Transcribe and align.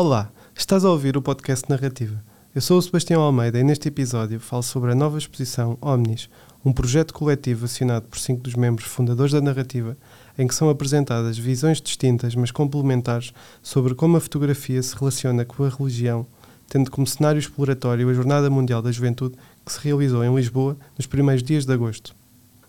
Olá, 0.00 0.30
estás 0.56 0.84
a 0.84 0.90
ouvir 0.92 1.16
o 1.16 1.20
podcast 1.20 1.68
Narrativa. 1.68 2.22
Eu 2.54 2.60
sou 2.60 2.78
o 2.78 2.82
Sebastião 2.82 3.20
Almeida 3.20 3.58
e 3.58 3.64
neste 3.64 3.88
episódio 3.88 4.38
falo 4.38 4.62
sobre 4.62 4.92
a 4.92 4.94
nova 4.94 5.18
exposição 5.18 5.76
Omnis, 5.82 6.30
um 6.64 6.72
projeto 6.72 7.12
coletivo 7.12 7.64
assinado 7.64 8.06
por 8.06 8.16
cinco 8.16 8.42
dos 8.42 8.54
membros 8.54 8.86
fundadores 8.86 9.32
da 9.32 9.40
narrativa, 9.40 9.96
em 10.38 10.46
que 10.46 10.54
são 10.54 10.70
apresentadas 10.70 11.36
visões 11.36 11.80
distintas, 11.80 12.36
mas 12.36 12.52
complementares, 12.52 13.32
sobre 13.60 13.92
como 13.92 14.16
a 14.16 14.20
fotografia 14.20 14.80
se 14.80 14.94
relaciona 14.94 15.44
com 15.44 15.64
a 15.64 15.68
religião, 15.68 16.24
tendo 16.68 16.92
como 16.92 17.04
cenário 17.04 17.40
exploratório 17.40 18.08
a 18.08 18.14
Jornada 18.14 18.48
Mundial 18.48 18.80
da 18.80 18.92
Juventude, 18.92 19.34
que 19.66 19.72
se 19.72 19.80
realizou 19.80 20.22
em 20.22 20.32
Lisboa 20.32 20.76
nos 20.96 21.08
primeiros 21.08 21.42
dias 21.42 21.66
de 21.66 21.72
agosto. 21.72 22.14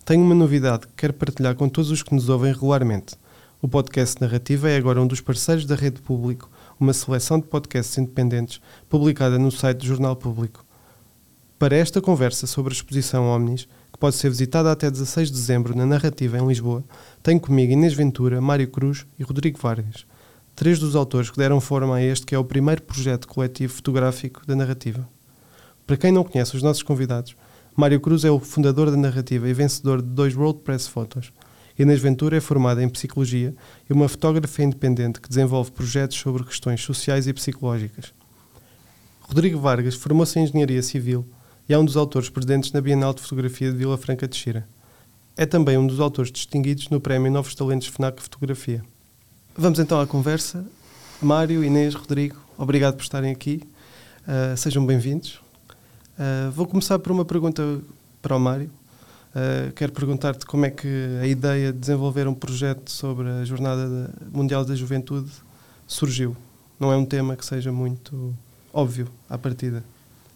Tenho 0.03 0.23
uma 0.23 0.33
novidade 0.33 0.87
que 0.87 0.93
quero 0.97 1.13
partilhar 1.13 1.53
com 1.53 1.69
todos 1.69 1.91
os 1.91 2.01
que 2.01 2.15
nos 2.15 2.27
ouvem 2.27 2.51
regularmente. 2.51 3.15
O 3.61 3.67
podcast 3.67 4.19
Narrativa 4.19 4.67
é 4.67 4.77
agora 4.77 4.99
um 4.99 5.05
dos 5.05 5.21
parceiros 5.21 5.67
da 5.67 5.75
Rede 5.75 6.01
Público, 6.01 6.49
uma 6.79 6.93
seleção 6.93 7.39
de 7.39 7.47
podcasts 7.47 7.97
independentes 7.97 8.61
publicada 8.87 9.37
no 9.37 9.51
site 9.51 9.79
do 9.79 9.85
Jornal 9.85 10.15
Público. 10.15 10.65
Para 11.57 11.75
esta 11.75 11.99
conversa 11.99 12.47
sobre 12.47 12.73
a 12.73 12.75
exposição 12.75 13.25
Omnis, 13.25 13.67
que 13.91 13.99
pode 13.99 14.15
ser 14.15 14.29
visitada 14.29 14.71
até 14.71 14.89
16 14.89 15.29
de 15.29 15.33
dezembro 15.33 15.75
na 15.75 15.85
Narrativa 15.85 16.37
em 16.37 16.47
Lisboa, 16.47 16.83
tenho 17.21 17.39
comigo 17.39 17.73
Inês 17.73 17.93
Ventura, 17.93 18.39
Mário 18.39 18.67
Cruz 18.69 19.05
e 19.19 19.23
Rodrigo 19.23 19.59
Vargas, 19.59 20.05
três 20.55 20.79
dos 20.79 20.95
autores 20.95 21.29
que 21.29 21.37
deram 21.37 21.59
forma 21.59 21.95
a 21.95 22.01
este 22.01 22.25
que 22.25 22.33
é 22.33 22.39
o 22.39 22.45
primeiro 22.45 22.81
projeto 22.81 23.27
coletivo 23.27 23.73
fotográfico 23.73 24.45
da 24.47 24.55
Narrativa. 24.55 25.07
Para 25.85 25.97
quem 25.97 26.11
não 26.11 26.23
conhece 26.23 26.55
os 26.55 26.63
nossos 26.63 26.83
convidados, 26.83 27.35
Mário 27.75 27.99
Cruz 27.99 28.23
é 28.23 28.31
o 28.31 28.39
fundador 28.39 28.91
da 28.91 28.97
Narrativa 28.97 29.47
e 29.49 29.53
vencedor 29.53 30.01
de 30.01 30.07
dois 30.09 30.35
World 30.35 30.59
Press 30.59 30.87
Photos. 30.87 31.31
Inês 31.79 32.01
Ventura 32.01 32.35
é 32.35 32.41
formada 32.41 32.83
em 32.83 32.89
Psicologia 32.89 33.55
e 33.89 33.93
uma 33.93 34.09
fotógrafa 34.09 34.61
independente 34.61 35.21
que 35.21 35.29
desenvolve 35.29 35.71
projetos 35.71 36.17
sobre 36.17 36.43
questões 36.43 36.81
sociais 36.83 37.25
e 37.25 37.31
psicológicas. 37.31 38.13
Rodrigo 39.21 39.57
Vargas 39.57 39.95
formou-se 39.95 40.37
em 40.37 40.43
Engenharia 40.43 40.83
Civil 40.83 41.25
e 41.69 41.73
é 41.73 41.79
um 41.79 41.85
dos 41.85 41.95
autores 41.95 42.27
presentes 42.27 42.73
na 42.73 42.81
Bienal 42.81 43.13
de 43.13 43.21
Fotografia 43.21 43.71
de 43.71 43.77
Vila 43.77 43.97
Franca 43.97 44.27
de 44.27 44.35
Xira. 44.35 44.67
É 45.37 45.45
também 45.45 45.77
um 45.77 45.87
dos 45.87 46.01
autores 46.01 46.33
distinguidos 46.33 46.89
no 46.89 46.99
Prémio 46.99 47.31
Novos 47.31 47.55
Talentos 47.55 47.87
FNAC 47.87 48.21
Fotografia. 48.21 48.83
Vamos 49.55 49.79
então 49.79 50.01
à 50.01 50.05
conversa. 50.05 50.65
Mário, 51.21 51.63
Inês, 51.63 51.95
Rodrigo, 51.95 52.35
obrigado 52.57 52.95
por 52.95 53.03
estarem 53.03 53.31
aqui. 53.31 53.63
Uh, 54.27 54.57
sejam 54.57 54.85
bem-vindos. 54.85 55.39
Uh, 56.19 56.51
vou 56.51 56.67
começar 56.67 56.99
por 56.99 57.13
uma 57.13 57.23
pergunta 57.23 57.79
para 58.21 58.35
o 58.35 58.39
Mário. 58.39 58.69
Uh, 59.29 59.71
quero 59.73 59.91
perguntar-te 59.91 60.45
como 60.45 60.65
é 60.65 60.71
que 60.71 60.87
a 61.21 61.27
ideia 61.27 61.71
de 61.71 61.79
desenvolver 61.79 62.27
um 62.27 62.33
projeto 62.33 62.89
sobre 62.89 63.27
a 63.27 63.45
Jornada 63.45 64.09
Mundial 64.31 64.65
da 64.65 64.75
Juventude 64.75 65.29
surgiu. 65.87 66.35
Não 66.79 66.91
é 66.91 66.97
um 66.97 67.05
tema 67.05 67.35
que 67.35 67.45
seja 67.45 67.71
muito 67.71 68.33
óbvio 68.73 69.07
à 69.29 69.37
partida. 69.37 69.83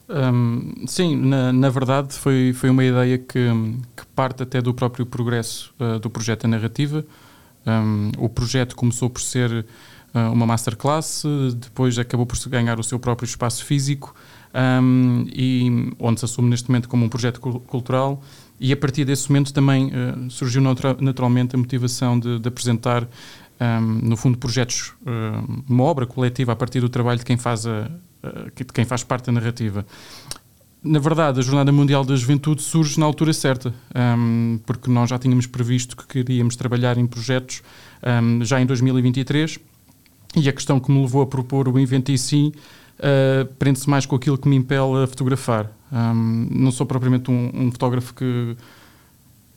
Um, 0.10 0.86
sim, 0.86 1.16
na, 1.16 1.54
na, 1.54 1.70
verdade 1.70 2.14
foi, 2.14 2.54
foi 2.54 2.70
uma 2.70 2.84
ideia 2.84 3.18
que, 3.18 3.50
que 3.96 4.06
parte 4.14 4.44
até 4.44 4.62
do 4.62 4.74
próprio 4.74 5.06
progresso 5.06 5.74
uh, 5.80 5.98
do 5.98 6.10
projeto 6.10 6.44
da 6.44 6.50
narrativa. 6.50 7.06
Um, 7.66 8.12
o 8.18 8.28
projeto 8.28 8.76
começou 8.76 9.10
por 9.10 9.22
ser 9.22 9.66
uh, 10.14 10.32
uma 10.32 10.46
masterclass, 10.46 11.24
depois 11.56 11.98
acabou 11.98 12.26
por 12.26 12.38
ganhar 12.50 12.80
o 12.80 12.84
seu 12.84 13.00
próprio 13.00 13.26
espaço 13.26 13.64
físico, 13.64 14.14
um, 14.54 15.26
e 15.34 15.94
onde 15.98 16.20
se 16.20 16.26
assume 16.26 16.50
neste 16.50 16.70
momento 16.70 16.90
como 16.90 17.06
um 17.06 17.10
projeto 17.10 17.40
cultural. 17.40 18.22
E 18.60 18.72
a 18.72 18.78
partir 18.78 19.04
desse 19.04 19.30
momento 19.30 19.54
também 19.54 19.88
uh, 19.88 20.30
surgiu 20.30 20.62
naturalmente 21.00 21.56
a 21.56 21.58
motivação 21.58 22.20
de, 22.20 22.40
de 22.40 22.48
apresentar, 22.48 23.08
no 23.82 24.18
fundo, 24.18 24.38
projetos, 24.38 24.92
uma 25.70 25.84
obra 25.86 26.06
coletiva 26.06 26.52
a 26.52 26.56
partir 26.56 26.82
do 26.82 26.90
trabalho 26.90 27.20
de 27.20 27.24
quem 27.24 27.38
faz 27.38 27.66
a, 27.66 27.90
eh, 28.24 28.52
de 28.56 28.64
quem 28.74 28.86
faz 28.86 29.04
parte 29.04 29.26
da 29.26 29.34
narrativa. 29.34 29.86
Na 30.82 31.00
verdade, 31.00 31.40
a 31.40 31.44
Jornada 31.44 31.72
Mundial 31.72 32.04
da 32.06 32.16
Juventude 32.16 32.62
surge 32.62 33.00
na 33.00 33.06
altura 33.06 33.34
certa, 33.34 33.70
um, 33.70 33.74
ehm, 33.96 34.58
porque 34.66 34.90
nós 34.90 35.10
já 35.10 35.20
tínhamos 35.20 35.46
previsto 35.46 35.96
que 35.96 36.06
queríamos 36.08 36.56
trabalhar 36.56 36.98
em 36.98 37.06
projetos 37.06 37.62
um, 38.02 38.10
ehm, 38.10 38.44
já 38.44 38.62
em 38.62 38.66
2023 38.66 39.60
e 40.36 40.50
a 40.50 40.54
questão 40.54 40.80
que 40.80 40.92
me 40.92 41.02
levou 41.02 41.22
a 41.22 41.26
propor 41.28 41.68
o 41.70 41.80
evento 41.80 42.12
em 42.12 42.18
si 42.18 42.54
uh, 43.04 43.46
prende-se 43.56 43.90
mais 43.90 44.06
com 44.06 44.16
aquilo 44.16 44.38
que 44.38 44.48
me 44.48 44.56
impele 44.56 45.04
a 45.04 45.08
fotografar. 45.08 45.72
Um, 45.92 46.48
não 46.50 46.72
sou 46.72 46.86
propriamente 46.86 47.30
um, 47.30 47.52
um 47.54 47.72
fotógrafo 47.72 48.14
que 48.14 48.56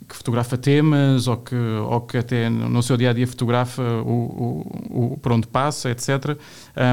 que 0.09 0.15
fotografa 0.15 0.57
temas 0.57 1.27
ou 1.27 1.37
que, 1.37 1.55
ou 1.55 2.01
que 2.03 2.17
até 2.17 2.49
no 2.49 2.83
seu 2.83 2.97
dia 2.97 3.11
a 3.11 3.13
dia 3.13 3.27
fotografa 3.27 3.83
o, 3.83 4.63
o, 4.91 5.13
o 5.15 5.19
por 5.19 5.33
onde 5.33 5.47
passa, 5.47 5.91
etc. 5.91 6.39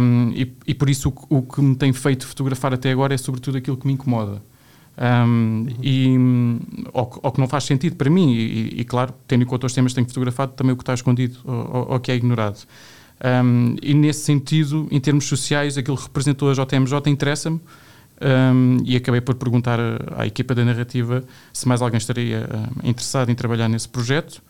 Um, 0.01 0.31
e, 0.31 0.51
e, 0.65 0.73
por 0.73 0.89
isso 0.89 1.13
o, 1.29 1.37
o, 1.37 1.41
que 1.43 1.61
me 1.61 1.75
tem 1.75 1.93
feito 1.93 2.25
fotografar 2.25 2.73
até 2.73 2.91
agora 2.91 3.13
é 3.13 3.17
sobretudo 3.17 3.57
aquilo 3.57 3.77
que 3.77 3.85
me 3.85 3.93
incomoda. 3.93 4.41
Um, 4.97 5.67
e, 5.81 6.15
ou, 6.93 7.19
ou, 7.23 7.31
que 7.31 7.39
não 7.39 7.47
faz 7.47 7.63
sentido 7.65 7.95
para 7.95 8.09
mim, 8.09 8.31
e, 8.31 8.81
e, 8.81 8.83
claro, 8.83 9.13
tendo 9.27 9.43
em 9.43 9.45
conta 9.45 9.65
os 9.65 9.73
temas 9.73 9.91
que 9.91 9.95
tenho 9.95 10.07
fotografado, 10.07 10.53
também 10.53 10.73
o 10.73 10.75
que 10.75 10.83
está 10.83 10.93
escondido 10.93 11.37
ou, 11.43 11.93
ou 11.93 11.99
que 11.99 12.11
é 12.11 12.15
ignorado. 12.15 12.59
Um, 13.23 13.75
e 13.81 13.93
nesse 13.93 14.25
sentido, 14.25 14.87
em 14.91 14.99
termos 14.99 15.25
sociais, 15.25 15.77
aquilo 15.77 15.95
que 15.95 16.03
representou 16.03 16.49
a 16.49 16.53
JMJ 16.53 17.09
interessa-me, 17.09 17.61
um, 18.21 18.77
e 18.85 18.95
acabei 18.95 19.21
por 19.21 19.35
perguntar 19.35 19.79
à 20.15 20.25
equipa 20.25 20.53
da 20.53 20.63
narrativa 20.63 21.23
se 21.51 21.67
mais 21.67 21.81
alguém 21.81 21.97
estaria 21.97 22.47
uh, 22.47 22.87
interessado 22.87 23.29
em 23.29 23.35
trabalhar 23.35 23.67
nesse 23.67 23.87
projeto, 23.87 24.41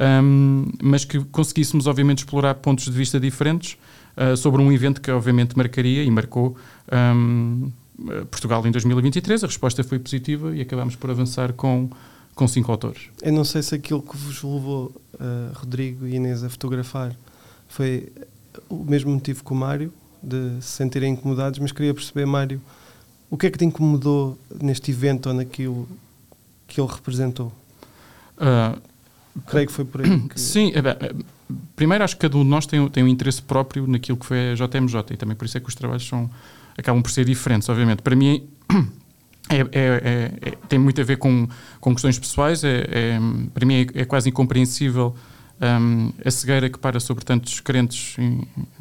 um, 0.00 0.66
mas 0.82 1.04
que 1.04 1.20
conseguíssemos, 1.26 1.86
obviamente, 1.86 2.18
explorar 2.18 2.54
pontos 2.54 2.84
de 2.84 2.92
vista 2.92 3.20
diferentes 3.20 3.76
uh, 4.16 4.36
sobre 4.36 4.60
um 4.60 4.72
evento 4.72 5.00
que, 5.00 5.10
obviamente, 5.10 5.56
marcaria 5.56 6.02
e 6.02 6.10
marcou 6.10 6.56
um, 7.14 7.70
Portugal 8.30 8.66
em 8.66 8.70
2023. 8.70 9.44
A 9.44 9.46
resposta 9.46 9.84
foi 9.84 9.98
positiva 9.98 10.56
e 10.56 10.60
acabámos 10.60 10.96
por 10.96 11.10
avançar 11.10 11.52
com, 11.52 11.90
com 12.34 12.48
cinco 12.48 12.72
autores. 12.72 13.02
Eu 13.20 13.32
não 13.32 13.44
sei 13.44 13.62
se 13.62 13.74
aquilo 13.74 14.02
que 14.02 14.16
vos 14.16 14.42
levou, 14.42 14.92
uh, 15.14 15.52
Rodrigo 15.54 16.06
e 16.06 16.16
Inês, 16.16 16.42
a 16.42 16.48
fotografar 16.48 17.14
foi 17.72 18.08
o 18.68 18.84
mesmo 18.84 19.12
motivo 19.12 19.44
que 19.44 19.52
o 19.52 19.56
Mário, 19.56 19.92
de 20.22 20.60
se 20.60 20.68
sentirem 20.68 21.12
incomodados, 21.12 21.58
mas 21.58 21.72
queria 21.72 21.92
perceber, 21.92 22.26
Mário 22.26 22.60
o 23.32 23.38
que 23.38 23.46
é 23.46 23.50
que 23.50 23.56
te 23.56 23.64
incomodou 23.64 24.38
neste 24.60 24.90
evento 24.90 25.30
ou 25.30 25.34
naquilo 25.34 25.88
que 26.68 26.78
ele 26.78 26.88
representou? 26.92 27.50
Uh, 28.36 28.78
Creio 29.46 29.66
que 29.68 29.72
foi 29.72 29.86
por 29.86 30.02
aí. 30.02 30.20
Que... 30.28 30.38
Sim, 30.38 30.70
é 30.74 30.80
é, 30.80 31.14
primeiro 31.74 32.04
acho 32.04 32.14
que 32.14 32.20
cada 32.20 32.36
um 32.36 32.44
de 32.44 32.50
nós 32.50 32.66
tem, 32.66 32.86
tem 32.90 33.02
um 33.02 33.08
interesse 33.08 33.40
próprio 33.40 33.86
naquilo 33.86 34.18
que 34.18 34.26
foi 34.26 34.50
a 34.50 34.54
JMJ 34.54 35.04
e 35.12 35.16
também 35.16 35.34
por 35.34 35.46
isso 35.46 35.56
é 35.56 35.60
que 35.60 35.66
os 35.66 35.74
trabalhos 35.74 36.06
são, 36.06 36.30
acabam 36.76 37.02
por 37.02 37.10
ser 37.10 37.24
diferentes, 37.24 37.66
obviamente. 37.70 38.02
Para 38.02 38.14
mim 38.14 38.46
é, 39.48 39.60
é, 39.60 39.66
é, 39.72 40.32
é 40.42 40.50
tem 40.68 40.78
muito 40.78 41.00
a 41.00 41.04
ver 41.04 41.16
com, 41.16 41.48
com 41.80 41.94
questões 41.94 42.18
pessoais, 42.18 42.60
para 43.54 43.64
mim 43.64 43.86
é, 43.94 44.04
quase 44.04 44.28
incompreensível 44.28 45.16
um, 45.62 46.12
a 46.24 46.30
cegueira 46.30 46.68
que 46.68 46.78
para 46.78 46.98
sobre 46.98 47.24
tantos 47.24 47.60
crentes, 47.60 48.16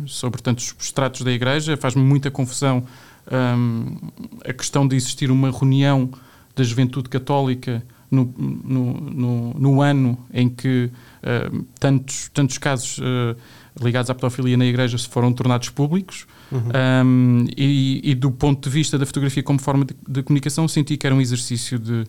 sobre 0.07 0.41
tantos 0.41 0.75
estratos 0.79 1.21
da 1.21 1.31
igreja, 1.31 1.77
faz-me 1.77 2.01
muita 2.01 2.31
confusão 2.31 2.83
um, 3.31 3.97
a 4.43 4.51
questão 4.51 4.87
de 4.87 4.95
existir 4.95 5.29
uma 5.29 5.51
reunião 5.51 6.09
da 6.55 6.63
juventude 6.63 7.07
católica 7.07 7.83
no, 8.09 8.33
no, 8.37 8.93
no, 8.93 9.53
no 9.53 9.81
ano 9.81 10.17
em 10.33 10.49
que 10.49 10.91
uh, 11.23 11.65
tantos, 11.79 12.29
tantos 12.33 12.57
casos 12.57 12.97
uh, 12.97 13.37
ligados 13.81 14.09
à 14.09 14.15
pedofilia 14.15 14.57
na 14.57 14.65
igreja 14.65 14.97
se 14.97 15.07
foram 15.07 15.31
tornados 15.31 15.69
públicos 15.69 16.27
uhum. 16.51 16.61
um, 17.05 17.45
e, 17.55 18.01
e, 18.03 18.15
do 18.15 18.29
ponto 18.29 18.67
de 18.67 18.73
vista 18.73 18.97
da 18.97 19.05
fotografia 19.05 19.41
como 19.41 19.59
forma 19.59 19.85
de, 19.85 19.95
de 20.07 20.23
comunicação 20.23 20.67
senti 20.67 20.97
que 20.97 21.07
era 21.07 21.15
um 21.15 21.21
exercício 21.21 21.79
de, 21.79 22.03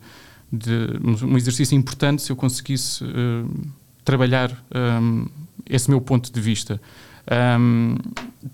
de 0.53 1.25
um 1.25 1.37
exercício 1.37 1.77
importante 1.77 2.23
se 2.23 2.33
eu 2.33 2.37
conseguisse 2.37 3.05
uh, 3.05 3.49
trabalhar 4.05 4.65
um, 4.75 5.27
esse 5.69 5.91
meu 5.91 6.01
ponto 6.01 6.33
de 6.33 6.41
vista. 6.41 6.81
Um, 7.59 7.97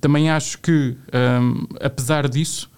também 0.00 0.30
acho 0.30 0.58
que, 0.58 0.96
um, 1.42 1.66
apesar 1.80 2.28
disso, 2.28 2.70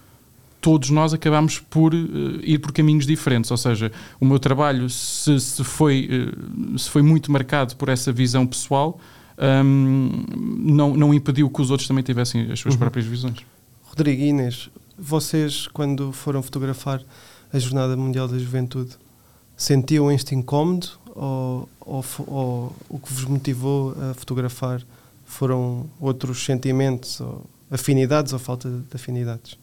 todos 0.60 0.90
nós 0.90 1.12
acabamos 1.12 1.58
por 1.58 1.94
uh, 1.94 1.98
ir 2.42 2.58
por 2.58 2.72
caminhos 2.72 3.06
diferentes. 3.06 3.50
Ou 3.50 3.56
seja, 3.56 3.90
o 4.20 4.24
meu 4.24 4.38
trabalho, 4.38 4.88
se, 4.88 5.40
se 5.40 5.64
foi, 5.64 6.08
uh, 6.08 6.78
se 6.78 6.88
foi 6.88 7.02
muito 7.02 7.32
marcado 7.32 7.74
por 7.76 7.88
essa 7.88 8.12
visão 8.12 8.46
pessoal, 8.46 9.00
um, 9.64 10.24
não, 10.58 10.96
não 10.96 11.14
impediu 11.14 11.48
que 11.50 11.62
os 11.62 11.70
outros 11.70 11.88
também 11.88 12.04
tivessem 12.04 12.52
as 12.52 12.60
suas 12.60 12.74
uhum. 12.74 12.80
próprias 12.80 13.06
visões. 13.06 13.38
Rodrigo 13.82 14.22
Inês, 14.22 14.70
vocês, 14.98 15.66
quando 15.66 16.12
foram 16.12 16.42
fotografar 16.42 17.02
a 17.52 17.58
Jornada 17.58 17.96
Mundial 17.96 18.28
da 18.28 18.38
Juventude, 18.38 18.90
sentiam 19.56 20.12
este 20.12 20.34
incómodo 20.34 20.88
ou, 21.14 21.68
ou, 21.80 22.04
ou 22.26 22.76
o 22.88 22.98
que 22.98 23.12
vos 23.12 23.24
motivou 23.24 23.94
a 24.10 24.14
fotografar 24.14 24.82
foram 25.24 25.86
outros 26.00 26.44
sentimentos, 26.44 27.20
ou 27.20 27.44
afinidades 27.70 28.32
ou 28.32 28.38
falta 28.38 28.68
de 28.68 28.94
afinidades? 28.94 29.58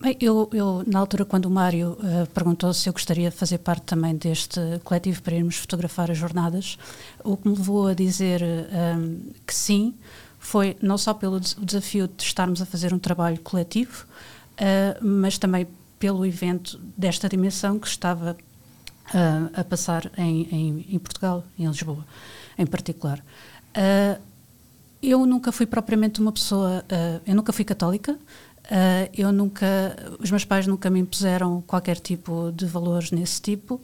Bem, 0.00 0.16
eu, 0.18 0.48
eu, 0.54 0.82
na 0.86 0.98
altura, 0.98 1.26
quando 1.26 1.44
o 1.44 1.50
Mário 1.50 1.92
uh, 1.92 2.26
perguntou 2.32 2.72
se 2.72 2.88
eu 2.88 2.92
gostaria 2.92 3.28
de 3.28 3.36
fazer 3.36 3.58
parte 3.58 3.82
também 3.82 4.16
deste 4.16 4.58
coletivo 4.82 5.20
para 5.22 5.36
irmos 5.36 5.56
fotografar 5.56 6.10
as 6.10 6.16
jornadas, 6.16 6.78
o 7.22 7.36
que 7.36 7.46
me 7.46 7.54
levou 7.54 7.88
a 7.88 7.92
dizer 7.92 8.42
um, 8.42 8.46
ehm, 8.46 9.18
que 9.46 9.54
sim 9.54 9.94
foi 10.38 10.74
não 10.80 10.96
só 10.96 11.12
pelo 11.12 11.38
desafio 11.38 12.08
de 12.08 12.22
estarmos 12.22 12.62
a 12.62 12.66
fazer 12.66 12.94
um 12.94 12.98
trabalho 12.98 13.38
coletivo, 13.40 14.06
uh, 14.54 15.04
mas 15.04 15.36
também 15.36 15.68
pelo 15.98 16.24
evento 16.24 16.80
desta 16.96 17.28
dimensão 17.28 17.78
que 17.78 17.86
estava 17.86 18.38
uh, 19.14 19.50
a 19.60 19.64
passar 19.64 20.10
em, 20.16 20.48
em, 20.50 20.86
em, 20.94 20.98
Portugal, 20.98 21.44
em 21.58 21.66
Lisboa, 21.66 22.04
em 22.58 22.66
particular. 22.66 23.18
Uh, 23.76 24.20
eu 25.02 25.24
nunca 25.24 25.50
fui 25.52 25.66
propriamente 25.66 26.20
uma 26.20 26.30
pessoa, 26.30 26.84
eu 27.26 27.34
nunca 27.34 27.54
fui 27.54 27.64
católica, 27.64 28.18
eu 29.16 29.32
nunca, 29.32 29.96
os 30.18 30.30
meus 30.30 30.44
pais 30.44 30.66
nunca 30.66 30.90
me 30.90 31.00
impuseram 31.00 31.62
qualquer 31.66 31.98
tipo 31.98 32.52
de 32.54 32.66
valores 32.66 33.10
nesse 33.10 33.40
tipo, 33.40 33.80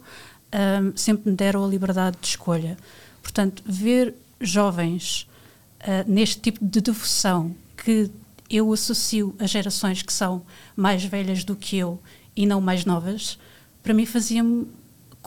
sempre 0.95 1.31
me 1.31 1.35
deram 1.35 1.65
a 1.65 1.67
liberdade 1.67 2.17
de 2.21 2.27
escolha. 2.27 2.77
Portanto, 3.23 3.63
ver 3.65 4.13
jovens 4.39 5.27
uh, 5.81 6.09
neste 6.09 6.39
tipo 6.39 6.63
de 6.63 6.81
devoção 6.81 7.55
que 7.75 8.09
eu 8.49 8.71
associo 8.71 9.35
a 9.39 9.45
gerações 9.45 10.01
que 10.01 10.13
são 10.13 10.41
mais 10.75 11.03
velhas 11.03 11.43
do 11.43 11.55
que 11.55 11.77
eu 11.77 11.99
e 12.35 12.45
não 12.45 12.61
mais 12.61 12.85
novas, 12.85 13.37
para 13.83 13.93
mim 13.93 14.05
fazia-me 14.05 14.67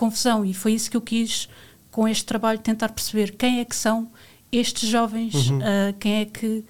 confusão 0.00 0.46
e 0.46 0.54
foi 0.54 0.72
isso 0.72 0.90
que 0.90 0.96
eu 0.96 1.02
quis 1.02 1.46
com 1.90 2.08
este 2.08 2.24
trabalho 2.24 2.58
tentar 2.58 2.88
perceber 2.88 3.32
quem 3.32 3.60
é 3.60 3.64
que 3.66 3.76
são 3.76 4.10
estes 4.50 4.88
jovens, 4.88 5.50
uhum. 5.50 5.58
uh, 5.58 5.92
quem 5.98 6.22
é 6.22 6.24
que 6.24 6.64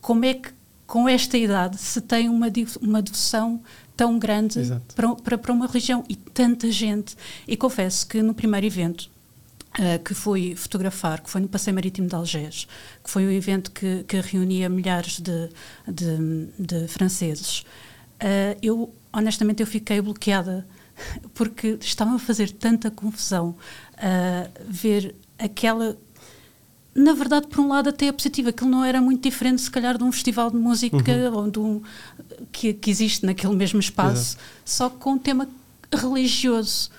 como 0.00 0.24
é 0.24 0.34
que 0.34 0.50
com 0.86 1.08
esta 1.08 1.36
idade 1.36 1.78
se 1.78 2.00
tem 2.00 2.28
uma, 2.28 2.46
uma 2.80 3.02
devoção 3.02 3.60
tão 3.96 4.18
grande 4.18 4.60
para, 4.94 5.14
para, 5.16 5.38
para 5.38 5.52
uma 5.52 5.66
religião 5.66 6.04
e 6.08 6.14
tanta 6.14 6.70
gente. 6.70 7.16
E 7.46 7.56
confesso 7.56 8.06
que 8.06 8.22
no 8.22 8.34
primeiro 8.34 8.66
evento 8.66 9.10
Uh, 9.72 9.98
que 10.04 10.12
fui 10.12 10.54
fotografar, 10.54 11.22
que 11.22 11.30
foi 11.30 11.40
no 11.40 11.48
Passeio 11.48 11.74
Marítimo 11.74 12.06
de 12.06 12.14
Algés, 12.14 12.68
que 13.02 13.10
foi 13.10 13.24
o 13.24 13.30
evento 13.30 13.70
que, 13.70 14.04
que 14.06 14.20
reunia 14.20 14.68
milhares 14.68 15.18
de, 15.18 15.48
de, 15.88 16.48
de 16.58 16.88
franceses. 16.88 17.60
Uh, 18.20 18.54
eu, 18.62 18.94
honestamente, 19.10 19.62
eu 19.62 19.66
fiquei 19.66 19.98
bloqueada 20.02 20.66
porque 21.34 21.78
estava 21.80 22.14
a 22.14 22.18
fazer 22.18 22.50
tanta 22.50 22.90
confusão 22.90 23.56
uh, 23.94 24.50
ver 24.68 25.14
aquela 25.38 25.96
na 26.94 27.14
verdade, 27.14 27.46
por 27.46 27.60
um 27.60 27.68
lado, 27.68 27.88
até 27.88 28.06
é 28.06 28.12
positivo. 28.12 28.50
Aquilo 28.50 28.68
não 28.68 28.84
era 28.84 29.00
muito 29.00 29.22
diferente, 29.22 29.62
se 29.62 29.70
calhar, 29.70 29.96
de 29.96 30.04
um 30.04 30.12
festival 30.12 30.50
de 30.50 30.58
música 30.58 31.12
uhum. 31.12 31.34
ou 31.34 31.50
de 31.50 31.58
um, 31.58 31.82
que, 32.52 32.74
que 32.74 32.90
existe 32.90 33.24
naquele 33.24 33.54
mesmo 33.56 33.80
espaço, 33.80 34.36
só 34.62 34.90
com 34.90 35.12
um 35.12 35.18
tema 35.18 35.48
religioso. 35.90 36.90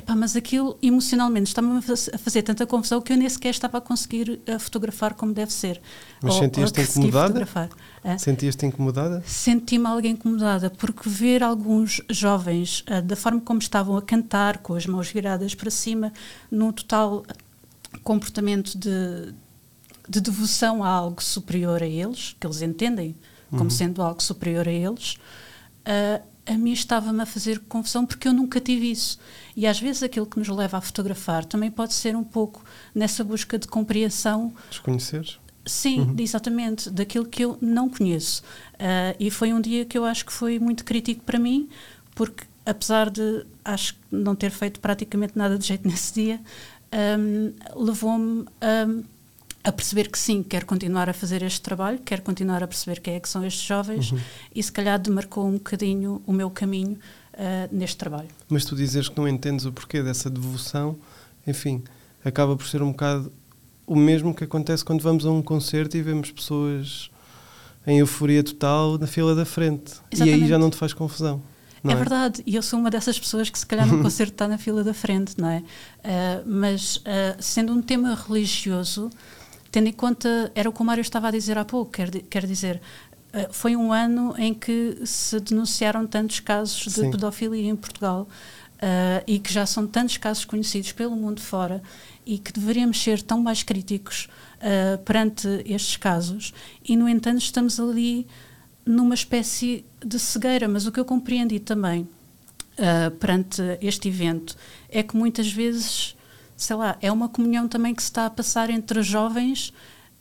Epá, 0.00 0.16
mas 0.16 0.34
aquilo 0.34 0.78
emocionalmente 0.80 1.48
estava-me 1.48 1.78
a 1.78 2.18
fazer 2.18 2.40
tanta 2.40 2.66
confusão 2.66 3.02
que 3.02 3.12
eu 3.12 3.18
nem 3.18 3.28
sequer 3.28 3.50
estava 3.50 3.76
a 3.76 3.80
conseguir 3.82 4.40
uh, 4.48 4.58
fotografar 4.58 5.12
como 5.12 5.34
deve 5.34 5.52
ser. 5.52 5.78
Mas 6.22 6.36
sentias-te 6.36 6.80
incomodada? 6.80 7.46
Sentias-te 8.18 8.64
incomodada? 8.64 9.22
Senti-me 9.26 9.86
algo 9.86 10.06
incomodada, 10.06 10.70
porque 10.70 11.06
ver 11.06 11.42
alguns 11.42 12.00
jovens, 12.08 12.82
uh, 12.88 13.02
da 13.02 13.14
forma 13.14 13.42
como 13.42 13.58
estavam 13.58 13.94
a 13.94 14.00
cantar, 14.00 14.58
com 14.58 14.74
as 14.74 14.86
mãos 14.86 15.10
viradas 15.10 15.54
para 15.54 15.70
cima, 15.70 16.10
num 16.50 16.72
total 16.72 17.22
comportamento 18.02 18.78
de, 18.78 19.34
de 20.08 20.18
devoção 20.18 20.82
a 20.82 20.88
algo 20.88 21.22
superior 21.22 21.82
a 21.82 21.86
eles, 21.86 22.34
que 22.40 22.46
eles 22.46 22.62
entendem 22.62 23.14
como 23.50 23.64
uhum. 23.64 23.70
sendo 23.70 24.00
algo 24.00 24.22
superior 24.22 24.66
a 24.66 24.72
eles, 24.72 25.16
uh, 25.84 26.22
a 26.46 26.58
mim 26.58 26.72
estava-me 26.72 27.22
a 27.22 27.26
fazer 27.26 27.60
confusão 27.60 28.04
porque 28.04 28.28
eu 28.28 28.32
nunca 28.32 28.60
tive 28.60 28.90
isso. 28.90 29.18
E 29.56 29.66
às 29.66 29.78
vezes 29.78 30.02
aquilo 30.02 30.26
que 30.26 30.38
nos 30.38 30.48
leva 30.48 30.78
a 30.78 30.80
fotografar 30.80 31.44
também 31.44 31.70
pode 31.70 31.94
ser 31.94 32.16
um 32.16 32.24
pouco 32.24 32.64
nessa 32.94 33.22
busca 33.22 33.58
de 33.58 33.68
compreensão. 33.68 34.52
Desconhecer? 34.70 35.38
Sim, 35.66 36.00
uhum. 36.00 36.16
exatamente, 36.18 36.90
daquilo 36.90 37.26
que 37.26 37.44
eu 37.44 37.58
não 37.60 37.88
conheço. 37.88 38.42
Uh, 38.74 39.14
e 39.20 39.30
foi 39.30 39.52
um 39.52 39.60
dia 39.60 39.84
que 39.84 39.96
eu 39.96 40.04
acho 40.04 40.24
que 40.24 40.32
foi 40.32 40.58
muito 40.58 40.84
crítico 40.84 41.22
para 41.22 41.38
mim, 41.38 41.68
porque 42.14 42.44
apesar 42.64 43.10
de 43.10 43.44
acho 43.64 43.94
não 44.10 44.34
ter 44.34 44.50
feito 44.50 44.80
praticamente 44.80 45.36
nada 45.36 45.58
de 45.58 45.66
jeito 45.66 45.86
nesse 45.88 46.14
dia, 46.14 46.40
um, 46.92 47.52
levou-me 47.76 48.46
um, 48.88 49.04
a 49.62 49.70
perceber 49.70 50.08
que 50.08 50.18
sim, 50.18 50.42
quero 50.42 50.64
continuar 50.64 51.08
a 51.08 51.12
fazer 51.12 51.42
este 51.42 51.60
trabalho, 51.60 51.98
quero 52.04 52.22
continuar 52.22 52.62
a 52.62 52.66
perceber 52.66 53.00
quem 53.00 53.14
é 53.14 53.20
que 53.20 53.28
são 53.28 53.44
estes 53.44 53.62
jovens 53.62 54.10
uhum. 54.10 54.20
e 54.54 54.62
se 54.62 54.72
calhar 54.72 54.98
demarcou 54.98 55.46
um 55.46 55.54
bocadinho 55.54 56.22
o 56.26 56.32
meu 56.32 56.50
caminho 56.50 56.98
uh, 57.34 57.74
neste 57.74 57.96
trabalho. 57.96 58.28
Mas 58.48 58.64
tu 58.64 58.74
dizes 58.74 59.08
que 59.08 59.16
não 59.18 59.28
entendes 59.28 59.66
o 59.66 59.72
porquê 59.72 60.02
dessa 60.02 60.30
devoção, 60.30 60.98
enfim, 61.46 61.82
acaba 62.24 62.56
por 62.56 62.66
ser 62.66 62.82
um 62.82 62.90
bocado 62.90 63.30
o 63.86 63.96
mesmo 63.96 64.32
que 64.32 64.44
acontece 64.44 64.84
quando 64.84 65.02
vamos 65.02 65.26
a 65.26 65.30
um 65.30 65.42
concerto 65.42 65.96
e 65.96 66.02
vemos 66.02 66.30
pessoas 66.30 67.10
em 67.86 67.98
euforia 67.98 68.42
total 68.42 68.96
na 68.98 69.06
fila 69.06 69.34
da 69.34 69.44
frente. 69.44 69.94
Exatamente. 70.12 70.40
E 70.40 70.44
aí 70.44 70.48
já 70.48 70.58
não 70.58 70.70
te 70.70 70.76
faz 70.76 70.92
confusão. 70.92 71.42
É, 71.82 71.92
é, 71.92 71.96
verdade, 71.96 72.42
e 72.46 72.54
eu 72.54 72.62
sou 72.62 72.78
uma 72.78 72.90
dessas 72.90 73.18
pessoas 73.18 73.48
que 73.48 73.58
se 73.58 73.66
calhar 73.66 73.86
no 73.86 73.98
concerto 74.02 74.34
está 74.34 74.46
na 74.46 74.58
fila 74.58 74.84
da 74.84 74.94
frente, 74.94 75.34
não 75.38 75.48
é? 75.48 75.58
Uh, 75.58 75.62
mas 76.46 76.96
uh, 76.98 77.02
sendo 77.40 77.72
um 77.72 77.82
tema 77.82 78.14
religioso, 78.14 79.10
tendo 79.70 79.88
em 79.88 79.92
conta, 79.92 80.50
era 80.54 80.68
o 80.68 80.72
que 80.72 80.80
o 80.80 80.84
Mário 80.84 81.00
estava 81.00 81.28
a 81.28 81.30
dizer 81.30 81.56
há 81.58 81.64
pouco, 81.64 81.92
quer, 81.92 82.10
quer 82.10 82.46
dizer, 82.46 82.80
uh, 83.34 83.52
foi 83.52 83.76
um 83.76 83.92
ano 83.92 84.34
em 84.38 84.52
que 84.54 84.98
se 85.04 85.38
denunciaram 85.40 86.06
tantos 86.06 86.40
casos 86.40 86.84
de 86.84 86.90
Sim. 86.90 87.10
pedofilia 87.10 87.70
em 87.70 87.76
Portugal 87.76 88.28
e 89.26 89.38
que 89.38 89.52
já 89.52 89.66
são 89.66 89.86
tantos 89.86 90.16
casos 90.16 90.46
conhecidos 90.46 90.90
pelo 90.92 91.14
mundo 91.14 91.38
fora 91.38 91.82
e 92.24 92.38
que 92.38 92.50
deveríamos 92.50 92.98
ser 93.02 93.20
tão 93.20 93.38
mais 93.38 93.62
críticos 93.62 94.26
perante 95.04 95.46
estes 95.66 95.98
casos 95.98 96.54
e, 96.82 96.96
no 96.96 97.06
entanto, 97.06 97.42
estamos 97.42 97.78
ali 97.78 98.26
numa 98.86 99.14
espécie 99.14 99.84
de 100.04 100.18
cegueira, 100.18 100.66
mas 100.66 100.86
o 100.86 100.92
que 100.92 100.98
eu 100.98 101.04
compreendi 101.04 101.60
também 101.60 102.08
uh, 102.78 103.10
perante 103.12 103.62
este 103.80 104.08
evento 104.08 104.56
é 104.88 105.02
que 105.02 105.16
muitas 105.16 105.52
vezes, 105.52 106.16
sei 106.60 106.76
lá, 106.76 106.96
é 107.00 107.10
uma 107.10 107.28
comunhão 107.28 107.66
também 107.66 107.94
que 107.94 108.02
se 108.02 108.10
está 108.10 108.26
a 108.26 108.30
passar 108.30 108.68
entre 108.68 109.02
jovens 109.02 109.70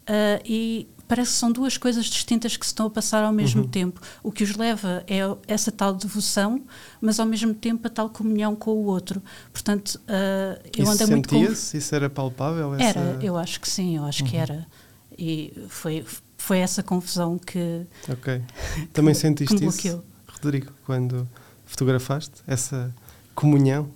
uh, 0.08 0.42
e 0.46 0.88
parece 1.06 1.34
que 1.34 1.38
são 1.38 1.52
duas 1.52 1.78
coisas 1.78 2.06
distintas 2.06 2.56
que 2.56 2.66
se 2.66 2.70
estão 2.70 2.86
a 2.86 2.90
passar 2.90 3.24
ao 3.26 3.34
mesmo 3.34 3.64
uhum. 3.64 3.68
tempo. 3.68 4.00
O 4.24 4.32
que 4.32 4.44
os 4.44 4.56
leva 4.56 5.04
é 5.06 5.20
essa 5.48 5.70
tal 5.70 5.94
devoção, 5.94 6.64
mas 7.02 7.20
ao 7.20 7.26
mesmo 7.26 7.54
tempo 7.54 7.86
a 7.88 7.90
tal 7.90 8.10
comunhão 8.10 8.56
com 8.56 8.72
o 8.72 8.86
outro. 8.86 9.22
Portanto, 9.52 10.00
uh, 10.06 10.62
eu 10.78 10.84
isso 10.84 10.94
andei 10.94 11.08
muito 11.08 11.30
com... 11.30 11.44
Isso 11.44 11.94
era 11.94 12.10
palpável? 12.10 12.74
Essa... 12.76 13.00
Era, 13.00 13.20
eu 13.22 13.36
acho 13.36 13.60
que 13.60 13.70
sim, 13.70 13.98
eu 13.98 14.06
acho 14.06 14.24
uhum. 14.24 14.30
que 14.30 14.38
era. 14.38 14.66
E 15.18 15.52
foi, 15.68 16.06
foi 16.38 16.60
essa 16.60 16.82
confusão 16.82 17.38
que. 17.38 17.86
Ok. 18.08 18.42
Também 18.94 19.14
que, 19.14 19.20
sentiste 19.20 19.58
que 19.58 19.66
isso, 19.66 20.02
Rodrigo, 20.26 20.72
quando 20.86 21.28
fotografaste 21.66 22.36
essa 22.48 22.96
comunhão? 23.36 23.90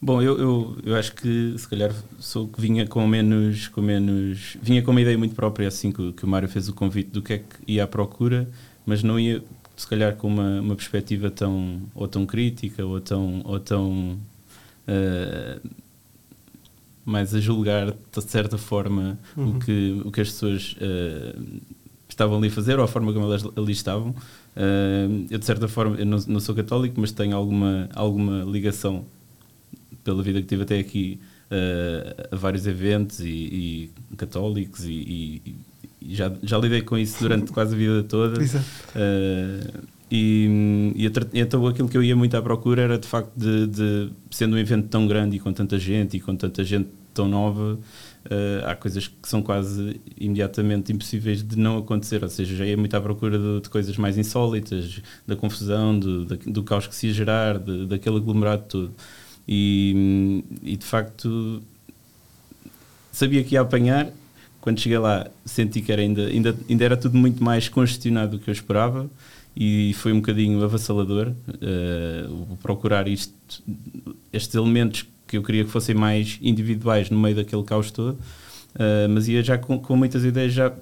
Bom, 0.00 0.20
eu, 0.20 0.38
eu, 0.38 0.78
eu 0.84 0.96
acho 0.96 1.14
que 1.14 1.54
se 1.56 1.66
calhar 1.66 1.90
sou 2.18 2.46
que 2.46 2.60
vinha 2.60 2.86
com 2.86 3.06
menos, 3.06 3.68
com 3.68 3.80
menos. 3.80 4.56
vinha 4.62 4.82
com 4.82 4.90
uma 4.90 5.00
ideia 5.00 5.16
muito 5.16 5.34
própria 5.34 5.68
assim 5.68 5.90
que, 5.90 6.12
que 6.12 6.24
o 6.24 6.28
Mário 6.28 6.48
fez 6.48 6.68
o 6.68 6.74
convite 6.74 7.10
do 7.10 7.22
que 7.22 7.32
é 7.32 7.38
que 7.38 7.44
ia 7.66 7.84
à 7.84 7.86
procura, 7.86 8.48
mas 8.84 9.02
não 9.02 9.18
ia 9.18 9.42
se 9.76 9.86
calhar 9.86 10.14
com 10.16 10.28
uma, 10.28 10.60
uma 10.60 10.76
perspectiva 10.76 11.30
tão 11.30 11.82
ou 11.94 12.06
tão 12.06 12.26
crítica 12.26 12.84
ou 12.84 13.00
tão 13.00 13.42
ou 13.44 13.58
tão 13.58 14.18
uh, 14.86 15.70
mais 17.04 17.34
a 17.34 17.40
julgar 17.40 17.92
de 17.92 18.22
certa 18.22 18.58
forma 18.58 19.18
uhum. 19.36 19.56
o, 19.56 19.60
que, 19.60 20.02
o 20.04 20.10
que 20.10 20.20
as 20.20 20.28
pessoas 20.28 20.76
uh, 20.80 21.42
estavam 22.08 22.38
ali 22.38 22.48
a 22.48 22.50
fazer 22.50 22.78
ou 22.78 22.84
a 22.84 22.88
forma 22.88 23.12
como 23.12 23.26
elas 23.26 23.44
ali 23.56 23.72
estavam. 23.72 24.10
Uh, 24.10 25.26
eu, 25.30 25.38
de 25.38 25.44
certa 25.44 25.68
forma, 25.68 25.96
não, 26.04 26.18
não, 26.26 26.40
sou 26.40 26.54
católico, 26.54 26.98
mas 26.98 27.12
tenho 27.12 27.36
alguma, 27.36 27.88
alguma 27.94 28.42
ligação 28.44 29.04
pela 30.06 30.22
vida 30.22 30.40
que 30.40 30.46
tive 30.46 30.62
até 30.62 30.78
aqui 30.78 31.18
uh, 31.50 32.28
a 32.30 32.36
vários 32.36 32.64
eventos 32.64 33.18
e, 33.18 33.26
e 33.28 33.90
católicos 34.16 34.84
e, 34.84 34.92
e, 34.92 35.56
e, 36.00 36.14
já, 36.14 36.32
já 36.44 36.56
lidei 36.58 36.80
com 36.82 36.96
isso 36.96 37.18
durante 37.20 37.50
quase 37.52 37.74
a 37.74 37.78
vida 37.78 38.04
toda. 38.04 38.40
E, 40.08 40.94
e, 40.94 41.40
então 41.40 41.66
aquilo 41.66 41.88
que 41.88 41.96
eu 41.96 42.02
ia 42.04 42.14
muito 42.14 42.36
à 42.36 42.40
procura 42.40 42.82
era 42.82 42.96
de 42.96 43.08
facto 43.08 43.32
de, 43.36 43.66
de, 43.66 44.10
sendo 44.30 44.54
um 44.54 44.58
evento 44.58 44.86
tão 44.86 45.08
grande 45.08 45.36
e 45.36 45.40
com 45.40 45.52
tanta 45.52 45.76
gente 45.76 46.16
e 46.16 46.20
com 46.20 46.36
tanta 46.36 46.62
gente 46.62 46.88
tão 47.12 47.26
nova 47.26 47.76
uh, 48.26 48.66
há 48.66 48.76
coisas 48.76 49.08
que 49.08 49.28
são 49.28 49.42
quase 49.42 50.00
imediatamente 50.16 50.92
impossíveis 50.92 51.42
de 51.42 51.58
não 51.58 51.78
acontecer. 51.78 52.22
Ou 52.22 52.28
seja, 52.28 52.54
já 52.54 52.64
ia 52.64 52.76
muito 52.76 52.94
à 52.96 53.00
procura 53.00 53.36
de, 53.36 53.62
de 53.62 53.68
coisas 53.68 53.96
mais 53.96 54.16
insólitas 54.16 55.02
da 55.26 55.34
confusão, 55.34 55.98
do, 55.98 56.24
do 56.24 56.62
caos 56.62 56.86
que 56.86 56.94
se 56.94 57.08
ia 57.08 57.12
gerar 57.12 57.58
de, 57.58 57.86
daquele 57.86 58.18
aglomerado 58.18 58.62
todo 58.68 58.94
e, 59.48 60.42
e 60.62 60.76
de 60.76 60.84
facto 60.84 61.62
sabia 63.12 63.42
que 63.42 63.54
ia 63.54 63.60
apanhar. 63.60 64.08
Quando 64.60 64.80
cheguei 64.80 64.98
lá 64.98 65.28
senti 65.44 65.80
que 65.80 65.92
era 65.92 66.02
ainda, 66.02 66.26
ainda, 66.26 66.56
ainda 66.68 66.84
era 66.84 66.96
tudo 66.96 67.16
muito 67.16 67.42
mais 67.42 67.68
congestionado 67.68 68.36
do 68.36 68.42
que 68.42 68.50
eu 68.50 68.52
esperava. 68.52 69.08
E 69.56 69.94
foi 69.94 70.12
um 70.12 70.16
bocadinho 70.16 70.62
avassalador 70.62 71.28
uh, 71.28 72.56
procurar 72.58 73.08
isto, 73.08 73.32
estes 74.30 74.54
elementos 74.54 75.06
que 75.26 75.38
eu 75.38 75.42
queria 75.42 75.64
que 75.64 75.70
fossem 75.70 75.94
mais 75.94 76.38
individuais 76.42 77.08
no 77.08 77.18
meio 77.18 77.36
daquele 77.36 77.62
caos 77.62 77.90
todo, 77.90 78.10
uh, 78.10 79.08
mas 79.08 79.28
ia 79.28 79.42
já 79.42 79.56
com, 79.56 79.78
com, 79.78 79.96
muitas 79.96 80.24
ideias 80.24 80.52
já 80.52 80.72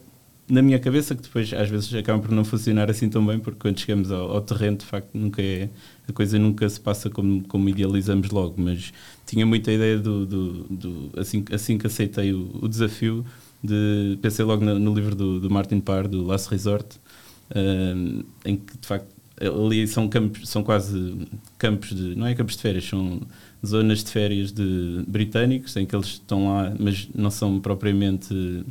na 0.49 0.61
minha 0.61 0.79
cabeça, 0.79 1.15
que 1.15 1.23
depois 1.23 1.53
às 1.53 1.69
vezes 1.71 1.93
acabam 1.95 2.21
por 2.21 2.31
não 2.31 2.45
funcionar 2.45 2.91
assim 2.91 3.09
tão 3.09 3.25
bem, 3.27 3.39
porque 3.39 3.59
quando 3.61 3.79
chegamos 3.81 4.11
ao, 4.11 4.31
ao 4.31 4.41
terreno, 4.43 4.77
de 4.77 4.85
facto, 4.85 5.09
nunca 5.15 5.43
é, 5.43 5.71
a 6.09 6.13
coisa 6.13 6.39
nunca 6.39 6.69
se 6.69 6.79
passa 6.81 7.09
como, 7.09 7.43
como 7.45 7.69
idealizamos 7.69 8.31
logo. 8.31 8.55
Mas 8.59 8.93
tinha 9.27 9.47
muita 9.47 9.73
ideia 9.73 9.99
do. 9.99 10.27
do, 10.27 10.53
do 10.65 11.11
assim, 11.19 11.45
assim 11.51 11.79
que 11.79 11.87
aceitei 11.87 12.33
o, 12.33 12.51
o 12.63 12.69
desafio, 12.69 13.25
de, 13.63 14.19
pensei 14.21 14.45
logo 14.45 14.65
no, 14.65 14.79
no 14.79 14.95
livro 14.95 15.15
do, 15.15 15.41
do 15.41 15.51
Martin 15.51 15.81
Parr, 15.81 16.09
do 16.09 16.25
Last 16.25 16.51
Resort, 16.51 16.97
uh, 17.51 18.25
em 18.45 18.57
que 18.57 18.77
de 18.79 18.87
facto 18.87 19.15
ali 19.41 19.87
são 19.89 20.09
campos, 20.09 20.49
são 20.49 20.63
quase 20.63 21.27
campos 21.59 21.91
de, 21.95 22.15
não 22.15 22.27
é 22.27 22.35
campos 22.35 22.55
de 22.57 22.63
férias, 22.63 22.85
são 22.85 23.21
zonas 23.65 24.05
de 24.05 24.11
férias 24.11 24.53
de 24.53 25.03
britânicos 25.09 25.77
em 25.77 25.87
que 25.87 25.97
eles 25.97 26.07
estão 26.07 26.55
lá, 26.55 26.73
mas 26.79 27.09
não 27.15 27.31
são 27.31 27.59
propriamente 27.59 28.65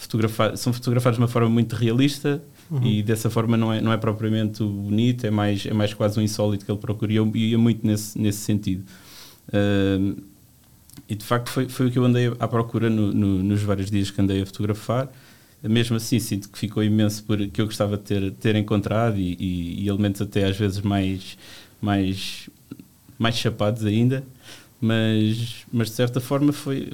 fotografados, 0.00 0.60
são 0.60 0.72
fotografados 0.72 1.18
de 1.18 1.22
uma 1.22 1.28
forma 1.28 1.48
muito 1.50 1.76
realista 1.76 2.42
uhum. 2.70 2.82
e 2.82 3.02
dessa 3.02 3.28
forma 3.28 3.56
não 3.56 3.70
é, 3.70 3.80
não 3.82 3.92
é 3.92 3.98
propriamente 3.98 4.64
bonito, 4.64 5.26
é 5.26 5.30
mais, 5.30 5.66
é 5.66 5.74
mais 5.74 5.92
quase 5.92 6.18
um 6.18 6.22
insólito 6.22 6.64
que 6.64 6.70
ele 6.70 6.78
procura 6.78 7.12
e 7.12 7.16
eu 7.16 7.30
ia 7.34 7.58
muito 7.58 7.86
nesse, 7.86 8.18
nesse 8.18 8.38
sentido. 8.38 8.82
Uh, 9.48 10.16
e 11.06 11.14
de 11.14 11.24
facto 11.24 11.50
foi, 11.50 11.68
foi 11.68 11.88
o 11.88 11.90
que 11.90 11.98
eu 11.98 12.04
andei 12.04 12.32
à 12.40 12.48
procura 12.48 12.88
no, 12.88 13.12
no, 13.12 13.42
nos 13.42 13.62
vários 13.62 13.90
dias 13.90 14.10
que 14.10 14.20
andei 14.20 14.40
a 14.40 14.46
fotografar 14.46 15.10
mesmo 15.62 15.96
assim 15.96 16.18
sinto 16.18 16.48
que 16.48 16.58
ficou 16.58 16.82
imenso 16.82 17.22
por 17.24 17.36
que 17.48 17.60
eu 17.60 17.66
gostava 17.66 17.96
de 17.96 18.04
ter, 18.04 18.32
ter 18.32 18.56
encontrado 18.56 19.18
e, 19.18 19.36
e, 19.38 19.84
e, 19.84 19.88
elementos 19.88 20.22
até 20.22 20.44
às 20.44 20.56
vezes 20.56 20.80
mais 20.80 21.36
mais 21.82 22.48
mais 23.18 23.34
chapados 23.34 23.84
ainda 23.84 24.24
mas 24.80 25.66
mas 25.72 25.88
de 25.88 25.94
certa 25.94 26.20
forma 26.20 26.52
foi 26.52 26.92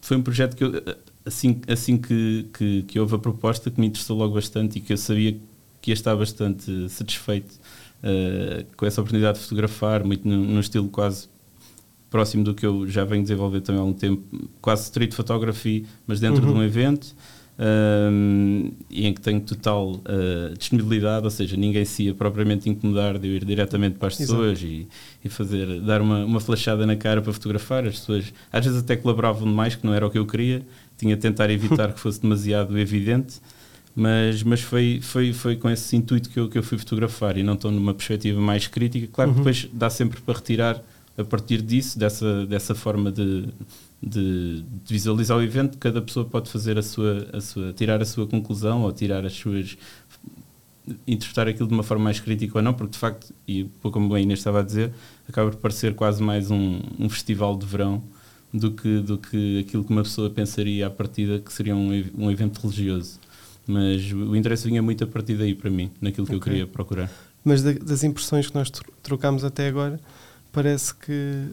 foi 0.00 0.16
um 0.16 0.22
projeto 0.22 0.54
que 0.54 0.62
eu, 0.62 0.82
assim 1.28 1.60
assim 1.68 1.96
que, 1.96 2.46
que, 2.52 2.82
que 2.82 2.98
houve 2.98 3.14
a 3.14 3.18
proposta 3.18 3.70
que 3.70 3.80
me 3.80 3.86
interessou 3.86 4.16
logo 4.16 4.34
bastante 4.34 4.78
e 4.78 4.80
que 4.80 4.92
eu 4.92 4.96
sabia 4.96 5.36
que 5.80 5.90
ia 5.90 5.94
estar 5.94 6.16
bastante 6.16 6.88
satisfeito 6.88 7.54
uh, 8.02 8.66
com 8.76 8.84
essa 8.84 9.00
oportunidade 9.00 9.38
de 9.38 9.44
fotografar 9.44 10.04
muito 10.04 10.26
num, 10.26 10.58
estilo 10.58 10.88
quase 10.88 11.28
próximo 12.10 12.42
do 12.42 12.54
que 12.54 12.66
eu 12.66 12.88
já 12.88 13.04
venho 13.04 13.22
desenvolver 13.22 13.60
também 13.60 13.80
há 13.80 13.84
algum 13.84 13.92
tempo, 13.92 14.22
quase 14.62 14.84
street 14.84 15.12
photography, 15.12 15.86
mas 16.06 16.18
dentro 16.18 16.42
uhum. 16.42 16.52
de 16.52 16.58
um 16.58 16.62
evento 16.62 17.14
um, 17.60 18.70
e 18.88 19.06
em 19.06 19.12
que 19.12 19.20
tenho 19.20 19.40
total 19.40 19.94
uh, 19.94 20.56
disponibilidade, 20.56 21.24
ou 21.24 21.30
seja, 21.30 21.56
ninguém 21.56 21.84
se 21.84 22.04
ia 22.04 22.14
propriamente 22.14 22.70
incomodar 22.70 23.18
de 23.18 23.26
eu 23.26 23.34
ir 23.34 23.44
diretamente 23.44 23.98
para 23.98 24.08
as 24.08 24.16
pessoas 24.16 24.62
e, 24.62 24.86
e, 25.24 25.28
fazer, 25.28 25.80
dar 25.80 26.00
uma, 26.00 26.24
uma 26.24 26.38
flashada 26.38 26.86
na 26.86 26.94
cara 26.94 27.20
para 27.20 27.32
fotografar. 27.32 27.84
As 27.84 27.98
pessoas 27.98 28.32
às 28.52 28.64
vezes 28.64 28.80
até 28.80 28.96
colaboravam 28.96 29.48
demais, 29.48 29.74
que 29.74 29.84
não 29.84 29.92
era 29.92 30.06
o 30.06 30.10
que 30.10 30.18
eu 30.18 30.26
queria, 30.26 30.62
tinha 30.96 31.16
de 31.16 31.22
tentar 31.22 31.50
evitar 31.50 31.92
que 31.92 31.98
fosse 31.98 32.22
demasiado 32.22 32.78
evidente. 32.78 33.40
Mas, 33.96 34.44
mas 34.44 34.60
foi, 34.60 35.00
foi, 35.02 35.32
foi 35.32 35.56
com 35.56 35.68
esse 35.68 35.96
intuito 35.96 36.30
que 36.30 36.38
eu, 36.38 36.48
que 36.48 36.56
eu 36.56 36.62
fui 36.62 36.78
fotografar 36.78 37.36
e 37.36 37.42
não 37.42 37.54
estou 37.54 37.72
numa 37.72 37.92
perspectiva 37.92 38.40
mais 38.40 38.68
crítica. 38.68 39.08
Claro 39.10 39.32
que 39.32 39.38
uhum. 39.38 39.44
depois 39.44 39.68
dá 39.72 39.90
sempre 39.90 40.20
para 40.20 40.34
retirar 40.34 40.80
a 41.16 41.24
partir 41.24 41.60
disso, 41.60 41.98
dessa, 41.98 42.46
dessa 42.46 42.76
forma 42.76 43.10
de, 43.10 43.48
de, 44.02 44.62
de, 44.62 44.92
visualizar 44.92 45.36
o 45.36 45.42
evento, 45.42 45.76
cada 45.78 46.00
pessoa 46.00 46.24
pode 46.24 46.48
fazer 46.48 46.78
a 46.78 46.82
sua, 46.82 47.28
a 47.32 47.40
sua, 47.40 47.72
tirar 47.72 48.00
a 48.00 48.04
sua 48.04 48.26
conclusão 48.26 48.82
ou 48.82 48.92
tirar 48.92 49.24
as 49.26 49.32
suas 49.32 49.76
interpretar 51.06 51.48
aquilo 51.48 51.68
de 51.68 51.74
uma 51.74 51.82
forma 51.82 52.04
mais 52.04 52.20
crítica 52.20 52.58
ou 52.58 52.62
não, 52.62 52.72
porque 52.72 52.92
de 52.92 52.98
facto, 52.98 53.34
e 53.46 53.68
como 53.82 54.14
a 54.14 54.20
Inês 54.20 54.38
estava 54.40 54.60
a 54.60 54.62
dizer, 54.62 54.92
acaba 55.28 55.50
por 55.50 55.58
parecer 55.58 55.94
quase 55.94 56.22
mais 56.22 56.50
um, 56.50 56.80
um 56.98 57.08
festival 57.08 57.56
de 57.56 57.66
verão 57.66 58.02
do 58.52 58.70
que, 58.70 59.00
do 59.00 59.18
que 59.18 59.60
aquilo 59.60 59.84
que 59.84 59.90
uma 59.90 60.02
pessoa 60.02 60.30
pensaria 60.30 60.86
à 60.86 60.90
partida 60.90 61.38
que 61.38 61.52
seria 61.52 61.76
um, 61.76 61.90
um 62.16 62.30
evento 62.30 62.58
religioso. 62.60 63.20
Mas 63.66 64.10
o 64.12 64.34
interesse 64.34 64.66
vinha 64.66 64.80
muito 64.80 65.04
a 65.04 65.06
partir 65.06 65.36
daí 65.36 65.54
para 65.54 65.70
mim, 65.70 65.90
naquilo 66.00 66.26
que 66.26 66.34
okay. 66.34 66.36
eu 66.36 66.40
queria 66.40 66.66
procurar. 66.66 67.10
Mas 67.44 67.62
das 67.62 68.02
impressões 68.02 68.48
que 68.48 68.54
nós 68.54 68.70
trocámos 69.02 69.44
até 69.44 69.68
agora, 69.68 70.00
parece 70.52 70.94
que 70.94 71.48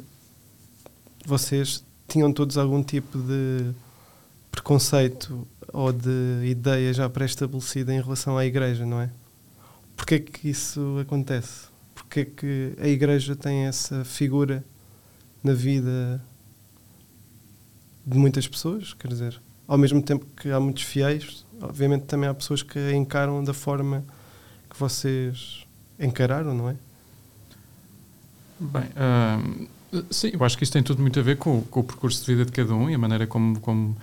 vocês 1.25 1.83
tinham 2.07 2.31
todos 2.31 2.57
algum 2.57 2.83
tipo 2.83 3.17
de 3.17 3.73
preconceito 4.51 5.47
ou 5.73 5.91
de 5.91 6.45
ideia 6.45 6.93
já 6.93 7.09
pré-estabelecida 7.09 7.93
em 7.93 8.01
relação 8.01 8.37
à 8.37 8.45
igreja, 8.45 8.85
não 8.85 9.01
é? 9.01 9.09
Porquê 9.95 10.19
que 10.19 10.49
isso 10.49 10.97
acontece? 11.01 11.67
Porquê 11.93 12.25
que 12.25 12.73
a 12.79 12.87
igreja 12.87 13.35
tem 13.35 13.65
essa 13.65 14.03
figura 14.05 14.63
na 15.43 15.53
vida 15.53 16.23
de 18.05 18.17
muitas 18.17 18.47
pessoas? 18.47 18.93
Quer 18.93 19.07
dizer, 19.07 19.41
ao 19.67 19.77
mesmo 19.77 20.01
tempo 20.01 20.25
que 20.37 20.49
há 20.49 20.59
muitos 20.59 20.83
fiéis, 20.83 21.45
obviamente 21.61 22.05
também 22.05 22.29
há 22.29 22.33
pessoas 22.33 22.61
que 22.61 22.77
a 22.77 22.93
encaram 22.93 23.43
da 23.43 23.53
forma 23.53 24.03
que 24.69 24.77
vocês 24.77 25.65
encararam, 25.99 26.53
não 26.53 26.69
é? 26.69 26.75
Bem, 28.59 28.83
uh, 28.83 29.67
Sim, 30.09 30.31
eu 30.33 30.43
acho 30.43 30.57
que 30.57 30.63
isso 30.63 30.73
tem 30.73 30.83
tudo 30.83 31.01
muito 31.01 31.19
a 31.19 31.23
ver 31.23 31.37
com, 31.37 31.61
com 31.61 31.79
o 31.79 31.83
percurso 31.83 32.21
de 32.21 32.27
vida 32.27 32.45
de 32.45 32.51
cada 32.51 32.73
um 32.73 32.89
e 32.89 32.95
a 32.95 32.97
maneira 32.97 33.27
como, 33.27 33.59
como 33.59 33.97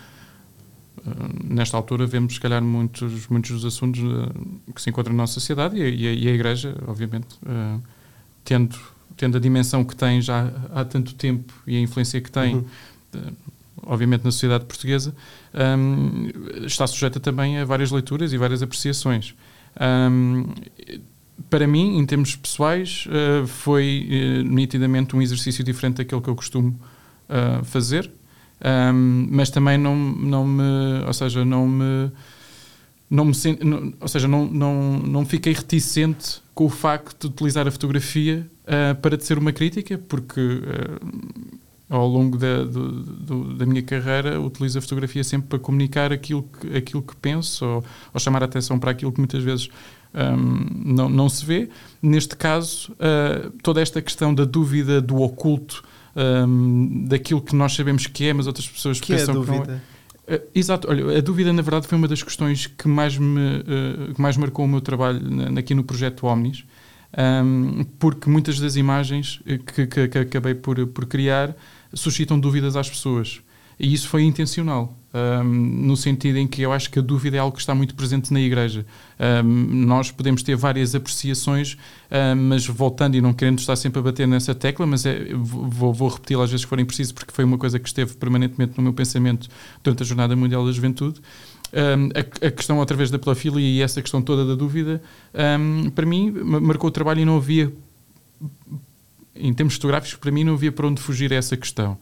uh, 0.99 1.44
nesta 1.44 1.76
altura 1.76 2.06
vemos, 2.06 2.34
se 2.34 2.40
calhar, 2.40 2.62
muitos, 2.62 3.26
muitos 3.28 3.50
dos 3.50 3.64
assuntos 3.64 4.00
uh, 4.00 4.72
que 4.75 4.80
se 4.80 4.90
encontram 4.90 5.14
na 5.14 5.22
nossa 5.22 5.34
sociedade 5.34 5.76
e 5.76 5.82
a, 5.82 5.88
e 5.88 6.06
a, 6.06 6.12
e 6.12 6.28
a 6.28 6.32
Igreja, 6.32 6.76
obviamente, 6.87 7.34
uh, 7.42 7.80
tendo, 8.44 8.78
tendo 9.16 9.37
a 9.37 9.40
dimensão 9.40 9.84
que 9.84 9.96
tem 9.96 10.20
já 10.20 10.52
há 10.75 10.84
tanto 10.84 11.14
tempo 11.14 11.52
e 11.66 11.76
a 11.76 11.80
influência 11.80 12.20
que 12.20 12.30
tem, 12.30 12.56
uhum. 12.56 12.64
obviamente, 13.82 14.25
na 14.25 14.30
sociedade 14.30 14.64
portuguesa, 14.64 15.14
um, 15.54 16.64
está 16.66 16.87
sujeita 16.87 17.20
também 17.20 17.58
a 17.58 17.64
várias 17.64 17.90
leituras 17.90 18.32
e 18.32 18.38
várias 18.38 18.62
apreciações. 18.62 19.34
Um, 19.80 20.46
para 21.49 21.66
mim, 21.66 21.99
em 21.99 22.06
termos 22.06 22.37
pessoais, 22.37 23.06
uh, 23.06 23.46
foi 23.46 24.08
uh, 24.08 24.49
nitidamente 24.49 25.16
um 25.16 25.22
exercício 25.22 25.62
diferente 25.64 25.96
daquele 25.96 26.20
que 26.20 26.28
eu 26.28 26.34
costumo 26.34 26.78
uh, 27.28 27.64
fazer, 27.64 28.11
um, 28.94 29.28
mas 29.30 29.50
também 29.50 29.78
não, 29.78 29.96
não 29.96 30.46
me, 30.46 31.04
ou 31.06 31.12
seja, 31.12 31.44
não 31.44 31.66
me, 31.66 32.11
não 33.11 33.25
me, 33.25 33.32
não, 33.62 33.92
ou 34.00 34.08
seja, 34.08 34.28
não, 34.28 34.46
não, 34.46 34.99
não 34.99 35.26
fiquei 35.26 35.52
reticente 35.52 36.40
com 36.54 36.66
o 36.66 36.70
facto 36.70 37.28
de 37.28 37.34
utilizar 37.34 37.66
a 37.66 37.70
fotografia 37.70 38.46
para 39.02 39.18
ser 39.18 39.38
uma 39.38 39.52
crítica, 39.52 39.99
porque 39.99 40.40
ao 41.92 42.06
longo 42.06 42.38
da, 42.38 42.64
do, 42.64 42.90
do, 42.90 43.54
da 43.54 43.66
minha 43.66 43.82
carreira 43.82 44.40
utilizo 44.40 44.78
a 44.78 44.82
fotografia 44.82 45.22
sempre 45.22 45.49
para 45.49 45.58
comunicar 45.58 46.11
aquilo 46.11 46.42
que, 46.42 46.76
aquilo 46.76 47.02
que 47.02 47.14
penso 47.16 47.66
ou, 47.66 47.84
ou 48.14 48.20
chamar 48.20 48.42
a 48.42 48.46
atenção 48.46 48.78
para 48.78 48.92
aquilo 48.92 49.12
que 49.12 49.18
muitas 49.18 49.42
vezes 49.42 49.68
um, 50.14 50.95
não, 50.95 51.09
não 51.09 51.28
se 51.28 51.45
vê. 51.45 51.69
Neste 52.00 52.37
caso, 52.37 52.92
uh, 52.92 53.50
toda 53.62 53.81
esta 53.81 54.00
questão 54.02 54.35
da 54.35 54.45
dúvida, 54.45 55.00
do 55.00 55.21
oculto, 55.21 55.83
um, 56.14 57.04
daquilo 57.07 57.40
que 57.40 57.54
nós 57.54 57.75
sabemos 57.75 58.07
que 58.07 58.26
é, 58.26 58.33
mas 58.33 58.47
outras 58.47 58.69
pessoas 58.69 59.00
que 59.00 59.12
é 59.12 59.16
pensam 59.16 59.42
é 59.42 59.45
que 59.45 59.50
não 59.50 59.62
é. 59.62 59.81
Uh, 60.35 60.42
exato, 60.54 60.88
olha, 60.88 61.19
a 61.19 61.21
dúvida 61.21 61.52
na 61.52 61.62
verdade 61.62 61.87
foi 61.87 61.99
uma 61.99 62.07
das 62.07 62.23
questões 62.23 62.66
que 62.66 62.87
mais 62.87 63.19
me 63.19 63.59
uh, 63.59 64.14
que 64.14 64.21
mais 64.21 64.37
marcou 64.37 64.64
o 64.64 64.69
meu 64.69 64.81
trabalho 64.81 65.21
na, 65.21 65.59
aqui 65.59 65.75
no 65.75 65.83
projeto 65.83 66.26
Omnis, 66.26 66.64
um, 67.45 67.85
porque 67.99 68.31
muitas 68.31 68.61
das 68.61 68.76
imagens 68.76 69.40
que, 69.66 69.87
que, 69.87 70.09
que 70.09 70.19
acabei 70.19 70.54
por, 70.54 70.87
por 70.87 71.07
criar 71.07 71.57
suscitam 71.92 72.38
dúvidas 72.38 72.76
às 72.76 72.88
pessoas. 72.88 73.40
E 73.78 73.92
isso 73.92 74.09
foi 74.09 74.23
intencional, 74.23 74.97
um, 75.14 75.45
no 75.45 75.97
sentido 75.97 76.38
em 76.38 76.47
que 76.47 76.62
eu 76.62 76.73
acho 76.73 76.90
que 76.90 76.99
a 76.99 77.02
dúvida 77.02 77.37
é 77.37 77.40
algo 77.40 77.54
que 77.54 77.61
está 77.61 77.75
muito 77.75 77.95
presente 77.95 78.33
na 78.33 78.40
Igreja. 78.40 78.87
Um, 79.45 79.85
nós 79.85 80.11
podemos 80.11 80.42
ter 80.42 80.57
várias 80.57 80.95
apreciações, 80.95 81.76
um, 82.11 82.49
mas 82.49 82.66
voltando 82.66 83.14
e 83.16 83.21
não 83.21 83.33
querendo 83.33 83.59
estar 83.59 83.76
sempre 83.76 84.00
a 84.00 84.02
bater 84.02 84.26
nessa 84.26 84.54
tecla, 84.54 84.87
mas 84.87 85.04
é, 85.04 85.33
vou, 85.35 85.92
vou 85.92 86.09
repeti-la 86.09 86.45
às 86.45 86.50
vezes 86.50 86.64
que 86.64 86.69
forem 86.69 86.85
preciso, 86.85 87.14
porque 87.14 87.33
foi 87.33 87.45
uma 87.45 87.59
coisa 87.59 87.78
que 87.78 87.87
esteve 87.87 88.14
permanentemente 88.14 88.75
no 88.76 88.83
meu 88.83 88.92
pensamento 88.92 89.49
durante 89.83 90.02
a 90.02 90.07
Jornada 90.07 90.35
Mundial 90.35 90.64
da 90.64 90.73
Juventude. 90.73 91.21
A, 91.75 92.47
a, 92.47 92.50
questão 92.50 92.78
outra 92.78 92.97
vez 92.97 93.11
da 93.11 93.19
pedofilia 93.19 93.66
e 93.66 93.81
essa 93.81 94.02
questão 94.02 94.21
toda 94.21 94.45
da 94.45 94.54
dúvida, 94.54 95.02
para 95.95 96.07
mim, 96.07 96.31
marcou 96.31 96.88
o 96.88 96.90
trabalho 96.90 97.21
e 97.21 97.25
não 97.25 97.37
havia, 97.37 97.73
em 99.35 99.54
termos 99.54 99.75
fotográficos, 99.75 100.14
para 100.16 100.31
mim 100.31 100.45
não 100.45 100.52
havia 100.52 100.71
para 100.71 100.87
onde 100.87 101.00
fugir 101.00 101.33
a 101.33 101.37
essa 101.37 101.57
questão. 101.57 101.97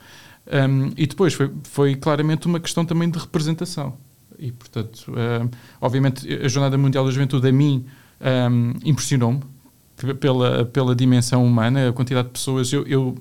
Um, 0.51 0.93
e 0.97 1.07
depois 1.07 1.33
foi, 1.33 1.51
foi 1.65 1.95
claramente 1.95 2.47
uma 2.47 2.59
questão 2.59 2.85
também 2.85 3.09
de 3.09 3.19
representação. 3.19 3.95
E, 4.39 4.51
portanto, 4.51 5.07
um, 5.09 5.49
obviamente, 5.81 6.27
a 6.33 6.49
Jornada 6.49 6.77
Mundial 6.77 7.05
da 7.05 7.11
Juventude 7.11 7.47
a 7.49 7.53
mim 7.53 7.85
um, 8.51 8.73
impressionou-me 8.85 9.41
pela, 10.19 10.65
pela 10.65 10.95
dimensão 10.95 11.45
humana, 11.45 11.91
a 11.91 11.93
quantidade 11.93 12.29
de 12.29 12.33
pessoas. 12.33 12.73
Eu, 12.73 12.87
eu, 12.87 13.17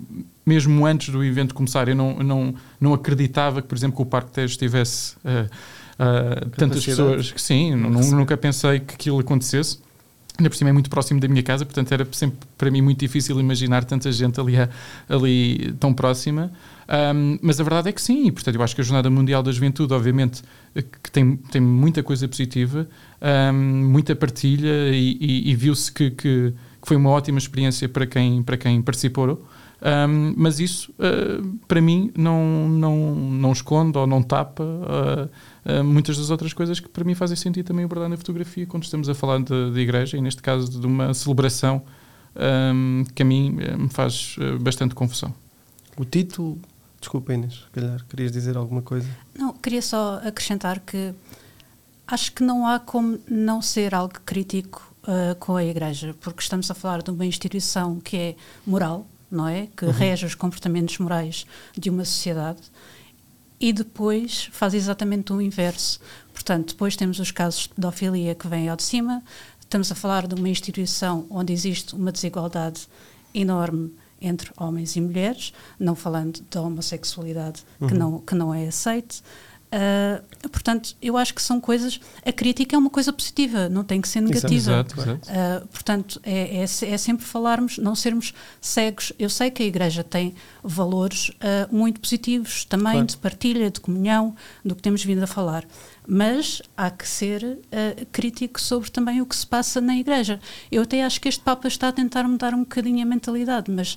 mesmo 0.45 0.85
antes 0.85 1.09
do 1.09 1.23
evento 1.23 1.53
começar, 1.53 1.87
eu 1.87 1.95
não, 1.95 2.15
não, 2.19 2.55
não 2.79 2.93
acreditava 2.93 3.61
que, 3.61 3.67
por 3.67 3.77
exemplo, 3.77 3.97
que 3.97 4.01
o 4.01 4.05
Parque 4.05 4.31
Tejo 4.31 4.57
tivesse 4.57 5.15
uh, 5.17 5.49
uh, 5.99 6.49
tantas 6.51 6.83
pessoas. 6.83 7.31
Que, 7.31 7.41
sim, 7.41 7.75
nunca 7.75 8.35
pensei 8.37 8.79
que 8.79 8.95
aquilo 8.95 9.19
acontecesse. 9.19 9.79
Ainda 10.39 10.49
por 10.49 10.55
cima 10.55 10.69
é 10.69 10.73
muito 10.73 10.89
próximo 10.89 11.19
da 11.19 11.27
minha 11.27 11.43
casa, 11.43 11.65
portanto 11.65 11.91
era 11.91 12.07
sempre 12.13 12.39
para 12.57 12.71
mim 12.71 12.81
muito 12.81 12.99
difícil 12.99 13.37
imaginar 13.39 13.83
tanta 13.83 14.09
gente 14.09 14.39
ali, 14.39 14.55
ali 15.09 15.73
tão 15.73 15.93
próxima. 15.93 16.49
Um, 17.13 17.37
mas 17.41 17.59
a 17.59 17.63
verdade 17.63 17.89
é 17.89 17.91
que 17.91 18.01
sim, 18.01 18.31
portanto 18.31 18.55
eu 18.55 18.63
acho 18.63 18.73
que 18.73 18.79
a 18.79 18.83
Jornada 18.83 19.09
Mundial 19.09 19.43
da 19.43 19.51
Juventude, 19.51 19.93
obviamente, 19.93 20.41
que 20.73 21.11
tem, 21.11 21.35
tem 21.35 21.61
muita 21.61 22.01
coisa 22.01 22.25
positiva, 22.25 22.87
um, 23.21 23.53
muita 23.91 24.15
partilha 24.15 24.89
e, 24.91 25.17
e, 25.19 25.51
e 25.51 25.55
viu-se 25.55 25.91
que, 25.91 26.09
que, 26.09 26.53
que, 26.81 26.87
foi 26.87 26.95
uma 26.95 27.09
ótima 27.09 27.37
experiência 27.37 27.89
para 27.89 28.07
quem, 28.07 28.41
para 28.41 28.55
quem 28.55 28.81
participou. 28.81 29.45
Um, 29.81 30.33
mas 30.35 30.59
isso, 30.59 30.91
uh, 30.91 31.57
para 31.67 31.79
mim, 31.79 32.11
não, 32.17 32.67
não, 32.67 33.15
não 33.15 33.51
esconde 33.51 33.97
ou 33.97 34.05
não 34.05 34.21
tapa 34.21 34.63
uh, 34.63 35.29
uh, 35.71 35.83
muitas 35.83 36.17
das 36.17 36.29
outras 36.29 36.51
coisas 36.51 36.79
que 36.79 36.89
para 36.89 37.03
mim 37.05 37.15
fazem 37.15 37.37
sentido 37.37 37.65
também 37.65 37.85
abordar 37.85 38.09
na 38.09 38.17
fotografia 38.17 38.65
quando 38.65 38.83
estamos 38.83 39.07
a 39.07 39.15
falar 39.15 39.39
de, 39.39 39.71
de 39.71 39.79
igreja 39.79 40.17
e, 40.17 40.21
neste 40.21 40.41
caso, 40.41 40.69
de 40.69 40.85
uma 40.85 41.13
celebração 41.13 41.81
um, 42.35 43.05
que 43.15 43.23
a 43.23 43.25
mim 43.25 43.51
me 43.51 43.89
faz 43.89 44.35
bastante 44.59 44.93
confusão. 44.93 45.33
O 45.97 46.03
título, 46.03 46.59
desculpa 46.99 47.33
Inês, 47.33 47.53
se 47.53 47.69
calhar 47.71 48.05
querias 48.09 48.31
dizer 48.31 48.57
alguma 48.57 48.81
coisa? 48.81 49.07
Não, 49.37 49.53
queria 49.53 49.81
só 49.81 50.21
acrescentar 50.23 50.79
que 50.79 51.13
acho 52.05 52.33
que 52.33 52.43
não 52.43 52.67
há 52.67 52.79
como 52.79 53.17
não 53.29 53.61
ser 53.61 53.95
algo 53.95 54.15
crítico 54.25 54.87
com 55.39 55.55
a 55.55 55.63
igreja, 55.63 56.15
porque 56.21 56.41
estamos 56.41 56.69
a 56.69 56.73
falar 56.75 57.01
de 57.01 57.09
uma 57.09 57.25
instituição 57.25 57.99
que 57.99 58.15
é 58.15 58.35
moral, 58.65 59.07
não 59.31 59.47
é? 59.47 59.67
Que 59.75 59.85
uhum. 59.85 59.91
rege 59.91 60.25
os 60.25 60.35
comportamentos 60.35 60.97
morais 60.97 61.45
de 61.77 61.89
uma 61.89 62.05
sociedade 62.05 62.61
e 63.59 63.73
depois 63.73 64.49
faz 64.51 64.73
exatamente 64.73 65.33
o 65.33 65.41
inverso. 65.41 65.99
Portanto, 66.33 66.69
depois 66.69 66.95
temos 66.95 67.19
os 67.19 67.31
casos 67.31 67.63
de 67.63 67.69
pedofilia 67.69 68.33
que 68.33 68.47
vêm 68.47 68.69
ao 68.69 68.77
de 68.77 68.83
cima, 68.83 69.21
estamos 69.59 69.91
a 69.91 69.95
falar 69.95 70.25
de 70.25 70.35
uma 70.35 70.49
instituição 70.49 71.27
onde 71.29 71.51
existe 71.51 71.93
uma 71.93 72.11
desigualdade 72.11 72.87
enorme 73.33 73.91
entre 74.21 74.51
homens 74.57 74.95
e 74.95 75.01
mulheres, 75.01 75.53
não 75.79 75.95
falando 75.95 76.41
da 76.49 76.61
homossexualidade 76.61 77.63
uhum. 77.79 77.87
que, 77.87 77.93
não, 77.93 78.19
que 78.19 78.35
não 78.35 78.53
é 78.53 78.67
aceite. 78.67 79.21
Uh, 79.71 80.49
portanto, 80.49 80.95
eu 80.99 81.15
acho 81.15 81.33
que 81.33 81.41
são 81.41 81.61
coisas. 81.61 81.99
A 82.25 82.31
crítica 82.31 82.75
é 82.75 82.79
uma 82.79 82.89
coisa 82.89 83.13
positiva, 83.13 83.69
não 83.69 83.83
tem 83.83 84.01
que 84.01 84.07
ser 84.07 84.21
negativa. 84.21 84.53
Exato, 84.55 84.99
exato. 84.99 85.29
Uh, 85.29 85.67
portanto, 85.67 86.19
é, 86.23 86.57
é, 86.57 86.63
é, 86.63 86.97
sempre 86.97 87.23
falarmos, 87.23 87.77
não 87.77 87.93
sermos 87.93 88.33
cegos. 88.59 89.13
Eu 89.19 89.29
sei 89.29 89.51
que 89.51 89.61
a 89.61 89.65
Igreja 89.65 90.03
tem 90.03 90.33
valores 90.63 91.29
uh, 91.29 91.75
muito 91.75 91.99
positivos 91.99 92.65
também, 92.65 92.93
claro. 92.93 93.07
de 93.07 93.17
partilha, 93.17 93.69
de 93.69 93.79
comunhão, 93.79 94.35
do 94.65 94.75
que 94.75 94.81
temos 94.81 95.03
vindo 95.03 95.21
a 95.21 95.27
falar. 95.27 95.63
Mas 96.07 96.59
há 96.75 96.89
que 96.89 97.07
ser 97.07 97.59
crítico 98.11 98.59
sobre 98.59 98.89
também 98.89 99.21
o 99.21 99.27
que 99.27 99.35
se 99.35 99.45
passa 99.45 99.79
na 99.79 99.95
Igreja. 99.95 100.39
Eu 100.71 100.81
até 100.81 101.03
acho 101.03 101.21
que 101.21 101.29
este 101.29 101.43
Papa 101.43 101.67
está 101.67 101.89
a 101.89 101.91
tentar 101.91 102.23
mudar 102.23 102.55
um 102.55 102.61
bocadinho 102.61 103.03
a 103.03 103.05
mentalidade, 103.05 103.69
mas 103.69 103.95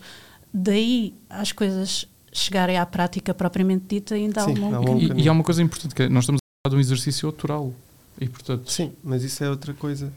daí 0.52 1.14
as 1.30 1.52
coisas 1.52 2.06
chegarem 2.32 2.78
à 2.78 2.86
prática 2.86 3.34
propriamente 3.34 3.84
dita 3.88 4.14
ainda 4.14 4.42
há 4.42 4.46
um 4.46 4.54
longo 4.54 4.86
caminho. 4.86 5.18
E, 5.18 5.22
e 5.22 5.28
há 5.28 5.32
uma 5.32 5.44
coisa 5.44 5.62
importante, 5.62 5.94
que 5.94 6.02
é, 6.02 6.08
nós 6.08 6.24
estamos 6.24 6.38
a 6.38 6.68
falar 6.68 6.70
de 6.70 6.76
um 6.76 6.80
exercício 6.80 7.26
autoral. 7.26 7.72
E, 8.20 8.28
portanto... 8.28 8.70
Sim, 8.70 8.92
mas 9.02 9.22
isso 9.22 9.44
é 9.44 9.50
outra 9.50 9.74
coisa 9.74 10.12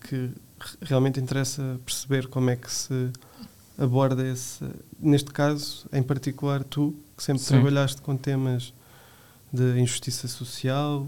que 0.00 0.30
realmente 0.80 1.20
interessa 1.20 1.78
perceber 1.84 2.26
como 2.26 2.50
é 2.50 2.56
que 2.56 2.70
se 2.72 3.10
aborda 3.78 4.26
esse. 4.26 4.64
Neste 4.98 5.30
caso, 5.30 5.86
em 5.92 6.02
particular, 6.02 6.62
tu, 6.64 6.94
que 7.16 7.22
sempre 7.22 7.42
Sim. 7.42 7.54
trabalhaste 7.54 8.00
com 8.02 8.16
temas 8.16 8.72
de 9.52 9.78
injustiça 9.78 10.28
social, 10.28 11.06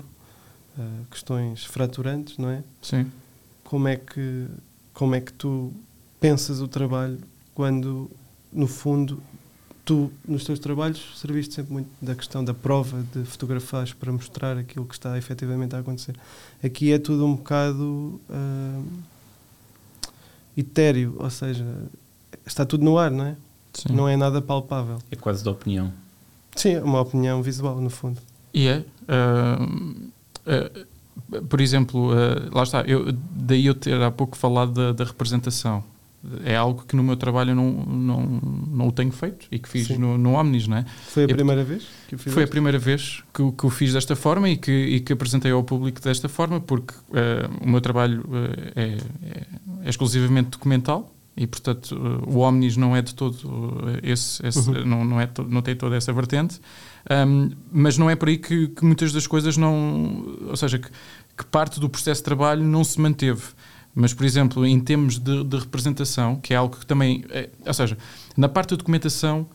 uh, 0.79 1.07
questões 1.11 1.65
fraturantes, 1.65 2.37
não 2.37 2.51
é? 2.51 2.63
Sim. 2.83 3.11
Como 3.63 3.89
é 3.89 3.97
que 3.97 4.47
como 4.93 5.15
é 5.15 5.21
que 5.21 5.33
tu 5.33 5.73
pensas 6.21 6.61
o 6.61 6.69
trabalho 6.69 7.19
quando 7.53 8.09
no 8.53 8.69
fundo 8.69 9.21
tu, 9.85 10.11
nos 10.27 10.45
teus 10.45 10.59
trabalhos, 10.59 11.01
serviste 11.17 11.55
sempre 11.55 11.73
muito 11.73 11.89
da 12.01 12.15
questão 12.15 12.45
da 12.45 12.55
prova 12.55 13.05
de 13.13 13.25
fotografares 13.25 13.93
para 13.93 14.11
mostrar 14.11 14.57
aquilo 14.57 14.87
que 14.87 14.95
está 14.95 15.17
efetivamente 15.19 15.77
a 15.77 15.81
acontecer. 15.81 16.17
Aqui 16.63 16.93
é 16.93 16.99
tudo 16.99 17.27
um 17.27 17.37
bocado 17.37 18.21
uh, 18.29 18.85
etéreo, 20.57 21.17
ou 21.19 21.29
seja, 21.29 21.67
está 22.47 22.65
tudo 22.65 22.85
no 22.85 22.99
ar, 22.99 23.11
não 23.11 23.27
é? 23.27 23.37
Sim. 23.75 23.93
Não 23.93 24.09
é 24.09 24.17
nada 24.17 24.41
palpável. 24.41 24.99
É 25.11 25.17
quase 25.17 25.45
da 25.45 25.51
opinião. 25.51 25.93
Sim, 26.57 26.75
é 26.75 26.83
uma 26.83 27.01
opinião 27.01 27.43
visual, 27.43 27.81
no 27.81 27.91
fundo. 27.91 28.21
E 28.53 28.69
é. 28.69 28.85
Uh, 29.09 30.11
uh, 30.47 30.95
por 31.49 31.61
exemplo, 31.61 32.11
lá 32.53 32.63
está, 32.63 32.83
eu, 32.83 33.13
daí 33.13 33.67
eu 33.67 33.75
ter 33.75 34.01
há 34.01 34.11
pouco 34.11 34.37
falado 34.37 34.73
da, 34.73 34.93
da 34.93 35.05
representação 35.05 35.83
é 36.45 36.57
algo 36.57 36.85
que 36.87 36.97
no 36.97 37.03
meu 37.03 37.17
trabalho 37.17 37.55
não, 37.55 37.71
não, 37.71 38.41
não 38.69 38.89
o 38.89 38.93
tenho 38.93 39.13
feito 39.13 39.47
e 39.51 39.59
que 39.59 39.69
fiz 39.69 39.89
no, 39.91 40.17
no 40.17 40.35
Omnis, 40.35 40.67
não 40.67 40.79
é? 40.79 40.85
Foi 41.09 41.25
a 41.25 41.29
primeira 41.29 41.65
vez 41.65 41.85
que 42.09 42.17
fizeste? 42.17 42.31
Foi 42.31 42.43
a 42.45 42.49
primeira 42.49 42.79
vez 42.79 43.23
que, 43.33 43.53
que 43.53 43.67
o 43.67 43.71
fiz 43.71 43.93
desta 43.93 44.17
forma 44.17 44.49
e 44.49 44.57
que, 44.57 44.73
e 44.73 45.01
que 45.01 45.13
apresentei 45.13 45.53
ao 45.53 45.63
público 45.63 46.01
desta 46.01 46.29
forma, 46.29 46.61
porque 46.61 46.95
uh, 46.95 47.65
o 47.65 47.69
meu 47.69 47.81
trabalho 47.81 48.23
uh, 48.23 48.73
é, 48.75 48.83
é, 48.83 49.47
é, 49.85 49.89
exclusivamente 49.89 50.51
documental 50.51 51.13
e, 51.37 51.47
portanto, 51.47 51.93
uh, 51.93 52.31
o 52.31 52.39
Omnis 52.39 52.77
não 52.77 52.97
é 52.97 53.03
de 53.03 53.15
todo 53.15 53.39
esse, 54.03 54.47
esse 54.47 54.71
uhum. 54.71 54.85
não, 54.85 55.05
não, 55.05 55.21
é 55.21 55.27
to, 55.27 55.45
não 55.45 55.63
tem 55.63 55.75
toda 55.77 55.97
essa 55.97 56.13
vertente, 56.13 56.61
um, 57.27 57.51
mas 57.73 57.99
não 57.99 58.09
é 58.09 58.17
por 58.17 58.29
aí 58.29 58.39
que, 58.39 58.69
que 58.69 58.85
muitas 58.85 59.13
das 59.13 59.27
coisas 59.27 59.57
não, 59.57 60.37
ou 60.49 60.57
seja, 60.57 60.79
que, 60.79 60.89
que 61.37 61.45
parte 61.47 61.81
do 61.81 61.89
processo 61.89 62.21
de 62.21 62.25
trabalho 62.25 62.65
não 62.65 62.85
se 62.85 63.01
manteve. 63.01 63.43
Mas, 63.95 64.13
por 64.13 64.27
exemplo, 64.27 64.67
em 64.67 64.81
termos 64.81 65.19
de, 65.19 65.45
de 65.45 65.57
representação, 65.57 66.37
que 66.37 66.53
é 66.53 66.57
algo 66.57 66.77
que 66.77 66.87
também. 66.87 67.25
É, 67.31 67.49
ou 67.65 67.75
seja, 67.75 67.97
na 68.37 68.49
parte 68.49 68.71
da 68.71 68.77
documentação, 68.77 69.47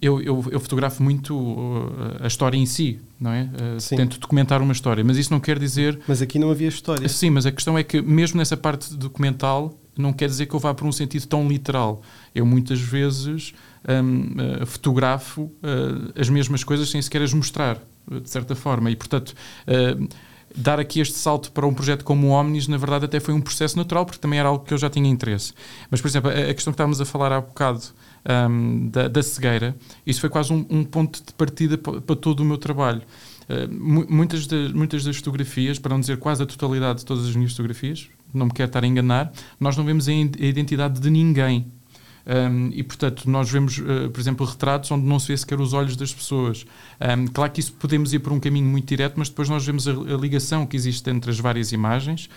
eu, 0.00 0.20
eu, 0.20 0.44
eu 0.50 0.60
fotografo 0.60 1.02
muito 1.02 1.36
uh, 1.36 2.16
a 2.20 2.26
história 2.26 2.56
em 2.56 2.66
si, 2.66 2.98
não 3.20 3.30
é? 3.30 3.42
Uh, 3.42 3.96
tento 3.96 4.18
documentar 4.18 4.62
uma 4.62 4.72
história, 4.72 5.04
mas 5.04 5.18
isso 5.18 5.32
não 5.32 5.40
quer 5.40 5.58
dizer. 5.58 5.98
Mas 6.08 6.22
aqui 6.22 6.38
não 6.38 6.50
havia 6.50 6.68
história. 6.68 7.08
Sim, 7.08 7.30
mas 7.30 7.46
a 7.46 7.52
questão 7.52 7.76
é 7.76 7.82
que, 7.82 8.00
mesmo 8.00 8.38
nessa 8.38 8.56
parte 8.56 8.94
documental, 8.94 9.78
não 9.96 10.12
quer 10.12 10.28
dizer 10.28 10.46
que 10.46 10.54
eu 10.54 10.60
vá 10.60 10.74
por 10.74 10.86
um 10.86 10.92
sentido 10.92 11.26
tão 11.26 11.46
literal. 11.46 12.02
Eu 12.34 12.44
muitas 12.44 12.80
vezes 12.80 13.54
um, 13.88 14.62
uh, 14.62 14.66
fotografo 14.66 15.42
uh, 15.42 16.12
as 16.18 16.28
mesmas 16.28 16.64
coisas 16.64 16.90
sem 16.90 17.00
sequer 17.00 17.22
as 17.22 17.32
mostrar, 17.32 17.80
de 18.10 18.28
certa 18.28 18.54
forma, 18.54 18.90
e 18.90 18.96
portanto. 18.96 19.34
Uh, 19.66 20.08
dar 20.56 20.78
aqui 20.78 21.00
este 21.00 21.14
salto 21.14 21.50
para 21.50 21.66
um 21.66 21.74
projeto 21.74 22.04
como 22.04 22.28
o 22.28 22.30
Omnis, 22.30 22.68
na 22.68 22.76
verdade, 22.76 23.04
até 23.04 23.18
foi 23.18 23.34
um 23.34 23.40
processo 23.40 23.76
natural, 23.76 24.06
porque 24.06 24.20
também 24.20 24.38
era 24.38 24.48
algo 24.48 24.64
que 24.64 24.72
eu 24.72 24.78
já 24.78 24.88
tinha 24.88 25.08
interesse. 25.08 25.52
Mas, 25.90 26.00
por 26.00 26.06
exemplo, 26.06 26.30
a, 26.30 26.54
questão 26.54 26.72
que 26.72 26.76
estávamos 26.76 27.00
a 27.00 27.04
falar 27.04 27.32
há 27.32 27.40
bocado 27.40 27.82
um, 28.50 28.88
da, 28.88 29.08
da, 29.08 29.22
cegueira, 29.22 29.74
isso 30.06 30.20
foi 30.20 30.30
quase 30.30 30.52
um, 30.52 30.64
um 30.70 30.84
ponto 30.84 31.22
de 31.24 31.32
partida 31.34 31.76
para, 31.76 32.16
todo 32.16 32.40
o 32.40 32.44
meu 32.44 32.56
trabalho. 32.56 33.02
Uh, 33.48 34.08
muitas, 34.08 34.46
das, 34.46 34.72
muitas 34.72 35.04
das 35.04 35.16
fotografias, 35.16 35.78
para 35.78 35.92
não 35.92 36.00
dizer 36.00 36.18
quase 36.18 36.42
a 36.42 36.46
totalidade 36.46 37.00
de 37.00 37.04
todas 37.04 37.26
as 37.26 37.34
minhas 37.34 37.50
fotografias, 37.50 38.08
não 38.32 38.46
me 38.46 38.52
quero 38.52 38.68
estar 38.68 38.82
a 38.82 38.86
enganar, 38.86 39.32
nós 39.58 39.76
não 39.76 39.84
vemos 39.84 40.08
a 40.08 40.12
identidade 40.12 41.00
de 41.00 41.10
ninguém. 41.10 41.66
Um, 42.26 42.70
e, 42.72 42.82
portanto, 42.82 43.28
nós 43.28 43.50
vemos, 43.50 43.78
uh, 43.78 44.08
por 44.10 44.18
exemplo, 44.20 44.46
retratos 44.46 44.90
onde 44.90 45.04
não 45.04 45.18
se 45.18 45.28
vê 45.28 45.36
sequer 45.36 45.60
os 45.60 45.72
olhos 45.72 45.94
das 45.94 46.12
pessoas. 46.12 46.64
Um, 47.00 47.26
claro 47.26 47.52
que 47.52 47.60
isso 47.60 47.72
podemos 47.74 48.12
ir 48.14 48.20
por 48.20 48.32
um 48.32 48.40
caminho 48.40 48.66
muito 48.66 48.86
direto, 48.86 49.14
mas 49.16 49.28
depois 49.28 49.48
nós 49.48 49.64
vemos 49.64 49.86
a, 49.86 49.92
a 49.92 50.16
ligação 50.16 50.66
que 50.66 50.76
existe 50.76 51.08
entre 51.10 51.30
as 51.30 51.38
várias 51.38 51.72
imagens 51.72 52.28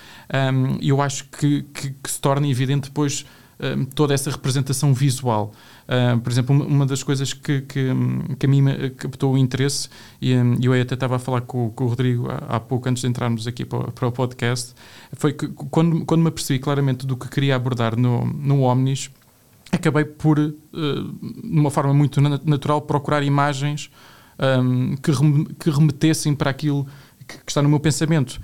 e 0.82 0.89
eu 0.89 1.02
acho 1.02 1.26
que, 1.26 1.63
que, 1.73 1.91
que, 1.91 2.12
se 2.12 2.19
torna 2.19 2.47
evidente 2.47 2.89
depois 2.89 3.26
toda 3.95 4.13
essa 4.13 4.30
representação 4.30 4.93
visual. 4.93 5.52
Uh, 5.88 6.19
por 6.19 6.32
exemplo, 6.32 6.56
uma 6.56 6.86
das 6.86 7.02
coisas 7.02 7.34
que, 7.34 7.62
que, 7.62 7.89
que 8.38 8.45
a 8.45 8.50
mim 8.50 8.63
captou 8.97 9.34
o 9.34 9.38
interesse, 9.38 9.89
e 10.21 10.36
um, 10.36 10.58
eu 10.62 10.80
até 10.80 10.93
estava 10.93 11.15
a 11.15 11.19
falar 11.19 11.41
com, 11.41 11.69
com 11.71 11.86
o 11.86 11.88
Rodrigo 11.88 12.30
há, 12.30 12.58
há, 12.58 12.60
pouco, 12.60 12.88
antes 12.88 13.02
de 13.02 13.08
entrarmos 13.08 13.47
aqui 13.47 13.65
para, 13.65 13.91
para, 13.91 14.08
o 14.08 14.12
podcast, 14.12 14.76
foi 15.13 15.34
que 15.34 15.47
quando, 15.47 16.06
quando 16.06 16.21
me 16.21 16.28
apercebi 16.28 16.60
claramente 16.60 17.08
do 17.08 17.15
que 17.17 17.28
queria 17.30 17.56
abordar 17.56 17.97
no, 17.97 18.26
no 18.26 18.62
Omnis, 18.62 19.10
acabei 19.71 20.06
por, 20.06 20.39
uh, 20.39 20.53
de 20.73 21.60
uma 21.60 21.71
forma 21.71 21.93
muito 21.93 22.21
natural, 22.21 22.82
procurar 22.82 23.23
imagens 23.23 23.89
que, 25.01 25.12
que 25.60 25.69
remetessem 25.71 26.36
para 26.36 26.51
aquilo 26.51 26.86
que, 27.27 27.39
está 27.47 27.60
no 27.62 27.67
meu 27.67 27.80
pensamento. 27.80 28.39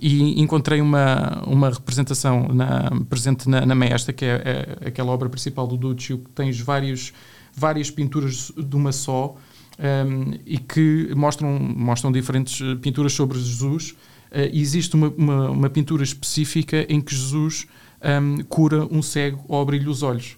E 0.00 0.40
encontrei 0.40 0.80
uma, 0.80 1.42
uma 1.46 1.68
representação 1.68 2.46
na, 2.48 2.90
presente 3.08 3.48
na, 3.48 3.66
na 3.66 3.74
Maestra, 3.74 4.12
que 4.12 4.24
é, 4.24 4.76
é, 4.82 4.88
aquela 4.88 5.10
obra 5.10 5.28
principal 5.28 5.66
do 5.66 5.76
Duccio, 5.76 6.18
que 6.18 6.30
tens 6.30 6.60
vários, 6.60 7.12
várias 7.52 7.90
pinturas 7.90 8.52
de 8.56 8.76
uma 8.76 8.92
só 8.92 9.36
um, 9.80 10.38
e 10.44 10.58
que 10.58 11.10
mostram, 11.16 11.58
mostram 11.58 12.12
diferentes 12.12 12.60
pinturas 12.80 13.12
sobre 13.12 13.38
Jesus. 13.38 13.90
Uh, 14.30 14.48
existe 14.52 14.94
uma, 14.94 15.08
uma, 15.16 15.50
uma 15.50 15.70
pintura 15.70 16.04
específica 16.04 16.86
em 16.88 17.00
que 17.00 17.14
Jesus 17.14 17.66
um, 18.02 18.42
cura 18.44 18.86
um 18.90 19.02
cego 19.02 19.44
ao 19.48 19.60
abrir-lhe 19.60 19.88
os 19.88 20.02
olhos. 20.02 20.36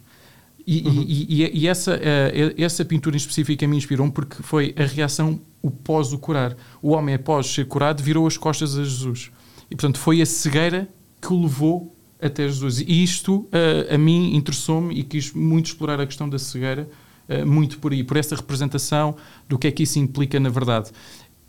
E, 0.67 0.83
uhum. 0.83 1.05
e, 1.07 1.43
e, 1.43 1.61
e 1.61 1.69
essa, 1.69 1.95
uh, 1.97 2.55
essa 2.57 2.85
pintura 2.85 3.17
em 3.17 3.19
específico 3.19 3.67
me 3.67 3.77
inspirou 3.77 4.11
porque 4.11 4.43
foi 4.43 4.75
a 4.77 4.85
reação 4.85 5.41
o 5.61 5.71
pós 5.71 6.13
o 6.13 6.19
curar. 6.19 6.57
O 6.81 6.91
homem, 6.91 7.15
após 7.15 7.47
ser 7.47 7.67
curado, 7.67 8.03
virou 8.03 8.27
as 8.27 8.37
costas 8.37 8.77
a 8.77 8.83
Jesus. 8.83 9.31
E, 9.71 9.77
portanto, 9.77 9.99
foi 9.99 10.21
a 10.21 10.27
cegueira 10.27 10.89
que 11.21 11.33
o 11.33 11.43
levou 11.43 11.95
até 12.21 12.47
Jesus. 12.47 12.81
E 12.81 13.03
isto, 13.03 13.37
uh, 13.37 13.95
a 13.95 13.99
mim, 13.99 14.35
interessou-me 14.35 14.95
e 14.95 15.03
quis 15.03 15.33
muito 15.33 15.67
explorar 15.67 16.01
a 16.01 16.07
questão 16.07 16.29
da 16.29 16.39
cegueira 16.39 16.89
uh, 17.29 17.47
muito 17.47 17.79
por 17.79 17.93
aí, 17.93 18.03
por 18.03 18.17
essa 18.17 18.35
representação 18.35 19.17
do 19.49 19.59
que 19.59 19.67
é 19.67 19.71
que 19.71 19.85
isso 19.85 19.99
implica 19.99 20.39
na 20.39 20.49
verdade. 20.49 20.91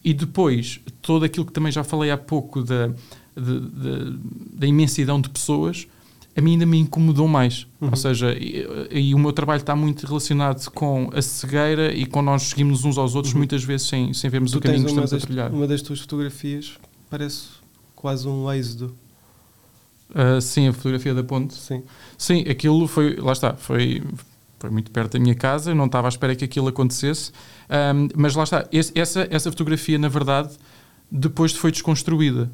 E 0.04 0.14
depois, 0.14 0.80
todo 1.02 1.24
aquilo 1.24 1.46
que 1.46 1.54
também 1.54 1.72
já 1.72 1.84
falei 1.84 2.12
há 2.12 2.18
pouco 2.18 2.62
da, 2.62 2.88
de, 2.88 3.60
de, 3.60 4.18
da 4.54 4.68
imensidão 4.68 5.20
de 5.20 5.30
pessoas, 5.30 5.88
a 6.36 6.42
mim 6.42 6.54
ainda 6.54 6.66
me 6.66 6.80
incomodou 6.80 7.28
mais. 7.28 7.68
Uhum. 7.80 7.90
Ou 7.92 7.96
seja, 7.96 8.34
e, 8.34 8.66
e, 8.92 9.16
o 9.16 9.20
meu 9.20 9.32
trabalho 9.32 9.60
está 9.60 9.76
muito 9.76 10.06
relacionado 10.06 10.68
com 10.72 11.10
a 11.14 11.22
cegueira 11.22 11.94
e 11.94 12.06
com 12.06 12.22
nós 12.22 12.44
seguimos 12.44 12.84
uns 12.84 12.98
aos 12.98 13.16
outros, 13.16 13.34
uhum. 13.34 13.40
muitas 13.40 13.64
vezes 13.64 13.88
sem, 13.88 14.14
sem 14.14 14.30
vermos 14.30 14.52
tu 14.52 14.58
o 14.58 14.62
caminho 14.62 14.84
que 14.84 14.90
estamos 14.90 15.12
das, 15.12 15.24
a 15.24 15.26
trilhar. 15.26 15.52
Uma 15.54 15.68
das 15.68 15.82
tuas 15.82 16.00
fotografias 16.00 16.78
parece 17.10 17.50
quase 17.96 18.28
um 18.28 18.52
êxodo. 18.52 18.96
Uh, 20.10 20.42
sim, 20.42 20.68
a 20.68 20.74
fotografia 20.74 21.14
da 21.14 21.24
ponte. 21.24 21.54
Sim. 21.54 21.84
Sim, 22.18 22.42
aquilo 22.50 22.88
foi, 22.88 23.16
lá 23.16 23.32
está, 23.32 23.54
foi, 23.54 24.04
foi 24.60 24.70
muito 24.70 24.92
perto 24.92 25.14
da 25.14 25.20
minha 25.20 25.36
casa, 25.36 25.72
eu 25.72 25.76
não 25.76 25.86
estava 25.86 26.08
à 26.08 26.10
espera 26.10 26.36
que 26.36 26.46
aquilo 26.46 26.68
acontecesse, 26.68 27.32
um, 27.70 28.08
mas 28.16 28.36
lá 28.36 28.44
está, 28.44 28.68
esse, 28.72 28.92
essa, 28.96 29.28
essa 29.30 29.52
fotografia, 29.52 29.98
na 29.98 30.08
verdade, 30.08 30.56
depois 31.12 31.54
foi 31.54 31.72
desconstruída. 31.72 32.52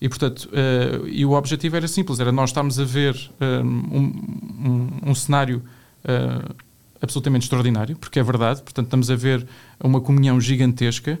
E, 0.00 0.08
portanto, 0.08 0.48
uh, 0.52 1.08
e 1.08 1.24
o 1.24 1.32
objetivo 1.32 1.76
era 1.76 1.88
simples, 1.88 2.20
era 2.20 2.30
nós 2.30 2.50
estarmos 2.50 2.78
a 2.78 2.84
ver 2.84 3.16
um, 3.40 3.66
um, 3.98 5.10
um 5.10 5.14
cenário 5.14 5.62
uh, 6.04 6.54
absolutamente 7.02 7.44
extraordinário, 7.44 7.96
porque 7.96 8.18
é 8.18 8.22
verdade, 8.22 8.62
portanto 8.62 8.86
estamos 8.86 9.10
a 9.10 9.16
ver 9.16 9.46
uma 9.82 10.00
comunhão 10.00 10.40
gigantesca, 10.40 11.18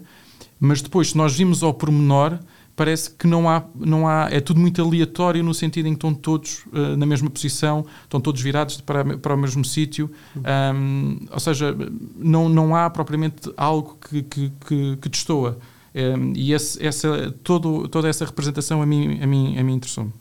mas 0.60 0.80
depois, 0.80 1.10
se 1.10 1.16
nós 1.16 1.36
vimos 1.36 1.62
ao 1.62 1.72
pormenor, 1.74 2.38
parece 2.78 3.10
que 3.10 3.26
não 3.26 3.48
há, 3.48 3.64
não 3.74 4.06
há, 4.06 4.28
é 4.30 4.40
tudo 4.40 4.60
muito 4.60 4.80
aleatório 4.80 5.42
no 5.42 5.52
sentido 5.52 5.86
em 5.86 5.92
que 5.92 5.96
estão 5.96 6.14
todos 6.14 6.64
uh, 6.66 6.96
na 6.96 7.04
mesma 7.04 7.28
posição, 7.28 7.84
estão 8.04 8.20
todos 8.20 8.40
virados 8.40 8.80
para, 8.80 9.18
para 9.18 9.34
o 9.34 9.36
mesmo 9.36 9.64
sítio, 9.64 10.08
um, 10.36 11.18
ou 11.32 11.40
seja, 11.40 11.76
não, 12.16 12.48
não 12.48 12.76
há 12.76 12.88
propriamente 12.88 13.52
algo 13.56 13.98
que, 14.08 14.22
que, 14.22 14.52
que, 14.64 14.96
que 15.02 15.08
destoa. 15.08 15.58
Um, 15.94 16.32
e 16.34 16.52
esse, 16.52 16.84
essa, 16.84 17.32
todo, 17.42 17.88
toda 17.88 18.08
essa 18.08 18.24
representação 18.24 18.82
a 18.82 18.86
mim, 18.86 19.20
a 19.22 19.26
mim, 19.26 19.58
a 19.58 19.64
mim 19.64 19.74
interessou-me. 19.74 20.12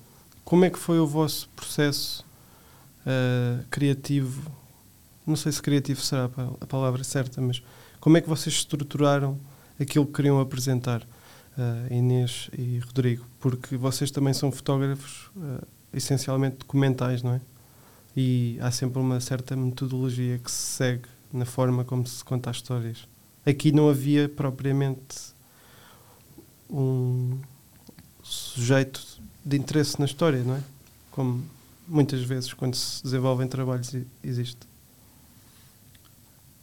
Como 0.44 0.66
é 0.66 0.70
que 0.70 0.80
foi 0.80 1.00
o 1.00 1.06
vosso 1.06 1.50
processo 1.56 2.26
uh, 3.06 3.64
criativo? 3.70 4.50
Não 5.26 5.36
sei 5.36 5.52
se 5.52 5.62
criativo 5.62 6.00
será 6.02 6.30
a 6.62 6.66
palavra 6.66 7.04
certa, 7.04 7.42
mas 7.42 7.62
como 8.00 8.18
é 8.18 8.22
que 8.22 8.30
vocês 8.30 8.56
estruturaram 8.56 9.38
aquilo 9.80 10.06
que 10.06 10.14
queriam 10.14 10.40
apresentar? 10.40 11.06
uh, 11.58 11.94
Inês 11.94 12.50
e 12.58 12.80
Rodrigo, 12.80 13.26
porque 13.40 13.76
vocês 13.76 14.12
também 14.12 14.34
são 14.34 14.52
fotógrafos 14.52 15.30
uh, 15.36 15.66
essencialmente 15.94 16.58
documentais, 16.58 17.24
não 17.24 17.34
é? 17.34 17.42
E 18.16 18.58
há 18.62 18.72
sempre 18.72 19.00
uma 19.00 19.20
certa 19.20 19.56
metodologia 19.56 20.40
que 20.40 20.50
se 20.50 20.76
segue 20.78 21.08
na 21.32 21.46
forma 21.46 21.84
como 21.84 22.06
se 22.08 22.24
conta 22.24 22.50
as 22.50 22.58
histórias. 22.58 23.08
Aqui 23.46 23.72
não 23.72 23.90
havia 23.90 24.28
propriamente 24.28 25.36
um 26.70 27.38
sujeito 28.24 29.02
de 29.46 29.58
interesse 29.58 30.00
na 30.00 30.06
história, 30.06 30.44
não 30.44 30.56
é? 30.56 30.64
Como 31.12 31.44
muitas 31.88 32.22
vezes 32.22 32.54
quando 32.54 32.76
se 32.76 33.02
desenvolvem 33.04 33.48
trabalhos 33.48 33.96
existe. 34.24 34.60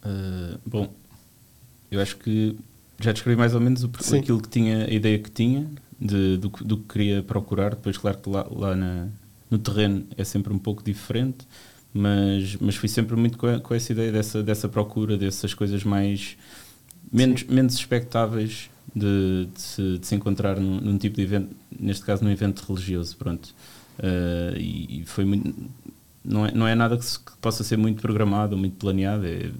Uh, 0.05 0.59
bom, 0.65 0.93
eu 1.89 1.99
acho 1.99 2.17
que 2.17 2.55
já 2.99 3.11
descrevi 3.11 3.35
mais 3.37 3.55
ou 3.55 3.59
menos 3.59 3.83
o, 3.83 3.89
aquilo 4.15 4.41
que 4.41 4.49
tinha, 4.49 4.85
a 4.85 4.91
ideia 4.91 5.17
que 5.17 5.31
tinha 5.31 5.67
de, 5.99 6.37
do, 6.37 6.49
do, 6.49 6.77
que 6.77 6.93
queria 6.93 7.23
procurar. 7.23 7.71
Depois, 7.71 7.97
claro 7.97 8.17
que 8.17 8.29
lá, 8.29 8.47
lá 8.49 8.75
na, 8.75 9.07
no 9.49 9.57
terreno 9.57 10.05
é 10.15 10.23
sempre 10.23 10.53
um 10.53 10.59
pouco 10.59 10.83
diferente, 10.83 11.47
mas, 11.93 12.55
mas 12.57 12.75
fui 12.75 12.87
sempre 12.87 13.15
muito 13.15 13.37
com, 13.37 13.59
com 13.59 13.73
essa 13.73 13.91
ideia 13.91 14.11
dessa, 14.11 14.43
dessa 14.43 14.69
procura, 14.69 15.17
dessas 15.17 15.53
coisas 15.53 15.83
mais 15.83 16.37
menos, 17.11 17.43
menos 17.43 17.73
expectáveis 17.73 18.69
de, 18.95 19.47
de, 19.53 19.61
se, 19.61 19.97
de 19.99 20.07
se 20.07 20.15
encontrar 20.15 20.59
num, 20.59 20.79
num, 20.79 20.97
tipo 20.97 21.17
de 21.17 21.23
evento, 21.23 21.55
neste 21.77 22.05
caso 22.05 22.23
num 22.23 22.31
evento 22.31 22.65
religioso, 22.67 23.17
pronto. 23.17 23.53
Uh, 23.99 24.57
e, 24.57 25.01
e, 25.01 25.05
foi 25.05 25.25
muito, 25.25 25.53
não 26.23 26.45
é, 26.45 26.51
não 26.53 26.67
é 26.67 26.75
nada 26.75 26.97
que, 26.97 27.05
se, 27.05 27.19
que, 27.19 27.31
possa 27.41 27.63
ser 27.63 27.77
muito 27.77 28.01
programado 28.01 28.57
muito 28.57 28.77
planeado, 28.77 29.25
é 29.25 29.51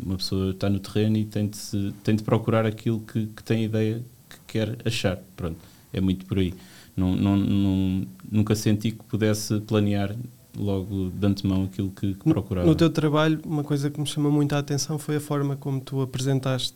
uma 0.00 0.16
pessoa 0.16 0.50
está 0.50 0.70
no 0.70 0.78
terreno 0.78 1.16
e 1.16 1.24
tem 1.24 1.48
de, 1.48 1.56
se, 1.56 1.92
tem 2.04 2.14
de 2.14 2.22
procurar 2.22 2.64
aquilo 2.64 3.00
que, 3.00 3.26
que 3.26 3.42
tem 3.42 3.64
ideia 3.64 4.02
que 4.28 4.36
quer 4.46 4.76
achar. 4.84 5.18
Pronto, 5.36 5.58
é 5.92 6.00
muito 6.00 6.24
por 6.26 6.38
aí. 6.38 6.54
Não, 6.96 7.14
não, 7.14 7.36
não, 7.36 8.06
nunca 8.30 8.54
senti 8.54 8.92
que 8.92 9.04
pudesse 9.04 9.60
planear 9.60 10.16
logo 10.56 11.10
de 11.10 11.26
antemão 11.26 11.64
aquilo 11.64 11.90
que, 11.90 12.14
que 12.14 12.24
procurava. 12.24 12.64
No, 12.66 12.72
no 12.72 12.76
teu 12.76 12.88
trabalho, 12.88 13.40
uma 13.44 13.62
coisa 13.62 13.90
que 13.90 14.00
me 14.00 14.06
chamou 14.06 14.32
muito 14.32 14.54
a 14.54 14.58
atenção 14.58 14.98
foi 14.98 15.16
a 15.16 15.20
forma 15.20 15.56
como 15.56 15.80
tu 15.80 16.00
apresentaste 16.00 16.74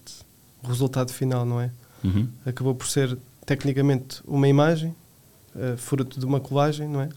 o 0.62 0.68
resultado 0.68 1.12
final, 1.12 1.46
não 1.46 1.60
é? 1.60 1.70
Uhum. 2.02 2.28
Acabou 2.44 2.74
por 2.74 2.86
ser 2.86 3.16
tecnicamente 3.44 4.20
uma 4.26 4.48
imagem, 4.48 4.94
uh, 5.54 5.76
fruto 5.76 6.18
de 6.18 6.26
uma 6.26 6.40
colagem, 6.40 6.88
não 6.88 7.00
é? 7.00 7.08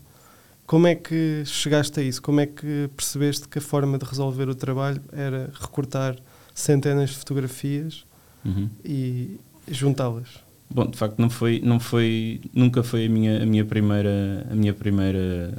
Como 0.66 0.88
é 0.88 0.96
que 0.96 1.44
chegaste 1.46 2.00
a 2.00 2.04
isso? 2.04 2.22
Como 2.22 2.40
é 2.40 2.46
que 2.46 2.90
percebeste 2.96 3.48
que 3.48 3.60
a 3.60 3.62
forma 3.62 3.98
de 3.98 4.06
resolver 4.06 4.48
o 4.48 4.56
trabalho 4.56 5.02
era 5.12 5.52
recortar 5.60 6.16
centenas 6.56 7.12
de 7.12 7.18
fotografias 7.18 8.06
uhum. 8.46 8.70
e 8.84 9.40
juntá-las? 9.68 10.42
Bom, 10.70 10.90
de 10.90 10.98
facto 10.98 11.20
não 11.20 11.30
foi, 11.30 11.62
não 11.64 11.80
foi, 11.80 12.42
nunca 12.54 12.82
foi 12.82 13.06
a 13.06 13.10
minha, 13.10 13.44
a 13.44 13.46
minha 13.46 13.66
primeira, 13.66 14.48
a 14.50 14.56
minha 14.56 14.74
primeira 14.74 15.54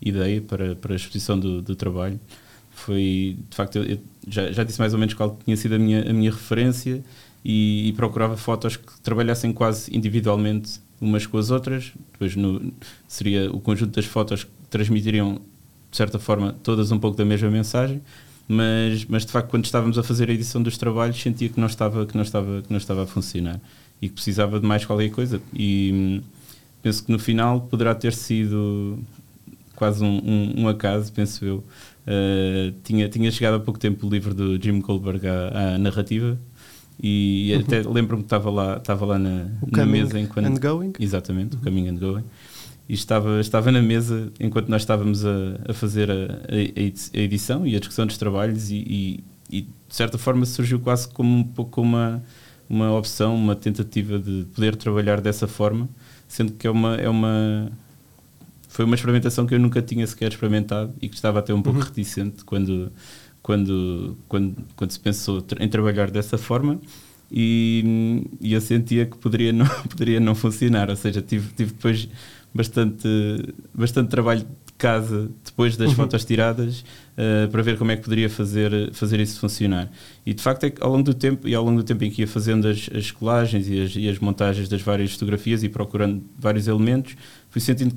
ideia 0.00 0.40
para, 0.40 0.74
para 0.76 0.92
a 0.92 0.96
exposição 0.96 1.38
do, 1.38 1.60
do 1.60 1.74
trabalho. 1.74 2.18
Foi, 2.70 3.36
de 3.50 3.56
facto, 3.56 3.76
eu, 3.76 3.84
eu 3.84 3.98
já, 4.26 4.50
já 4.52 4.64
disse 4.64 4.78
mais 4.78 4.92
ou 4.92 4.98
menos 4.98 5.14
qual 5.14 5.38
tinha 5.44 5.56
sido 5.56 5.74
a 5.74 5.78
minha, 5.78 6.08
a 6.08 6.12
minha 6.12 6.30
referência 6.30 7.04
e, 7.44 7.88
e 7.88 7.92
procurava 7.92 8.36
fotos 8.36 8.76
que 8.76 9.00
trabalhassem 9.02 9.52
quase 9.52 9.94
individualmente 9.94 10.80
umas 11.00 11.26
com 11.26 11.36
as 11.36 11.50
outras. 11.50 11.92
Depois 12.12 12.34
no, 12.34 12.72
seria 13.06 13.50
o 13.52 13.60
conjunto 13.60 13.94
das 13.94 14.06
fotos 14.06 14.44
que 14.44 14.50
transmitiriam, 14.70 15.40
de 15.90 15.96
certa 15.96 16.18
forma, 16.18 16.54
todas 16.62 16.90
um 16.90 16.98
pouco 16.98 17.16
da 17.16 17.24
mesma 17.24 17.50
mensagem. 17.50 18.00
Mas, 18.48 19.04
mas 19.06 19.24
de 19.24 19.32
facto, 19.32 19.50
quando 19.50 19.64
estávamos 19.64 19.98
a 19.98 20.02
fazer 20.02 20.30
a 20.30 20.32
edição 20.32 20.62
dos 20.62 20.76
trabalhos, 20.78 21.20
sentia 21.20 21.48
que 21.48 21.60
não 21.60 21.66
estava, 21.66 22.06
que 22.06 22.14
não 22.14 22.22
estava, 22.22 22.62
que 22.62 22.70
não 22.70 22.78
estava 22.78 23.02
a 23.04 23.06
funcionar 23.06 23.60
e 24.00 24.08
que 24.08 24.14
precisava 24.14 24.60
de 24.60 24.66
mais 24.66 24.84
qualquer 24.84 25.10
coisa. 25.10 25.40
E 25.52 25.90
hum, 25.92 26.22
penso 26.82 27.04
que 27.04 27.12
no 27.12 27.18
final 27.18 27.62
poderá 27.62 27.94
ter 27.94 28.12
sido 28.12 28.98
quase 29.74 30.04
um, 30.04 30.18
um, 30.18 30.62
um 30.62 30.68
acaso, 30.68 31.12
penso 31.12 31.44
eu. 31.44 31.64
Uh, 32.06 32.74
tinha, 32.84 33.08
tinha 33.08 33.30
chegado 33.30 33.54
há 33.54 33.60
pouco 33.60 33.80
tempo 33.80 34.06
o 34.06 34.10
livro 34.10 34.34
do 34.34 34.62
Jim 34.62 34.78
Goldberg 34.80 35.26
à, 35.26 35.74
à 35.74 35.78
narrativa 35.78 36.38
e 37.02 37.52
uhum. 37.54 37.60
até 37.60 37.82
lembro-me 37.82 38.22
que 38.22 38.26
estava 38.26 38.50
lá, 38.50 38.76
estava 38.76 39.04
lá 39.04 39.18
na, 39.18 39.46
na 39.70 39.86
mesa 39.86 40.18
enquanto. 40.18 40.46
And 40.46 40.58
going? 40.58 40.92
Exatamente, 40.98 41.56
uhum. 41.56 41.62
o 41.62 41.64
Coming 41.64 41.88
and 41.88 41.96
Going. 41.96 42.24
E 42.88 42.94
estava, 42.94 43.40
estava 43.40 43.72
na 43.72 43.80
mesa 43.80 44.32
enquanto 44.38 44.68
nós 44.68 44.82
estávamos 44.82 45.24
a, 45.24 45.30
a 45.68 45.72
fazer 45.72 46.10
a, 46.10 46.14
a, 46.14 47.18
edição 47.18 47.66
e 47.66 47.74
a 47.74 47.78
discussão 47.78 48.06
dos 48.06 48.18
trabalhos, 48.18 48.70
e, 48.70 48.76
e, 48.76 49.24
e, 49.50 49.62
de 49.62 49.94
certa 49.94 50.18
forma 50.18 50.44
surgiu 50.44 50.78
quase 50.78 51.08
como 51.08 51.36
um 51.36 51.44
pouco 51.44 51.80
uma, 51.80 52.22
uma 52.68 52.92
opção, 52.96 53.34
uma 53.34 53.56
tentativa 53.56 54.18
de 54.18 54.46
poder 54.54 54.76
trabalhar 54.76 55.20
dessa 55.20 55.48
forma, 55.48 55.88
sendo 56.28 56.52
que 56.52 56.66
é 56.66 56.70
uma, 56.70 56.96
é 56.96 57.08
uma, 57.08 57.72
foi 58.68 58.84
uma 58.84 58.94
experimentação 58.94 59.46
que 59.46 59.54
eu 59.54 59.58
nunca 59.58 59.80
tinha 59.80 60.06
sequer 60.06 60.30
experimentado 60.30 60.92
e 61.00 61.08
que 61.08 61.14
estava 61.14 61.38
até 61.38 61.54
um 61.54 61.62
pouco 61.62 61.78
uhum. 61.78 61.84
reticente 61.84 62.44
quando 62.44 62.92
quando, 63.44 64.16
quando, 64.26 64.56
quando 64.74 64.90
se 64.90 64.98
pensou 64.98 65.44
em 65.60 65.68
trabalhar 65.68 66.10
dessa 66.10 66.38
forma 66.38 66.80
e, 67.30 68.24
e 68.40 68.54
eu 68.54 68.60
sentia 68.60 69.04
que 69.04 69.18
poderia 69.18 69.52
não, 69.52 69.66
poderia 69.86 70.18
não 70.18 70.34
funcionar, 70.34 70.88
ou 70.88 70.96
seja, 70.96 71.20
tive, 71.20 71.52
tive 71.54 71.72
depois 71.74 72.08
bastante, 72.54 73.06
bastante 73.74 74.08
trabalho 74.08 74.40
de 74.40 74.72
casa 74.78 75.28
depois 75.44 75.76
das 75.76 75.90
uhum. 75.90 75.94
fotos 75.94 76.24
tiradas 76.24 76.86
uh, 77.18 77.50
para 77.50 77.60
ver 77.60 77.76
como 77.76 77.90
é 77.90 77.96
que 77.96 78.02
poderia 78.04 78.30
fazer, 78.30 78.90
fazer 78.94 79.20
isso 79.20 79.38
funcionar. 79.38 79.92
E 80.24 80.32
de 80.32 80.42
facto 80.42 80.64
é 80.64 80.70
que 80.70 80.82
ao 80.82 80.90
longo 80.90 81.02
do 81.02 81.12
tempo, 81.12 81.46
e 81.46 81.54
ao 81.54 81.62
longo 81.62 81.76
do 81.76 81.84
tempo 81.84 82.02
em 82.02 82.10
que 82.10 82.22
ia 82.22 82.28
fazendo 82.28 82.66
as, 82.66 82.88
as 82.96 83.10
colagens 83.10 83.68
e 83.68 83.78
as, 83.78 83.94
e 83.94 84.08
as 84.08 84.18
montagens 84.20 84.70
das 84.70 84.80
várias 84.80 85.12
fotografias 85.12 85.62
e 85.62 85.68
procurando 85.68 86.22
vários 86.38 86.66
elementos, 86.66 87.14
fui 87.50 87.60
sentindo 87.60 87.94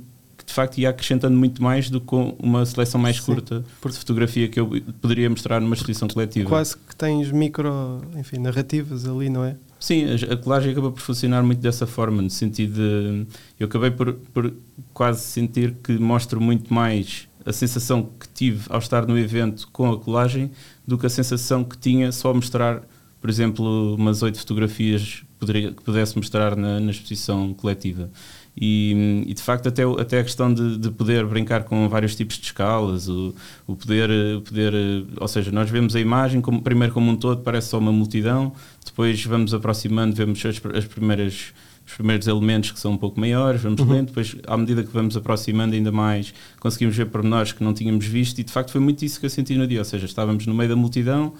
de 0.47 0.53
facto 0.53 0.77
ia 0.77 0.89
acrescentando 0.89 1.37
muito 1.37 1.61
mais 1.61 1.89
do 1.89 1.99
que 1.99 2.15
uma 2.39 2.65
seleção 2.65 2.99
mais 2.99 3.17
Sim. 3.17 3.25
curta 3.25 3.63
de 3.85 3.97
fotografia 3.97 4.47
que 4.47 4.57
eu 4.57 4.81
poderia 5.01 5.29
mostrar 5.29 5.59
numa 5.59 5.75
exposição 5.75 6.07
coletiva. 6.07 6.47
Quase 6.47 6.75
que 6.77 6.95
tens 6.95 7.29
micro, 7.31 8.01
enfim, 8.15 8.37
narrativas 8.37 9.05
ali, 9.05 9.29
não 9.29 9.43
é? 9.43 9.57
Sim, 9.77 10.05
a 10.31 10.37
colagem 10.37 10.71
acaba 10.71 10.89
por 10.89 11.01
funcionar 11.01 11.43
muito 11.43 11.59
dessa 11.59 11.85
forma, 11.85 12.21
no 12.21 12.29
sentido 12.29 12.73
de. 12.73 13.27
Eu 13.59 13.67
acabei 13.67 13.91
por, 13.91 14.13
por 14.33 14.53
quase 14.93 15.21
sentir 15.21 15.75
que 15.83 15.91
mostro 15.99 16.39
muito 16.41 16.73
mais 16.73 17.27
a 17.45 17.51
sensação 17.51 18.09
que 18.19 18.27
tive 18.29 18.65
ao 18.69 18.79
estar 18.79 19.05
no 19.05 19.19
evento 19.19 19.67
com 19.71 19.91
a 19.91 19.99
colagem 19.99 20.49
do 20.85 20.97
que 20.97 21.05
a 21.05 21.09
sensação 21.09 21.63
que 21.63 21.77
tinha 21.77 22.11
só 22.11 22.33
mostrar, 22.33 22.81
por 23.21 23.29
exemplo, 23.29 23.95
umas 23.95 24.23
oito 24.23 24.39
fotografias 24.39 25.23
poderia, 25.39 25.71
que 25.71 25.83
pudesse 25.83 26.15
mostrar 26.17 26.55
na, 26.55 26.79
na 26.79 26.91
exposição 26.91 27.53
coletiva. 27.53 28.09
E, 28.59 29.23
e, 29.27 29.33
de 29.35 29.41
facto 29.41 29.67
até, 29.67 29.83
até 29.83 30.19
a 30.19 30.23
questão 30.23 30.51
de, 30.51 30.79
de, 30.79 30.89
poder 30.89 31.23
brincar 31.27 31.63
com 31.63 31.87
vários 31.87 32.15
tipos 32.15 32.37
de 32.37 32.45
escalas, 32.45 33.07
o, 33.07 33.35
o 33.67 33.75
poder, 33.75 34.09
poder, 34.43 34.73
ou 35.19 35.27
seja, 35.27 35.51
nós 35.51 35.69
vemos 35.69 35.95
a 35.95 35.99
imagem 35.99 36.41
como, 36.41 36.59
primeiro 36.59 36.91
como 36.91 37.11
um 37.11 37.15
todo, 37.15 37.43
parece 37.43 37.69
só 37.69 37.77
uma 37.77 37.91
multidão, 37.91 38.51
depois 38.83 39.23
vamos 39.23 39.53
aproximando, 39.53 40.15
vemos 40.15 40.43
as, 40.43 40.59
as 40.75 40.85
primeiras 40.85 41.53
os 41.85 41.93
primeiros 41.93 42.27
elementos 42.27 42.71
que 42.71 42.79
são 42.79 42.91
um 42.91 42.97
pouco 42.97 43.17
maiores, 43.17 43.61
vamos 43.61 43.79
uhum. 43.79 43.89
lendo, 43.89 44.07
depois 44.07 44.35
à 44.45 44.57
medida 44.57 44.83
que 44.83 44.91
vamos 44.91 45.15
aproximando 45.15 45.73
ainda 45.73 45.89
mais, 45.89 46.33
conseguimos 46.59 46.97
ver 46.97 47.05
pormenores 47.05 47.53
que 47.53 47.63
não 47.63 47.73
tínhamos 47.73 48.05
visto 48.05 48.39
e 48.39 48.43
de 48.43 48.51
facto 48.51 48.71
foi 48.71 48.81
muito 48.81 49.05
isso 49.05 49.17
que 49.17 49.25
eu 49.25 49.29
senti 49.29 49.55
no 49.55 49.65
dia, 49.65 49.79
ou 49.79 49.85
seja, 49.85 50.05
estávamos 50.05 50.45
no 50.45 50.53
meio 50.53 50.69
da 50.69 50.75
multidão, 50.75 51.33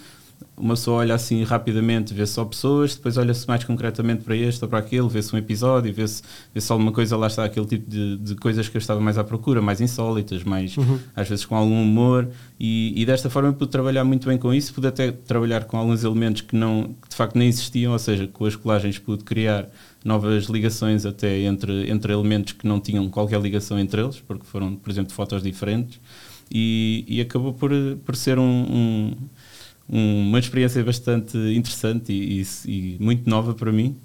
uma 0.57 0.73
pessoa 0.73 0.97
olha 0.97 1.13
assim 1.13 1.43
rapidamente, 1.43 2.13
vê 2.13 2.25
só 2.25 2.43
pessoas, 2.43 2.95
depois 2.95 3.15
olha-se 3.17 3.47
mais 3.47 3.63
concretamente 3.63 4.23
para 4.23 4.35
este 4.35 4.63
ou 4.63 4.69
para 4.69 4.79
aquele, 4.79 5.07
vê-se 5.07 5.33
um 5.35 5.37
episódio, 5.37 5.93
vê-se 5.93 6.23
vê 6.53 6.61
alguma 6.69 6.91
coisa, 6.91 7.15
lá 7.15 7.27
está 7.27 7.45
aquele 7.45 7.65
tipo 7.67 7.89
de, 7.89 8.17
de, 8.17 8.35
coisas 8.35 8.67
que 8.67 8.75
eu 8.75 8.79
estava 8.79 8.99
mais 8.99 9.19
à 9.19 9.23
procura, 9.23 9.61
mais 9.61 9.79
insólitas, 9.79 10.43
mais 10.43 10.75
uhum. 10.75 10.99
às 11.15 11.29
vezes 11.29 11.45
com 11.45 11.55
algum 11.55 11.81
humor, 11.81 12.27
e, 12.59 12.91
e, 12.99 13.05
desta 13.05 13.29
forma 13.29 13.49
eu 13.49 13.53
pude 13.53 13.69
trabalhar 13.69 14.03
muito 14.03 14.27
bem 14.27 14.37
com 14.37 14.51
isso, 14.51 14.73
pude 14.73 14.87
até 14.87 15.11
trabalhar 15.11 15.65
com 15.65 15.77
alguns 15.77 16.03
elementos 16.03 16.41
que, 16.41 16.55
não, 16.55 16.95
que 17.01 17.09
de 17.09 17.15
facto 17.15 17.37
nem 17.37 17.47
existiam, 17.47 17.93
ou 17.93 17.99
seja, 17.99 18.27
com 18.27 18.45
as 18.45 18.55
colagens 18.55 18.97
pude 18.97 19.23
criar 19.23 19.69
novas 20.03 20.45
ligações 20.45 21.05
até 21.05 21.41
entre, 21.41 21.91
entre 21.91 22.13
elementos 22.13 22.53
que 22.53 22.67
não 22.67 22.79
tinham 22.79 23.07
qualquer 23.09 23.39
ligação 23.39 23.77
entre 23.77 24.01
eles, 24.01 24.19
porque 24.21 24.45
foram, 24.45 24.75
por 24.75 24.89
exemplo, 24.89 25.13
fotos 25.13 25.43
diferentes, 25.43 25.99
e, 26.51 27.05
e 27.07 27.21
acabou 27.21 27.53
por, 27.53 27.71
por 28.05 28.15
ser 28.15 28.39
um, 28.39 28.43
um, 28.43 29.13
uma 29.89 30.39
experiência 30.39 30.83
bastante 30.83 31.37
interessante 31.37 32.11
e, 32.11 32.41
e, 32.41 32.95
e, 32.95 32.97
muito 32.99 33.29
nova 33.29 33.53
para 33.53 33.71
mim, 33.71 33.95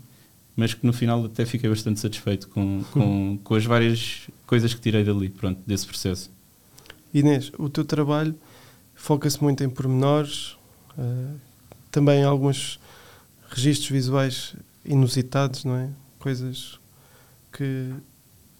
mas 0.55 0.75
que 0.75 0.87
no 0.87 0.92
final 0.92 1.25
até 1.25 1.45
fiquei 1.45 1.68
bastante 1.68 1.99
satisfeito 1.99 2.49
com, 2.49 2.85
com, 2.92 3.38
com 3.42 3.55
as 3.55 3.64
várias 3.64 4.29
coisas 4.47 4.73
que 4.73 4.81
tirei 4.81 5.03
dali, 5.03 5.29
pronto, 5.29 5.61
desse 5.66 5.87
processo. 5.87 6.31
Inês, 7.12 7.51
o 7.59 7.68
teu 7.68 7.85
trabalho 7.85 8.35
foca-se 8.95 9.42
muito 9.42 9.64
em 9.64 9.68
pormenores, 9.68 10.57
uh, 10.97 11.37
também 11.90 12.23
alguns 12.23 12.79
registros 13.51 13.90
visuais 13.90 14.55
inusitados, 14.85 15.64
não 15.64 15.77
é? 15.77 15.90
Coisas 16.18 16.79
que, 17.53 17.92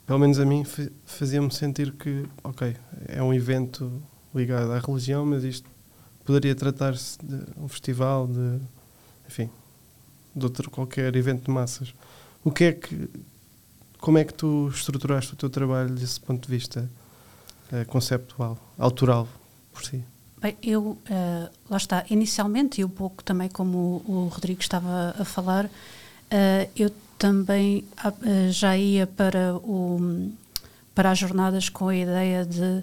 pelo 0.07 0.19
menos 0.19 0.39
a 0.39 0.45
mim, 0.45 0.65
faziam-me 1.07 1.53
sentir 1.53 1.93
que, 1.93 2.25
ok, 2.43 2.77
é 3.09 3.23
um 3.23 3.33
evento 3.33 4.03
ligado 4.35 4.73
à 4.73 4.79
religião, 4.79 5.25
mas 5.25 5.45
isto 5.45 5.69
poderia 6.25 6.55
tratar-se 6.55 7.19
de 7.23 7.43
um 7.57 7.69
festival, 7.69 8.27
de, 8.27 8.61
enfim, 9.29 9.51
de 10.35 10.45
outro 10.45 10.71
qualquer 10.71 11.15
evento 11.17 11.45
de 11.45 11.51
massas. 11.51 11.95
O 12.45 12.51
que 12.51 12.65
é 12.65 12.73
que, 12.73 13.09
como 13.99 14.19
é 14.19 14.25
que 14.25 14.35
tu 14.35 14.69
estruturaste 14.69 15.35
o 15.35 15.37
teu 15.37 15.51
trabalho 15.51 15.91
desse 15.91 16.21
ponto 16.21 16.47
de 16.47 16.57
vista 16.57 16.89
uh, 17.73 17.87
conceptual, 17.87 18.59
autoral, 18.79 19.29
por 19.73 19.85
si? 19.85 20.03
Bem, 20.41 20.57
eu, 20.63 20.83
uh, 20.83 21.51
lá 21.71 21.77
está, 21.77 22.05
inicialmente, 22.11 22.81
e 22.81 22.85
um 22.85 22.89
pouco 22.89 23.23
também 23.23 23.49
como 23.49 24.03
o, 24.07 24.13
o 24.13 24.29
Rodrigo 24.29 24.61
estava 24.61 25.15
a 25.19 25.25
falar, 25.25 25.71
Uh, 26.33 26.65
eu 26.75 26.91
também 27.19 27.85
uh, 28.03 28.51
já 28.51 28.75
ia 28.75 29.07
para, 29.07 29.55
o, 29.57 30.31
para 30.95 31.11
as 31.11 31.19
jornadas 31.19 31.69
com 31.69 31.89
a 31.89 31.95
ideia 31.95 32.47
de, 32.47 32.83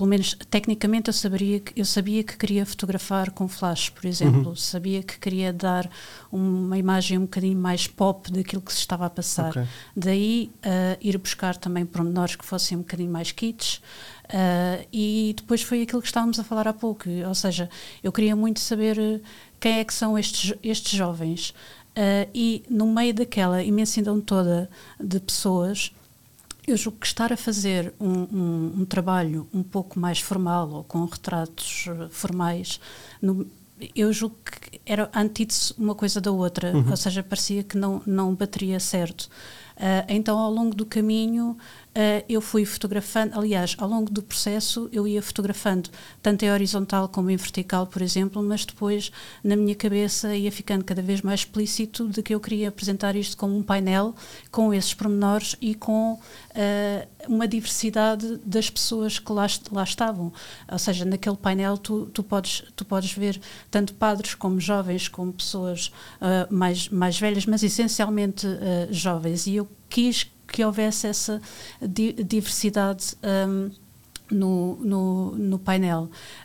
pelo 0.00 0.08
menos 0.08 0.34
tecnicamente, 0.48 1.08
eu 1.08 1.12
sabia, 1.12 1.60
que, 1.60 1.78
eu 1.78 1.84
sabia 1.84 2.24
que 2.24 2.34
queria 2.34 2.64
fotografar 2.64 3.30
com 3.32 3.46
flash, 3.46 3.90
por 3.90 4.06
exemplo. 4.06 4.48
Uhum. 4.48 4.56
Sabia 4.56 5.02
que 5.02 5.18
queria 5.18 5.52
dar 5.52 5.90
uma 6.32 6.78
imagem 6.78 7.18
um 7.18 7.22
bocadinho 7.22 7.58
mais 7.58 7.86
pop 7.86 8.32
daquilo 8.32 8.62
que 8.62 8.72
se 8.72 8.78
estava 8.78 9.04
a 9.04 9.10
passar. 9.10 9.50
Okay. 9.50 9.66
Daí 9.94 10.50
uh, 10.64 10.96
ir 11.02 11.18
buscar 11.18 11.54
também 11.54 11.84
pormenores 11.84 12.34
que 12.34 12.46
fossem 12.46 12.78
um 12.78 12.80
bocadinho 12.80 13.10
mais 13.10 13.30
kits. 13.30 13.82
Uh, 14.24 14.88
e 14.90 15.34
depois 15.36 15.60
foi 15.60 15.82
aquilo 15.82 16.00
que 16.00 16.08
estávamos 16.08 16.40
a 16.40 16.44
falar 16.44 16.66
há 16.66 16.72
pouco, 16.72 17.04
ou 17.28 17.34
seja, 17.34 17.68
eu 18.02 18.10
queria 18.10 18.34
muito 18.34 18.58
saber 18.58 19.20
quem 19.58 19.80
é 19.80 19.84
que 19.84 19.92
são 19.92 20.18
estes, 20.18 20.54
estes 20.62 20.92
jovens. 20.92 21.50
Uh, 21.90 22.24
e 22.32 22.64
no 22.70 22.86
meio 22.86 23.12
daquela 23.12 23.62
imensidão 23.62 24.18
toda 24.18 24.70
de 24.98 25.20
pessoas, 25.20 25.92
eu 26.66 26.76
julgo 26.76 26.98
que 26.98 27.06
estar 27.06 27.32
a 27.32 27.36
fazer 27.36 27.92
um, 27.98 28.08
um, 28.08 28.72
um 28.80 28.84
trabalho 28.84 29.48
um 29.52 29.62
pouco 29.62 29.98
mais 29.98 30.20
formal 30.20 30.70
ou 30.70 30.84
com 30.84 31.04
retratos 31.04 31.86
uh, 31.86 32.08
formais, 32.10 32.80
no, 33.20 33.46
eu 33.94 34.12
julgo 34.12 34.36
que 34.44 34.80
era 34.84 35.10
antítese 35.14 35.74
uma 35.78 35.94
coisa 35.94 36.20
da 36.20 36.30
outra, 36.30 36.72
uhum. 36.72 36.90
ou 36.90 36.96
seja, 36.96 37.22
parecia 37.22 37.62
que 37.62 37.76
não, 37.76 38.02
não 38.06 38.34
bateria 38.34 38.78
certo. 38.78 39.22
Uh, 39.76 40.04
então, 40.08 40.38
ao 40.38 40.50
longo 40.50 40.74
do 40.74 40.84
caminho, 40.84 41.56
Uh, 41.90 42.22
eu 42.28 42.40
fui 42.40 42.64
fotografando, 42.64 43.36
aliás, 43.36 43.74
ao 43.76 43.88
longo 43.88 44.12
do 44.12 44.22
processo 44.22 44.88
eu 44.92 45.08
ia 45.08 45.20
fotografando 45.20 45.90
tanto 46.22 46.44
em 46.44 46.52
horizontal 46.52 47.08
como 47.08 47.30
em 47.30 47.36
vertical, 47.36 47.84
por 47.84 48.00
exemplo, 48.00 48.40
mas 48.40 48.64
depois 48.64 49.10
na 49.42 49.56
minha 49.56 49.74
cabeça 49.74 50.32
ia 50.36 50.52
ficando 50.52 50.84
cada 50.84 51.02
vez 51.02 51.20
mais 51.20 51.40
explícito 51.40 52.06
de 52.06 52.22
que 52.22 52.32
eu 52.32 52.38
queria 52.38 52.68
apresentar 52.68 53.16
isto 53.16 53.36
como 53.36 53.58
um 53.58 53.62
painel 53.64 54.14
com 54.52 54.72
esses 54.72 54.94
pormenores 54.94 55.56
e 55.60 55.74
com 55.74 56.12
uh, 56.12 56.18
uma 57.28 57.48
diversidade 57.48 58.36
das 58.44 58.70
pessoas 58.70 59.18
que 59.18 59.32
lá, 59.32 59.48
lá 59.72 59.82
estavam. 59.82 60.32
Ou 60.70 60.78
seja, 60.78 61.04
naquele 61.04 61.36
painel 61.36 61.76
tu, 61.76 62.06
tu, 62.14 62.22
podes, 62.22 62.62
tu 62.76 62.84
podes 62.84 63.12
ver 63.12 63.40
tanto 63.68 63.94
padres 63.94 64.36
como 64.36 64.60
jovens, 64.60 65.08
como 65.08 65.32
pessoas 65.32 65.88
uh, 66.20 66.54
mais, 66.54 66.88
mais 66.88 67.18
velhas, 67.18 67.46
mas 67.46 67.64
essencialmente 67.64 68.46
jovens. 68.92 69.48
E 69.48 69.56
eu 69.56 69.68
quis 69.88 70.30
que 70.52 70.64
houvesse 70.64 71.06
essa 71.06 71.40
di 71.80 72.12
diversidade 72.12 73.14
um, 73.22 73.70
no, 74.30 74.76
no, 74.76 75.30
no, 75.36 75.58
painel. 75.58 76.04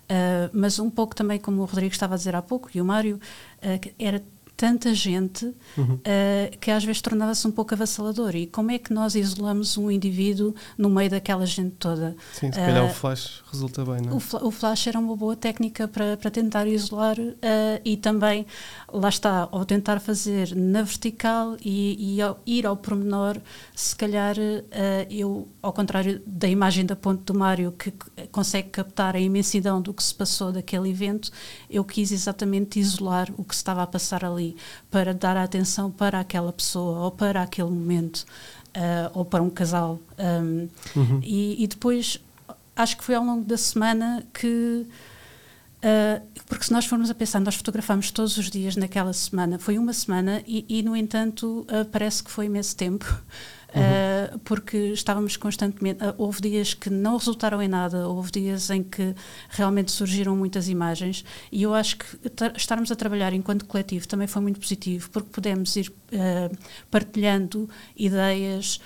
Uh, 0.10 0.50
mas 0.54 0.80
um 0.80 0.90
pouco 0.90 1.16
também, 1.16 1.40
como 1.40 1.62
o 1.62 1.66
Rodrigo 1.66 1.94
estava 1.94 2.16
a 2.16 2.18
dizer 2.18 2.36
há 2.36 2.42
pouco, 2.42 2.70
e 2.74 2.82
o 2.82 2.86
Mário, 2.86 3.18
uh, 3.18 3.94
era 4.00 4.24
tanta 4.58 4.94
gente 4.94 5.46
uhum. 5.78 5.96
uh, 5.96 6.58
que 6.60 6.72
às 6.72 6.84
vezes 6.84 7.02
tornava-se 7.02 7.46
um 7.48 7.52
pouco 7.52 7.74
avassalador. 7.74 8.36
E 8.36 8.48
como 8.48 8.72
é 8.72 8.80
que 8.80 8.94
nós 8.94 9.16
isolamos 9.16 9.78
um 9.78 9.92
indivíduo 9.92 10.56
no 10.78 10.90
meio 10.90 11.10
daquela 11.10 11.46
gente 11.46 11.76
toda? 11.78 12.16
Sim, 12.34 12.52
se 12.52 12.60
calhar 12.60 12.86
o 12.86 12.90
flash 12.90 13.44
resulta 13.56 13.84
bem, 13.86 14.02
não 14.02 14.12
é? 14.12 14.14
O, 14.14 14.48
o, 14.48 14.52
flash 14.52 14.88
era 14.88 15.00
uma 15.00 15.16
boa 15.16 15.36
técnica 15.36 15.88
para, 15.88 16.18
para 16.18 16.30
tentar 16.30 16.68
isolar 16.68 17.18
uh, 17.20 17.36
e 17.84 17.98
também, 17.98 18.46
lá 18.92 19.10
está, 19.10 19.48
ao 19.52 19.66
tentar 19.66 20.00
fazer 20.00 20.56
na 20.56 20.82
vertical 20.84 21.58
e, 21.64 22.16
e 22.16 22.22
ao 22.22 22.40
ir 22.46 22.66
ao 22.66 22.78
pormenor, 22.78 23.38
se 23.76 23.96
calhar 23.96 24.36
eu, 25.10 25.48
ao 25.62 25.74
contrário 25.74 26.22
da 26.26 26.48
imagem 26.48 26.86
da 26.86 26.96
ponte 26.96 27.24
do 27.24 27.34
Mário, 27.34 27.72
que 27.72 27.92
consegue 28.32 28.70
captar 28.70 29.16
a 29.16 29.20
imensidão 29.20 29.82
do 29.82 29.94
que 29.94 30.04
se 30.04 30.14
passou 30.14 30.52
daquele 30.52 30.90
evento, 30.90 31.32
eu 31.70 31.84
quis 31.84 32.12
exatamente 32.12 32.80
isolar 32.80 33.32
o 33.38 33.44
que 33.44 33.56
se 33.56 33.62
estava 33.62 33.84
a 33.84 33.88
passar 33.88 34.24
ali 34.24 34.56
para 34.92 35.14
dar 35.14 35.38
atenção 35.38 35.90
para 35.92 36.20
aquela 36.20 36.52
pessoa 36.52 37.00
ou 37.00 37.12
para 37.12 37.42
aquele 37.42 37.70
momento 37.70 38.26
uh, 38.76 39.12
ou 39.14 39.26
para 39.26 39.42
um 39.42 39.50
casal. 39.50 40.00
Um, 40.18 40.68
uhum. 40.96 41.20
e, 41.24 41.64
e, 41.64 41.68
depois 41.68 42.20
acho 42.76 42.98
que 42.98 43.04
foi 43.04 43.16
ao 43.16 43.24
longo 43.24 43.44
da 43.46 43.58
semana 43.58 44.24
que. 44.34 44.86
Uh, 45.78 46.44
porque 46.48 46.66
se 46.66 46.72
nós 46.72 46.86
formos 46.86 47.12
a 47.12 47.14
pensar, 47.14 47.40
nós 47.40 47.56
fotografamos 47.56 48.10
todos 48.10 48.38
os 48.38 48.50
dias 48.50 48.76
naquela 48.76 49.14
semana, 49.14 49.60
foi 49.60 49.78
uma 49.78 49.94
semana 49.94 50.42
e, 50.48 50.66
e 50.68 50.82
no 50.82 50.96
entanto, 50.96 51.66
uh, 51.70 51.86
parece 51.92 52.24
que 52.24 52.32
foi 52.32 52.48
imenso 52.48 52.76
tempo 52.76 53.06
uhum. 53.76 54.36
uh, 54.36 54.40
porque 54.40 54.78
estávamos 54.94 55.38
constantemente. 55.38 56.04
Uh, 56.04 56.14
houve 56.18 56.42
dias 56.42 56.74
que 56.74 56.90
não 56.90 57.18
resultaram 57.18 57.62
em 57.62 57.68
nada, 57.68 58.08
houve 58.08 58.32
dias 58.32 58.70
em 58.70 58.84
que 58.84 59.16
realmente 59.50 59.92
surgiram 59.92 60.36
muitas 60.36 60.70
imagens, 60.70 61.24
e 61.52 61.64
eu 61.64 61.74
acho 61.74 61.98
que 61.98 62.06
estarmos 62.56 62.92
a 62.92 62.96
trabalhar 62.96 63.34
enquanto 63.34 63.66
coletivo 63.66 64.08
também 64.08 64.28
foi 64.28 64.42
muito 64.42 64.60
positivo, 64.60 65.10
porque 65.12 65.30
pudemos 65.30 65.76
ir 65.76 65.90
uh, 65.90 66.58
partilhando 66.90 67.70
ideias. 67.96 68.80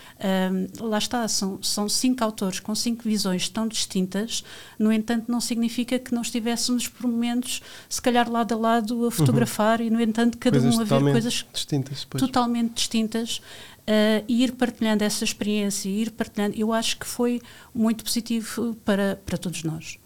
lá 0.80 0.98
está, 0.98 1.28
são, 1.28 1.62
são 1.62 1.88
cinco 1.88 2.24
autores 2.24 2.60
com 2.60 2.74
cinco 2.76 3.04
visões 3.04 3.48
tão 3.50 3.68
distintas, 3.68 4.44
no 4.78 4.92
entanto, 4.92 5.32
não 5.32 5.42
significa 5.42 6.00
que 6.00 6.14
não 6.14 6.22
estivéssemos 6.22 6.88
por 6.88 7.10
momentos, 7.10 7.62
se 7.88 8.02
calhar 8.02 8.30
lado 8.30 8.54
a 8.54 8.58
lado, 8.58 9.06
a 9.06 9.12
fotografar, 9.12 9.80
uhum. 9.80 9.88
e 9.88 9.90
no 9.90 10.02
entanto, 10.02 10.38
cada 10.38 10.60
coisas 10.60 10.78
um 10.78 10.82
a 10.82 10.84
ver 10.84 11.12
coisas 11.12 11.46
distintas, 11.54 12.06
totalmente 12.06 12.74
distintas 12.76 13.42
uh, 13.90 14.24
ir 14.28 14.54
partilhando 14.54 15.04
essa 15.04 15.24
experiência, 15.24 15.90
ir 15.90 16.12
partilhando, 16.12 16.56
eu 16.56 16.72
acho 16.72 17.00
que 17.00 17.06
foi 17.06 17.42
muito 17.74 18.04
positivo 18.04 18.76
para, 18.86 19.20
para 19.26 19.38
todos 19.38 19.64
nós. 19.64 19.98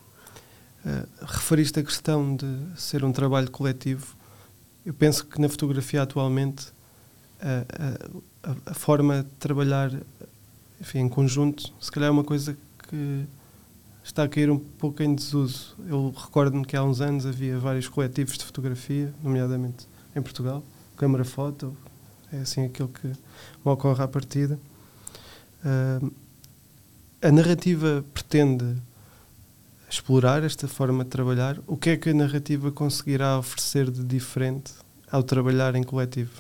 Uh, 0.86 1.08
referiste 1.26 1.80
a 1.80 1.84
questão 1.84 2.36
de 2.36 2.48
ser 2.78 3.04
um 3.04 3.12
trabalho 3.12 3.52
coletivo. 3.52 4.16
Eu 4.86 4.94
penso 4.94 5.26
que 5.26 5.40
na 5.40 5.50
fotografia 5.50 6.02
atualmente 6.02 6.68
a, 7.42 8.50
a, 8.50 8.72
a 8.72 8.74
forma 8.74 9.24
de 9.24 9.30
trabalhar 9.40 9.92
enfim, 10.80 11.00
em 11.00 11.10
conjunto, 11.10 11.74
se 11.80 11.92
calhar 11.92 12.10
é 12.10 12.12
uma 12.12 12.24
coisa 12.24 12.58
que 12.90 13.26
está 14.04 14.24
a 14.24 14.28
cair 14.28 14.50
um 14.50 14.60
pouco 14.60 15.02
em 15.02 15.16
desuso. 15.16 15.76
Eu 15.88 16.14
recordo-me 16.16 16.66
que 16.66 16.76
há 16.76 16.84
uns 16.84 17.00
anos 17.00 17.26
havia 17.26 17.58
vários 17.58 17.88
coletivos 17.88 18.38
de 18.38 18.44
fotografia, 18.44 19.14
nomeadamente 19.24 19.88
em 20.14 20.22
Portugal, 20.22 20.62
Câmara 20.98 21.24
Foto, 21.24 21.76
é 22.34 22.40
assim 22.40 22.66
aquilo 22.66 22.90
que 22.90 23.12
me 23.66 23.72
ocorre 23.72 24.04
à 24.04 24.08
partida. 24.08 24.60
Uh, 25.64 26.12
a 27.22 27.32
narrativa 27.32 28.04
pretende 28.14 28.76
explorar 29.90 30.44
esta 30.44 30.68
forma 30.68 31.04
de 31.04 31.10
trabalhar. 31.10 31.60
O 31.68 31.78
que 31.78 31.92
é 31.92 31.98
que 31.98 32.10
a 32.10 32.14
narrativa 32.14 32.72
conseguirá 32.72 33.38
oferecer 33.38 33.90
de 33.90 34.04
diferente 34.04 34.74
ao 35.12 35.24
trabalhar 35.24 35.76
em 35.76 35.84
coletivo? 35.84 36.32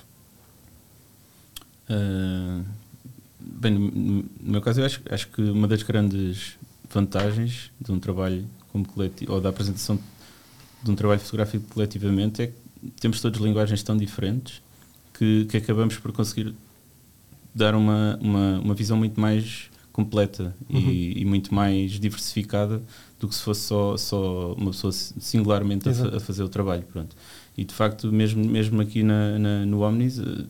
Uh, 1.89 2.65
bem, 3.39 3.71
no, 3.71 4.25
meu 4.41 4.61
caso, 4.61 4.81
eu 4.81 4.85
acho, 4.85 5.01
acho 5.09 5.27
que 5.29 5.41
uma 5.41 5.67
das 5.67 5.83
grandes 5.83 6.57
vantagens 6.89 7.71
de 7.79 7.91
um 7.91 7.99
trabalho 7.99 8.45
como 8.71 8.87
coletivo, 8.87 9.33
ou 9.33 9.41
da 9.41 9.49
apresentação 9.49 9.99
de 10.81 10.91
um 10.91 10.95
trabalho 10.95 11.19
fotográfico 11.19 11.65
coletivamente, 11.73 12.41
é 12.41 12.47
que 12.47 12.53
temos 12.99 13.21
todas 13.21 13.39
linguagens 13.39 13.83
tão 13.83 13.95
diferentes 13.95 14.61
que, 15.13 15.45
que 15.45 15.57
acabamos 15.57 15.97
por 15.97 16.11
conseguir 16.11 16.53
dar 17.53 17.75
uma, 17.75 18.17
uma, 18.21 18.59
uma 18.59 18.73
visão 18.73 18.97
muito 18.97 19.19
mais 19.19 19.69
completa 19.91 20.55
uhum. 20.69 20.79
e, 20.79 21.21
e, 21.21 21.25
muito 21.25 21.53
mais 21.53 21.91
diversificada 21.91 22.81
do 23.19 23.27
que 23.27 23.35
se 23.35 23.41
fosse 23.41 23.61
só, 23.61 23.95
só 23.95 24.53
uma 24.53 24.71
pessoa 24.71 24.91
singularmente 24.91 25.87
a, 25.87 26.17
a, 26.17 26.19
fazer 26.19 26.43
o 26.43 26.49
trabalho. 26.49 26.83
Pronto. 26.91 27.15
E 27.55 27.63
de 27.63 27.73
facto, 27.73 28.11
mesmo, 28.11 28.43
mesmo 28.43 28.81
aqui 28.81 29.03
na, 29.03 29.37
na, 29.37 29.65
no 29.65 29.81
Omnis, 29.81 30.17
eh, 30.17 30.45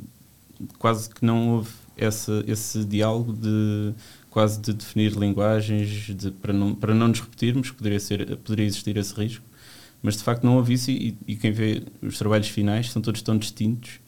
quase 0.79 1.09
que 1.09 1.25
não 1.25 1.55
houve 1.55 1.71
essa, 1.97 2.43
esse 2.47 2.85
diálogo 2.85 3.33
de 3.33 3.93
quase 4.29 4.59
de 4.61 4.73
definir 4.73 5.11
linguagens 5.11 5.89
de, 6.15 6.31
para, 6.31 6.53
não, 6.53 6.73
para 6.73 6.93
não 6.95 7.09
nos 7.09 7.19
repetirmos, 7.19 7.69
poderia, 7.69 7.99
ser, 7.99 8.37
poderia 8.37 8.65
existir 8.65 8.97
esse 8.97 9.13
risco, 9.13 9.45
mas 10.01 10.17
de 10.17 10.23
facto 10.23 10.43
não 10.43 10.55
houve 10.55 10.73
isso 10.73 10.89
e, 10.89 11.15
e 11.27 11.35
quem 11.35 11.51
vê 11.51 11.83
os 12.01 12.17
trabalhos 12.17 12.47
finais 12.47 12.89
são 12.89 13.01
todos 13.01 13.21
tão 13.21 13.37
distintos 13.37 13.99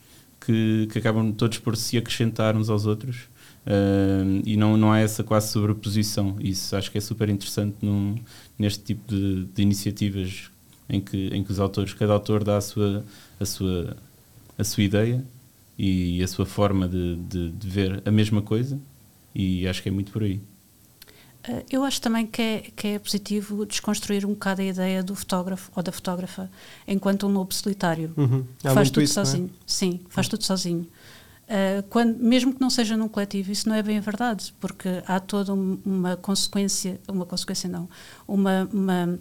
que, 0.46 0.88
que 0.92 1.00
acabam 1.00 1.32
todos 1.32 1.58
por 1.58 1.76
se 1.76 1.98
acrescentar 1.98 2.56
uns 2.56 2.70
aos 2.70 2.86
outros 2.86 3.24
uh, 3.66 4.42
e 4.46 4.56
não, 4.56 4.78
não 4.78 4.92
há 4.92 5.00
essa 5.00 5.24
quase 5.24 5.52
sobreposição. 5.52 6.36
Isso 6.40 6.76
acho 6.76 6.92
que 6.92 6.98
é 6.98 7.02
super 7.02 7.30
interessante 7.30 7.78
num, 7.82 8.16
neste 8.58 8.84
tipo 8.84 9.08
de, 9.08 9.46
de, 9.46 9.62
iniciativas 9.62 10.50
em 10.90 11.02
que, 11.02 11.28
em 11.28 11.44
que 11.44 11.52
os 11.52 11.60
autores, 11.60 11.94
cada 11.94 12.14
autor 12.14 12.44
dá 12.44 12.58
a 12.58 12.62
sua, 12.62 13.04
a 13.40 13.46
sua, 13.46 13.98
a 14.58 14.64
sua 14.64 14.84
ideia 14.84 15.24
e 15.78 16.22
a 16.24 16.28
sua 16.28 16.46
forma 16.46 16.88
de, 16.88 17.16
de, 17.16 17.52
de 17.52 17.68
ver 17.68 18.02
a 18.06 18.12
mesma 18.12 18.42
coisa 18.42 18.80
e 19.34 19.68
acho 19.68 19.84
que 19.84 19.90
é 19.90 19.92
muito 19.92 20.12
por 20.12 20.24
aí. 20.24 20.40
Eh, 21.48 21.66
eu 21.72 21.84
acho 21.84 22.02
também 22.02 22.26
que 22.26 22.42
é, 22.42 22.64
que 22.76 22.88
é 22.90 23.00
positivo 23.00 23.66
desconstruir 23.66 24.26
um 24.26 24.30
bocado 24.30 24.62
a 24.62 24.66
ideia 24.66 25.04
do 25.04 25.16
fotógrafo 25.16 25.72
ou 25.76 25.84
da 25.84 25.92
fotógrafa 25.92 26.50
enquanto 26.88 27.28
um 27.28 27.32
lobo 27.32 27.54
solitário. 27.54 28.14
Uhum. 28.18 28.46
Faz 28.74 28.90
tudo 28.90 29.04
isso, 29.04 29.14
sozinho. 29.14 29.50
É? 29.54 29.64
Sim, 29.66 30.00
faz 30.10 30.28
uhum. 30.28 30.32
tudo 30.32 30.44
sozinho. 30.44 30.88
Uh, 31.46 31.84
quando, 31.92 32.18
mesmo 32.18 32.52
que 32.54 32.60
não 32.60 32.72
seja 32.72 32.98
num 32.98 33.08
coletivo, 33.08 33.52
isso 33.52 33.70
não 33.70 33.76
é 33.76 33.84
bem 33.84 34.00
a 34.00 34.02
verdade, 34.02 34.52
porque 34.60 35.04
há 35.06 35.20
toda 35.20 35.54
uma 35.54 36.18
consequência, 36.18 37.00
uma 37.08 37.24
consequência 37.24 37.70
não, 37.70 37.88
uma, 38.28 38.68
uma 38.74 39.20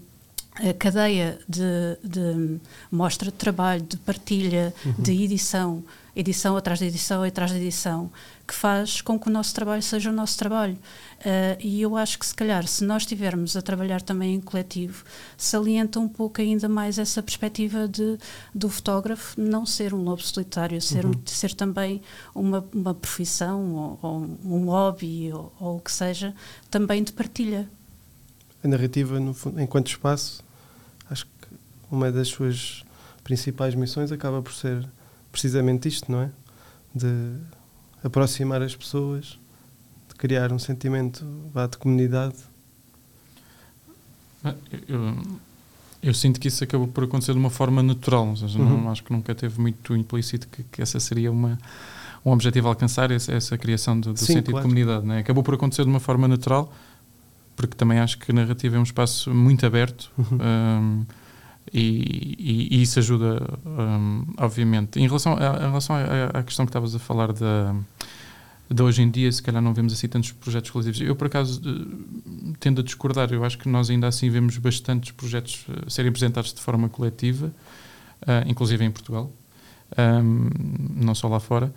cadeia 0.78 1.38
de, 1.46 1.62
de, 2.02 2.60
mostra 2.90 3.30
de 3.30 3.36
trabalho, 3.36 3.82
de 3.82 3.98
partilha, 3.98 4.72
uhum. 4.86 4.94
de 4.98 5.22
edição, 5.22 5.84
edição 6.16 6.56
atrás 6.56 6.78
de 6.78 6.86
edição 6.86 7.22
atrás 7.22 7.50
de 7.50 7.58
edição, 7.58 8.10
que 8.46 8.54
faz 8.54 9.00
com 9.00 9.18
que 9.18 9.28
o 9.28 9.32
nosso 9.32 9.54
trabalho 9.54 9.82
seja 9.82 10.10
o 10.10 10.12
nosso 10.12 10.38
trabalho. 10.38 10.74
Uh, 11.20 11.56
e 11.60 11.80
eu 11.80 11.96
acho 11.96 12.18
que, 12.18 12.26
se 12.26 12.34
calhar, 12.34 12.66
se 12.66 12.84
nós 12.84 13.02
estivermos 13.02 13.56
a 13.56 13.62
trabalhar 13.62 14.02
também 14.02 14.34
em 14.34 14.40
coletivo, 14.40 15.04
salienta 15.36 15.98
um 15.98 16.08
pouco 16.08 16.40
ainda 16.40 16.68
mais 16.68 16.98
essa 16.98 17.22
perspectiva 17.22 17.88
de, 17.88 18.18
do 18.54 18.68
fotógrafo 18.68 19.40
não 19.40 19.64
ser 19.64 19.94
um 19.94 20.02
lobo 20.02 20.22
solitário, 20.22 20.80
ser, 20.82 21.06
uhum. 21.06 21.12
um, 21.12 21.26
ser 21.26 21.54
também 21.54 22.02
uma, 22.34 22.64
uma 22.74 22.94
profissão 22.94 23.72
ou, 23.74 23.98
ou 24.02 24.18
um 24.44 24.66
hobby 24.66 25.32
ou, 25.32 25.52
ou, 25.58 25.76
o 25.76 25.80
que 25.80 25.92
seja, 25.92 26.34
também 26.70 27.02
de 27.02 27.12
partilha. 27.12 27.68
A 28.62 28.68
narrativa, 28.68 29.18
no, 29.18 29.34
enquanto 29.58 29.88
espaço, 29.88 30.44
acho 31.10 31.24
que 31.24 31.48
uma 31.90 32.12
das 32.12 32.28
suas 32.28 32.84
principais 33.22 33.74
missões 33.74 34.12
acaba 34.12 34.42
por 34.42 34.52
ser 34.52 34.86
precisamente 35.32 35.88
isto, 35.88 36.12
não 36.12 36.22
é? 36.22 36.30
De 36.94 37.38
aproximar 38.04 38.62
as 38.62 38.76
pessoas, 38.76 39.38
de 40.08 40.14
criar 40.14 40.52
um 40.52 40.58
sentimento 40.58 41.24
de 41.70 41.78
comunidade. 41.78 42.36
Ah, 44.44 44.54
eu, 44.86 45.16
eu, 46.02 46.12
sinto 46.12 46.38
que 46.38 46.48
isso 46.48 46.62
acabou 46.62 46.86
por 46.86 47.04
acontecer 47.04 47.32
de 47.32 47.38
uma 47.38 47.48
forma 47.48 47.82
natural, 47.82 48.36
seja, 48.36 48.58
uhum. 48.58 48.82
não, 48.82 48.90
acho 48.90 49.02
que 49.02 49.10
nunca 49.10 49.34
teve 49.34 49.58
muito 49.58 49.96
implícito 49.96 50.46
que, 50.48 50.62
que 50.64 50.82
essa 50.82 51.00
seria 51.00 51.32
uma, 51.32 51.58
um 52.22 52.30
objetivo 52.30 52.68
a 52.68 52.72
alcançar, 52.72 53.10
essa, 53.10 53.32
essa 53.32 53.56
criação 53.56 53.98
do, 53.98 54.12
do 54.12 54.18
Sim, 54.18 54.26
sentido 54.26 54.50
claro. 54.50 54.68
de 54.68 54.74
comunidade. 54.74 55.06
Né? 55.06 55.20
Acabou 55.20 55.42
por 55.42 55.54
acontecer 55.54 55.82
de 55.82 55.88
uma 55.88 56.00
forma 56.00 56.28
natural, 56.28 56.70
porque 57.56 57.74
também 57.74 57.98
acho 58.00 58.18
que 58.18 58.30
a 58.30 58.34
narrativa 58.34 58.76
é 58.76 58.78
um 58.78 58.82
espaço 58.82 59.32
muito 59.32 59.64
aberto. 59.64 60.10
Uhum. 60.18 60.38
Um, 60.40 61.06
e, 61.72 62.36
e, 62.38 62.76
e, 62.76 62.82
isso 62.82 62.98
ajuda, 62.98 63.58
um, 63.66 64.24
obviamente. 64.38 65.00
Em 65.00 65.06
relação, 65.06 65.36
a, 65.36 65.56
em 65.64 65.68
relação 65.68 65.96
à, 65.96 66.38
à 66.38 66.42
questão 66.42 66.66
que 66.66 66.70
estavas 66.70 66.94
a 66.94 66.98
falar 66.98 67.32
da, 67.32 67.74
de 68.70 68.82
hoje 68.82 69.02
em 69.02 69.10
dia, 69.10 69.30
se 69.30 69.42
calhar 69.42 69.62
não 69.62 69.72
vemos 69.72 69.92
assim 69.92 70.08
tantos 70.08 70.32
projetos 70.32 70.70
coletivos. 70.70 71.00
Eu, 71.00 71.16
por 71.16 71.26
acaso, 71.26 71.60
tendo 72.60 72.80
a 72.80 72.84
discordar. 72.84 73.32
Eu 73.32 73.44
acho 73.44 73.58
que 73.58 73.68
nós 73.68 73.90
ainda 73.90 74.06
assim 74.06 74.30
vemos 74.30 74.58
bastantes 74.58 75.10
projetos 75.12 75.66
uh, 75.68 75.90
serem 75.90 76.10
apresentados 76.10 76.52
de 76.52 76.60
forma 76.60 76.88
coletiva, 76.88 77.46
uh, 78.22 78.48
inclusive 78.48 78.84
em 78.84 78.90
Portugal, 78.90 79.32
um, 79.98 80.48
não 81.02 81.14
só 81.14 81.28
lá 81.28 81.40
fora. 81.40 81.72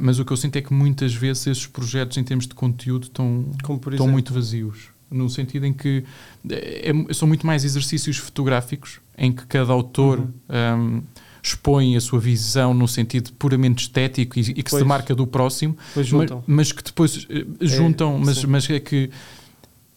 mas 0.00 0.18
o 0.18 0.24
que 0.24 0.32
eu 0.32 0.36
sinto 0.36 0.56
é 0.56 0.62
que 0.62 0.72
muitas 0.72 1.14
vezes 1.14 1.46
esses 1.46 1.66
projetos, 1.66 2.16
em 2.18 2.24
termos 2.24 2.46
de 2.46 2.54
conteúdo, 2.54 3.04
estão, 3.04 3.50
estão 3.90 4.08
muito 4.08 4.32
vazios 4.32 4.93
no 5.10 5.28
sentido 5.28 5.66
em 5.66 5.72
que 5.72 6.04
é, 6.50 6.92
são 7.12 7.28
muito 7.28 7.46
mais 7.46 7.64
exercícios 7.64 8.16
fotográficos 8.16 9.00
em 9.16 9.32
que 9.32 9.46
cada 9.46 9.72
autor 9.72 10.18
uhum. 10.18 10.26
um, 10.50 11.02
expõe 11.42 11.94
a 11.96 12.00
sua 12.00 12.18
visão 12.18 12.72
no 12.72 12.88
sentido 12.88 13.32
puramente 13.34 13.82
estético 13.82 14.38
e, 14.38 14.42
e 14.42 14.44
que 14.54 14.62
pois, 14.62 14.70
se 14.70 14.78
demarca 14.78 15.14
do 15.14 15.26
próximo, 15.26 15.76
mas, 15.94 16.10
mas, 16.46 16.72
que 16.72 16.82
depois 16.82 17.16
uh, 17.24 17.26
juntam, 17.60 18.16
é, 18.16 18.18
mas, 18.18 18.44
mas 18.44 18.70
é 18.70 18.80
que 18.80 19.10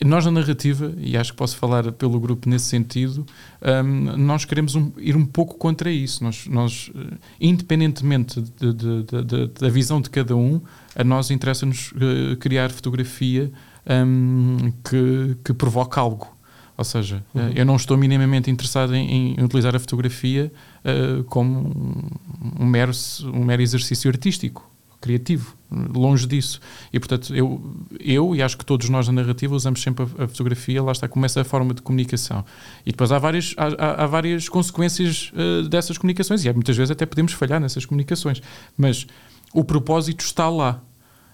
nós 0.06 0.26
na 0.26 0.32
narrativa, 0.32 0.94
e 0.98 1.18
acho 1.18 1.32
que 1.32 1.38
posso 1.38 1.58
falar 1.58 1.92
pelo 1.94 2.20
grupo 2.20 2.48
nesse 2.48 2.66
sentido, 2.66 3.26
um, 3.62 4.18
nós 4.18 4.46
queremos 4.46 4.76
um, 4.76 4.92
ir 4.98 5.16
um 5.16 5.26
pouco 5.26 5.56
contra 5.56 5.90
isso. 5.90 6.24
Nós, 6.24 6.46
nós 6.48 6.90
uh, 6.90 7.18
independentemente 7.40 8.42
de, 8.42 8.74
de, 8.74 9.04
de, 9.04 9.48
da 9.48 9.70
visão 9.70 10.00
de 10.00 10.10
cada 10.10 10.36
um, 10.36 10.62
a 10.96 11.04
nós 11.04 11.32
interessa-nos 11.32 11.94
criar 12.40 12.70
fotografia 12.70 13.52
um, 13.90 14.72
que, 14.84 15.38
que 15.44 15.54
provoca 15.54 16.00
algo. 16.02 16.36
Ou 16.78 16.84
seja, 16.84 17.24
uhum. 17.34 17.50
eu 17.56 17.66
não 17.66 17.76
estou 17.76 17.98
minimamente 17.98 18.52
interessado 18.52 18.94
em, 18.94 19.36
em 19.36 19.44
utilizar 19.44 19.76
a 19.76 19.80
fotografia 19.80 20.52
uh, 20.86 21.24
como 21.24 21.60
um, 21.60 22.64
um, 22.64 22.66
mero, 22.66 22.92
um 23.34 23.44
mero 23.44 23.64
exercício 23.64 24.12
artístico, 24.12 24.70
criativo, 25.02 25.56
longe 25.72 26.28
disso. 26.28 26.60
E 26.94 27.00
portanto, 27.00 27.36
eu, 27.36 27.60
eu 28.00 28.36
e 28.36 28.44
acho 28.44 28.56
que 28.56 28.64
todos 28.64 28.90
nós 28.90 29.08
na 29.08 29.14
narrativa 29.14 29.56
usamos 29.56 29.82
sempre 29.82 30.06
a, 30.20 30.26
a 30.26 30.28
fotografia, 30.28 30.84
lá 30.84 30.92
está, 30.92 31.08
como 31.08 31.26
essa 31.26 31.44
forma 31.44 31.74
de 31.74 31.82
comunicação. 31.82 32.46
E 32.86 32.92
depois 32.92 33.12
há 33.12 33.18
várias, 33.18 33.56
há, 33.58 34.04
há 34.04 34.06
várias 34.06 34.48
consequências 34.48 35.32
uh, 35.34 35.68
dessas 35.68 35.98
comunicações, 35.98 36.46
e 36.46 36.54
muitas 36.54 36.78
vezes 36.78 36.92
até 36.92 37.08
podemos 37.08 37.34
falhar 37.34 37.60
nessas 37.60 37.88
comunicações, 37.88 38.40
mas 38.78 39.08
o 39.52 39.64
propósito 39.64 40.24
está 40.24 40.48
lá. 40.48 40.80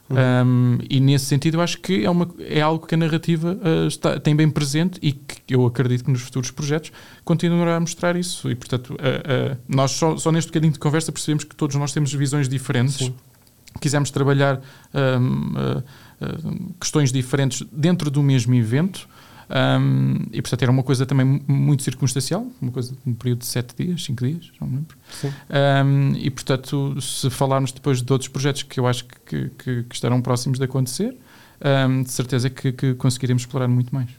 Uhum. 0.09 0.17
Um, 0.17 0.77
e 0.89 0.99
nesse 0.99 1.25
sentido, 1.25 1.57
eu 1.57 1.61
acho 1.61 1.79
que 1.79 2.03
é, 2.05 2.09
uma, 2.09 2.29
é 2.39 2.61
algo 2.61 2.85
que 2.85 2.93
a 2.93 2.97
narrativa 2.97 3.57
uh, 3.63 3.87
está, 3.87 4.19
tem 4.19 4.35
bem 4.35 4.49
presente 4.49 4.99
e 5.01 5.13
que 5.13 5.55
eu 5.55 5.65
acredito 5.65 6.03
que 6.03 6.11
nos 6.11 6.21
futuros 6.21 6.51
projetos 6.51 6.91
continuará 7.23 7.77
a 7.77 7.79
mostrar 7.79 8.15
isso. 8.15 8.51
E, 8.51 8.55
portanto, 8.55 8.91
uh, 8.91 8.95
uh, 8.95 9.57
nós 9.67 9.91
só, 9.91 10.17
só, 10.17 10.31
neste 10.31 10.49
bocadinho 10.49 10.73
de 10.73 10.79
conversa 10.79 11.11
percebemos 11.11 11.43
que 11.43 11.55
todos 11.55 11.75
nós 11.75 11.93
temos 11.93 12.13
visões 12.13 12.49
diferentes. 12.49 12.97
Sim. 12.97 13.13
Quisemos 13.81 14.11
trabalhar 14.11 14.61
um, 15.19 15.81
questões 16.79 17.11
diferentes 17.11 17.65
dentro 17.71 18.11
do 18.11 18.21
mesmo 18.21 18.53
evento. 18.53 19.09
Um, 19.53 20.15
e 20.31 20.41
portanto 20.41 20.63
era 20.63 20.71
uma 20.71 20.81
coisa 20.81 21.05
também 21.05 21.43
muito 21.47 21.83
circunstancial, 21.83 22.47
uma 22.59 22.71
coisa 22.71 22.95
um 23.05 23.13
período 23.13 23.39
de 23.39 23.45
sete 23.45 23.75
dias, 23.85 24.03
cinco 24.03 24.25
dias, 24.25 24.51
não 24.59 24.67
me 24.67 24.77
lembro. 24.77 24.97
Um, 25.85 26.17
e 26.17 26.31
portanto, 26.31 26.99
se 26.99 27.29
falarmos 27.29 27.71
depois 27.71 28.01
de 28.01 28.11
outros 28.11 28.29
projetos 28.29 28.63
que 28.63 28.79
eu 28.79 28.87
acho 28.87 29.05
que, 29.05 29.49
que, 29.49 29.83
que 29.83 29.95
estarão 29.95 30.21
próximos 30.23 30.57
de 30.57 30.65
acontecer, 30.65 31.15
um, 31.87 32.01
de 32.01 32.11
certeza 32.11 32.49
que, 32.49 32.71
que 32.71 32.95
conseguiremos 32.95 33.43
explorar 33.43 33.67
muito 33.67 33.93
mais. 33.93 34.09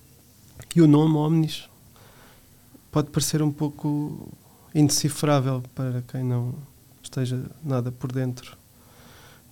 E 0.74 0.80
o 0.80 0.87
nome 0.87 1.16
Omnis 1.16 1.68
pode 2.93 3.11
parecer 3.11 3.43
um 3.43 3.51
pouco 3.51 4.32
indecifrável 4.72 5.64
para 5.74 6.03
quem 6.03 6.22
não 6.22 6.55
esteja 7.03 7.45
nada 7.64 7.91
por 7.91 8.12
dentro 8.12 8.57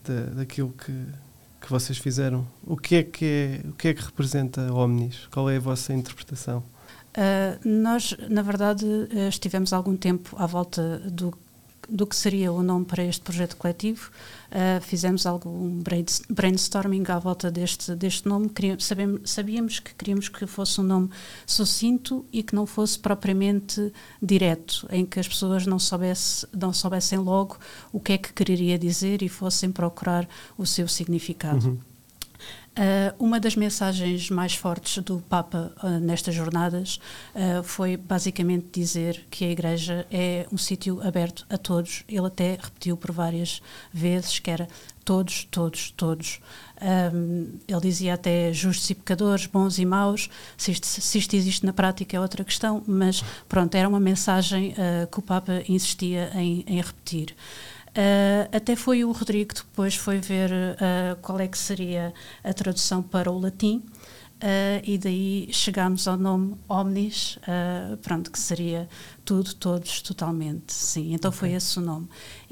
de, 0.04 0.36
daquilo 0.36 0.70
que 0.70 0.92
que 1.62 1.70
vocês 1.70 1.96
fizeram. 1.96 2.46
O 2.66 2.76
que 2.76 2.96
é 2.96 3.02
que, 3.02 3.24
é, 3.24 3.68
o 3.68 3.72
que, 3.72 3.88
é 3.88 3.94
que 3.94 4.02
representa 4.02 4.72
Omnis? 4.72 5.28
Qual 5.30 5.48
é 5.48 5.56
a 5.56 5.60
vossa 5.60 5.94
interpretação? 5.94 6.58
Uh, 7.16 7.68
nós, 7.68 8.16
na 8.28 8.42
verdade, 8.42 8.84
uh, 8.84 9.28
estivemos 9.28 9.72
algum 9.72 9.96
tempo 9.96 10.34
à 10.38 10.46
volta 10.46 10.98
do, 10.98 11.32
do 11.92 12.06
que 12.06 12.16
seria 12.16 12.50
o 12.50 12.62
nome 12.62 12.86
para 12.86 13.04
este 13.04 13.20
projeto 13.20 13.56
coletivo. 13.56 14.10
Uh, 14.50 14.80
fizemos 14.80 15.26
algum 15.26 15.82
brainstorming 16.30 17.04
à 17.08 17.18
volta 17.18 17.50
deste, 17.50 17.94
deste 17.94 18.26
nome. 18.26 18.48
Queríamos, 18.48 18.84
sabemos, 18.84 19.30
sabíamos 19.30 19.78
que 19.78 19.94
queríamos 19.94 20.28
que 20.30 20.46
fosse 20.46 20.80
um 20.80 20.84
nome 20.84 21.10
sucinto 21.46 22.24
e 22.32 22.42
que 22.42 22.54
não 22.54 22.64
fosse 22.64 22.98
propriamente 22.98 23.92
direto, 24.22 24.86
em 24.90 25.04
que 25.04 25.20
as 25.20 25.28
pessoas 25.28 25.66
não, 25.66 25.78
soubesse, 25.78 26.46
não 26.52 26.72
soubessem 26.72 27.18
logo 27.18 27.58
o 27.92 28.00
que 28.00 28.14
é 28.14 28.18
que 28.18 28.32
quereria 28.32 28.78
dizer 28.78 29.22
e 29.22 29.28
fossem 29.28 29.70
procurar 29.70 30.26
o 30.56 30.64
seu 30.64 30.88
significado. 30.88 31.68
Uhum. 31.68 31.91
Uh, 32.72 33.12
uma 33.22 33.38
das 33.38 33.54
mensagens 33.54 34.30
mais 34.30 34.54
fortes 34.54 34.96
do 35.04 35.22
Papa 35.28 35.70
uh, 35.82 36.00
nestas 36.00 36.34
jornadas 36.34 36.98
uh, 37.34 37.62
foi 37.62 37.98
basicamente 37.98 38.68
dizer 38.72 39.26
que 39.30 39.44
a 39.44 39.50
Igreja 39.50 40.06
é 40.10 40.46
um 40.50 40.56
sítio 40.56 41.06
aberto 41.06 41.44
a 41.50 41.58
todos. 41.58 42.02
Ele 42.08 42.26
até 42.26 42.52
repetiu 42.52 42.96
por 42.96 43.12
várias 43.12 43.60
vezes 43.92 44.38
que 44.38 44.50
era 44.50 44.66
todos, 45.04 45.46
todos, 45.50 45.90
todos. 45.90 46.40
Um, 47.14 47.58
ele 47.68 47.80
dizia 47.82 48.14
até 48.14 48.54
justos 48.54 48.88
e 48.88 48.94
pecadores, 48.94 49.44
bons 49.44 49.78
e 49.78 49.84
maus. 49.84 50.30
Se 50.56 50.72
isto, 50.72 50.86
se 50.86 51.18
isto, 51.18 51.36
existe 51.36 51.66
na 51.66 51.74
prática 51.74 52.16
é 52.16 52.20
outra 52.20 52.42
questão, 52.42 52.82
mas 52.86 53.22
pronto, 53.50 53.74
era 53.74 53.86
uma 53.86 54.00
mensagem 54.00 54.74
que 55.10 55.18
o 55.18 55.22
Papa 55.22 55.62
insistia 55.68 56.30
em, 56.34 56.64
em 56.66 56.80
repetir. 56.80 57.36
Uh, 57.92 58.48
até 58.56 58.74
foi 58.74 59.04
o 59.04 59.12
Rodrigo 59.12 59.52
que 59.52 59.60
depois 59.60 59.94
foi 59.94 60.18
ver 60.18 60.50
uh, 60.50 61.16
qual 61.20 61.38
é 61.38 61.46
que 61.46 61.58
seria 61.58 62.14
a 62.42 62.50
tradução 62.54 63.02
para 63.02 63.30
o 63.30 63.38
latim 63.38 63.82
uh, 64.42 64.80
e 64.82 64.96
daí 64.96 65.48
chegámos 65.52 66.08
ao 66.08 66.16
nome 66.16 66.56
Omnis, 66.66 67.38
pronto, 68.00 68.30
que 68.30 68.38
seria 68.38 68.88
tudo, 69.26 69.54
todos, 69.54 70.00
totalmente, 70.00 70.72
sim. 70.72 71.12
Então 71.12 71.28
okay. 71.28 71.38
foi 71.38 71.52
esse 71.52 71.78
o 71.78 71.82
nome. 71.82 72.08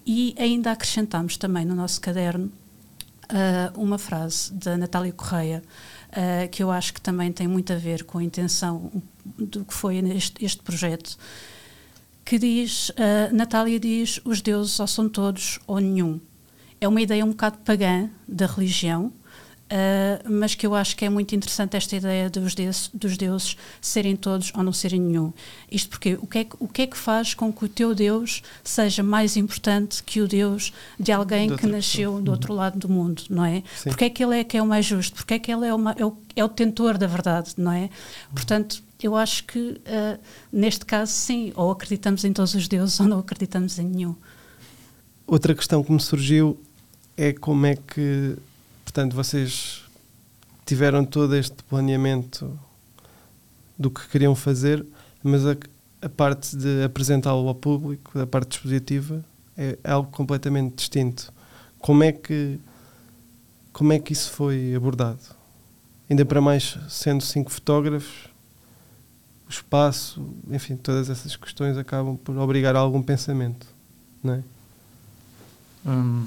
E 0.06 0.34
ainda 0.38 0.72
acrescentámos 0.72 1.38
também 1.38 1.64
no 1.64 1.74
nosso 1.74 2.00
caderno 2.00 2.52
uma 3.76 3.96
frase 3.96 4.52
da 4.52 4.76
Natália 4.76 5.12
Correia, 5.12 5.62
que 6.50 6.62
eu 6.62 6.70
acho 6.70 6.92
que 6.92 7.00
também 7.00 7.30
tem 7.30 7.46
muito 7.46 7.72
a 7.72 7.76
ver 7.76 8.02
com 8.02 8.18
a 8.18 8.24
intenção 8.24 8.90
do 9.38 9.64
que 9.64 9.72
foi 9.72 9.98
este, 9.98 10.44
este 10.44 10.62
projeto, 10.62 11.16
que 12.24 12.38
diz, 12.38 12.90
uh, 12.90 12.94
Natália 13.32 13.78
diz, 13.78 14.20
os 14.24 14.40
deuses 14.40 14.78
ou 14.78 14.86
são 14.86 15.08
todos 15.08 15.58
ou 15.66 15.78
nenhum. 15.80 16.20
É 16.80 16.88
uma 16.88 17.00
ideia 17.00 17.24
um 17.24 17.30
bocado 17.30 17.58
pagã 17.58 18.08
da 18.26 18.46
religião, 18.46 19.12
uh, 19.70 20.30
mas 20.30 20.54
que 20.54 20.66
eu 20.66 20.74
acho 20.74 20.96
que 20.96 21.04
é 21.04 21.08
muito 21.08 21.34
interessante 21.34 21.76
esta 21.76 21.96
ideia 21.96 22.28
dos, 22.28 22.54
deuses, 22.54 22.90
dos 22.92 23.16
deuses 23.16 23.56
serem 23.80 24.16
todos 24.16 24.52
ou 24.54 24.62
não 24.62 24.72
serem 24.72 25.00
nenhum. 25.00 25.32
Isto 25.70 25.90
porque 25.90 26.14
o 26.20 26.26
que, 26.26 26.38
é 26.38 26.44
que, 26.44 26.56
o 26.58 26.68
que 26.68 26.82
é 26.82 26.86
que 26.86 26.96
faz 26.96 27.34
com 27.34 27.52
que 27.52 27.64
o 27.64 27.68
teu 27.68 27.94
Deus 27.94 28.42
seja 28.64 29.02
mais 29.02 29.36
importante 29.36 30.02
que 30.02 30.20
o 30.20 30.28
Deus 30.28 30.72
de 30.98 31.12
alguém 31.12 31.48
de 31.48 31.56
que 31.56 31.66
nasceu 31.66 32.10
pessoa. 32.10 32.22
do 32.22 32.30
outro 32.30 32.54
lado 32.54 32.78
do 32.78 32.88
mundo, 32.88 33.22
não 33.30 33.44
é? 33.44 33.62
Sim. 33.76 33.90
Porque 33.90 34.04
é 34.04 34.10
que 34.10 34.24
ele 34.24 34.38
é 34.38 34.44
que 34.44 34.56
é 34.56 34.62
o 34.62 34.66
mais 34.66 34.86
justo? 34.86 35.16
Porque 35.16 35.34
é 35.34 35.38
que 35.38 35.52
ele 35.52 35.66
é, 35.66 35.74
uma, 35.74 35.94
é, 35.98 36.04
o, 36.04 36.16
é 36.36 36.44
o 36.44 36.48
detentor 36.48 36.98
da 36.98 37.06
verdade, 37.06 37.54
não 37.56 37.72
é? 37.72 37.88
Portanto, 38.34 38.82
eu 39.02 39.16
acho 39.16 39.44
que 39.44 39.58
uh, 39.58 40.20
neste 40.52 40.84
caso 40.84 41.12
sim, 41.12 41.52
ou 41.54 41.70
acreditamos 41.70 42.24
em 42.24 42.32
todos 42.32 42.54
os 42.54 42.68
deuses 42.68 42.98
ou 43.00 43.06
não 43.06 43.18
acreditamos 43.18 43.78
em 43.78 43.86
nenhum. 43.86 44.14
Outra 45.26 45.54
questão 45.54 45.82
que 45.82 45.92
me 45.92 46.00
surgiu 46.00 46.58
é 47.16 47.32
como 47.32 47.66
é 47.66 47.76
que, 47.76 48.36
portanto, 48.84 49.14
vocês 49.14 49.82
tiveram 50.66 51.04
todo 51.04 51.34
este 51.36 51.62
planeamento 51.64 52.58
do 53.78 53.90
que 53.90 54.06
queriam 54.08 54.34
fazer, 54.34 54.84
mas 55.22 55.46
a, 55.46 55.56
a 56.02 56.08
parte 56.08 56.56
de 56.56 56.82
apresentá-lo 56.84 57.48
ao 57.48 57.54
público, 57.54 58.18
a 58.18 58.26
parte 58.26 58.50
dispositiva, 58.50 59.24
é 59.56 59.76
algo 59.84 60.10
completamente 60.10 60.76
distinto. 60.76 61.32
Como 61.78 62.02
é 62.02 62.12
que 62.12 62.58
como 63.72 63.92
é 63.92 63.98
que 63.98 64.12
isso 64.12 64.30
foi 64.32 64.74
abordado? 64.74 65.20
Ainda 66.08 66.24
para 66.24 66.40
mais 66.40 66.76
sendo 66.88 67.22
cinco 67.22 67.50
fotógrafos, 67.50 68.29
o 69.50 69.52
espaço, 69.52 70.24
enfim, 70.48 70.76
todas 70.76 71.10
essas 71.10 71.34
questões 71.34 71.76
acabam 71.76 72.16
por 72.16 72.36
obrigar 72.38 72.76
a 72.76 72.78
algum 72.78 73.02
pensamento, 73.02 73.66
não 74.22 74.34
é? 74.34 74.42
Hum, 75.84 76.24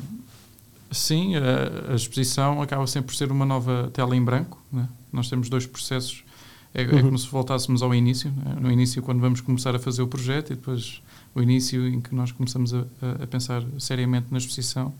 sim, 0.91 1.33
a, 1.37 1.93
a, 1.93 1.95
exposição 1.95 2.61
acaba 2.61 2.85
sempre 2.85 3.07
por 3.07 3.15
ser 3.15 3.31
uma 3.31 3.45
nova 3.45 3.89
tela 3.93 4.13
em 4.13 4.21
branco. 4.21 4.61
Né? 4.69 4.89
Nós 5.11 5.29
temos 5.29 5.47
dois 5.47 5.65
processos. 5.65 6.25
É, 6.73 6.83
é 6.83 6.85
uhum. 6.85 6.99
é, 6.99 7.01
como 7.03 7.17
se 7.17 7.29
voltássemos 7.29 7.81
ao 7.81 7.95
início. 7.95 8.29
Né? 8.29 8.57
No 8.59 8.69
início, 8.69 9.01
quando 9.01 9.21
vamos 9.21 9.39
começar 9.39 9.73
a 9.73 9.79
fazer 9.79 10.01
o 10.01 10.07
projeto, 10.07 10.51
e 10.51 10.55
depois 10.57 11.01
o 11.33 11.41
início 11.41 11.87
em 11.87 12.01
que 12.01 12.13
nós 12.13 12.29
começamos 12.33 12.73
a, 12.73 12.79
a, 13.01 13.23
a 13.23 13.27
pensar 13.27 13.63
seriamente 13.79 14.27
na 14.31 14.37
exposição. 14.37 14.93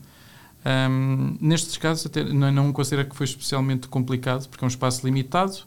Um, 0.64 1.36
nestes 1.42 1.76
casos, 1.76 2.06
até 2.06 2.24
não, 2.24 2.50
não 2.50 2.72
considero 2.72 3.06
que 3.06 3.14
foi 3.14 3.26
especialmente 3.26 3.86
complicado, 3.86 4.48
porque 4.48 4.64
é 4.64 4.66
um 4.66 4.68
espaço 4.68 5.04
limitado 5.04 5.58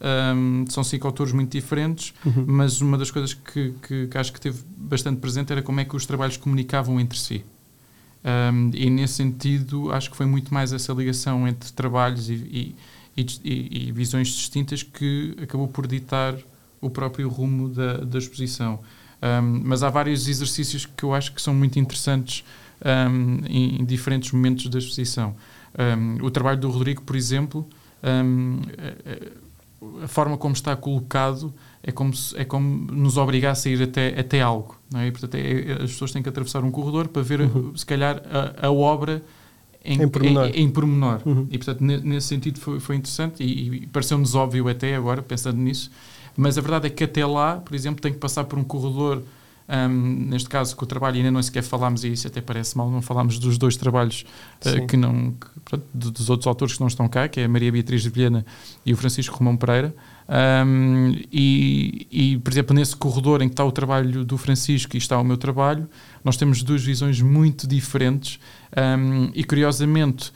um, 0.00 0.64
são 0.68 0.84
cinco 0.84 1.06
autores 1.06 1.32
muito 1.32 1.52
diferentes, 1.52 2.14
uhum. 2.24 2.44
mas 2.46 2.80
uma 2.80 2.96
das 2.96 3.10
coisas 3.10 3.34
que, 3.34 3.74
que, 3.86 4.06
que, 4.06 4.18
acho 4.18 4.32
que 4.32 4.40
teve 4.40 4.62
bastante 4.76 5.20
presente 5.20 5.52
era 5.52 5.62
como 5.62 5.80
é 5.80 5.84
que 5.84 5.96
os 5.96 6.06
trabalhos 6.06 6.36
comunicavam 6.36 7.00
entre 7.00 7.18
si. 7.18 7.44
Um, 8.24 8.70
e 8.74 8.90
nesse 8.90 9.14
sentido, 9.14 9.92
acho 9.92 10.10
que 10.10 10.16
foi 10.16 10.26
muito 10.26 10.52
mais 10.52 10.72
essa 10.72 10.92
ligação 10.92 11.46
entre 11.46 11.72
trabalhos 11.72 12.28
e, 12.28 12.34
e, 12.34 12.76
e, 13.44 13.88
e 13.88 13.92
visões 13.92 14.28
distintas 14.28 14.82
que 14.82 15.36
acabou 15.42 15.68
por 15.68 15.86
ditar 15.86 16.34
o 16.80 16.90
próprio 16.90 17.28
rumo 17.28 17.68
da, 17.68 17.98
da 17.98 18.18
exposição. 18.18 18.80
Um, 19.20 19.62
mas 19.64 19.82
há 19.82 19.90
vários 19.90 20.28
exercícios 20.28 20.86
que 20.86 21.02
eu 21.02 21.12
acho 21.12 21.32
que 21.32 21.42
são 21.42 21.52
muito 21.52 21.78
interessantes 21.78 22.44
um, 22.84 23.46
em, 23.48 23.80
em, 23.80 23.84
diferentes 23.84 24.30
momentos 24.30 24.68
da 24.68 24.78
exposição. 24.78 25.34
Um, 25.76 26.24
o 26.24 26.30
trabalho 26.30 26.60
do 26.60 26.70
Rodrigo, 26.70 27.02
por 27.02 27.16
exemplo, 27.16 27.68
a 30.02 30.08
forma 30.08 30.36
como 30.36 30.54
está 30.54 30.74
colocado 30.76 31.52
é 31.82 31.92
como, 31.92 32.14
se, 32.14 32.36
é 32.36 32.44
como 32.44 32.92
nos 32.92 33.16
obrigar 33.16 33.52
a 33.52 33.54
sair 33.54 33.82
até, 33.82 34.18
até 34.18 34.40
algo. 34.40 34.76
Não 34.90 35.00
é? 35.00 35.08
E, 35.08 35.10
portanto, 35.10 35.34
é, 35.34 35.72
as 35.82 35.90
pessoas 35.90 36.12
têm 36.12 36.22
que 36.22 36.28
atravessar 36.28 36.64
um 36.64 36.70
corredor 36.70 37.08
para 37.08 37.22
ver, 37.22 37.40
uhum. 37.40 37.76
se 37.76 37.86
calhar, 37.86 38.22
a, 38.30 38.66
a 38.66 38.70
obra 38.70 39.22
em, 39.84 40.02
em 40.02 40.08
pormenor. 40.08 40.46
Em, 40.48 40.62
em 40.64 40.70
pormenor. 40.70 41.22
Uhum. 41.24 41.46
E, 41.50 41.58
portanto, 41.58 41.80
nesse 41.80 42.26
sentido 42.26 42.60
foi, 42.60 42.80
foi 42.80 42.96
interessante 42.96 43.42
e, 43.42 43.82
e 43.82 43.86
pareceu-nos 43.86 44.34
óbvio 44.34 44.68
até 44.68 44.94
agora, 44.94 45.22
pensando 45.22 45.58
nisso. 45.58 45.90
Mas 46.36 46.58
a 46.58 46.60
verdade 46.60 46.86
é 46.86 46.90
que 46.90 47.04
até 47.04 47.24
lá, 47.24 47.56
por 47.56 47.74
exemplo, 47.74 48.00
tem 48.00 48.12
que 48.12 48.18
passar 48.18 48.44
por 48.44 48.58
um 48.58 48.64
corredor 48.64 49.22
um, 49.68 50.28
neste 50.28 50.48
caso, 50.48 50.74
com 50.74 50.84
o 50.84 50.88
trabalho 50.88 51.16
ainda 51.16 51.30
não 51.30 51.42
sequer 51.42 51.62
falámos, 51.62 52.02
e 52.02 52.12
isso 52.12 52.26
até 52.26 52.40
parece 52.40 52.76
mal, 52.76 52.90
não 52.90 53.02
falámos 53.02 53.38
dos 53.38 53.58
dois 53.58 53.76
trabalhos 53.76 54.24
uh, 54.64 54.86
que 54.86 54.96
não, 54.96 55.32
que, 55.32 55.46
pronto, 55.64 55.84
dos 55.92 56.30
outros 56.30 56.46
autores 56.46 56.74
que 56.74 56.80
não 56.80 56.88
estão 56.88 57.06
cá, 57.08 57.28
que 57.28 57.40
é 57.40 57.44
a 57.44 57.48
Maria 57.48 57.70
Beatriz 57.70 58.02
de 58.02 58.08
Vilhena 58.08 58.46
e 58.86 58.92
o 58.92 58.96
Francisco 58.96 59.36
Romão 59.36 59.56
Pereira. 59.56 59.94
Um, 60.28 61.14
e, 61.32 62.06
e, 62.10 62.38
por 62.38 62.52
exemplo, 62.52 62.76
nesse 62.76 62.94
corredor 62.94 63.40
em 63.40 63.48
que 63.48 63.54
está 63.54 63.64
o 63.64 63.72
trabalho 63.72 64.24
do 64.24 64.36
Francisco 64.36 64.94
e 64.94 64.98
está 64.98 65.18
o 65.18 65.24
meu 65.24 65.36
trabalho, 65.38 65.88
nós 66.22 66.36
temos 66.36 66.62
duas 66.62 66.82
visões 66.82 67.20
muito 67.20 67.66
diferentes 67.66 68.38
um, 68.76 69.30
e, 69.34 69.42
curiosamente, 69.44 70.32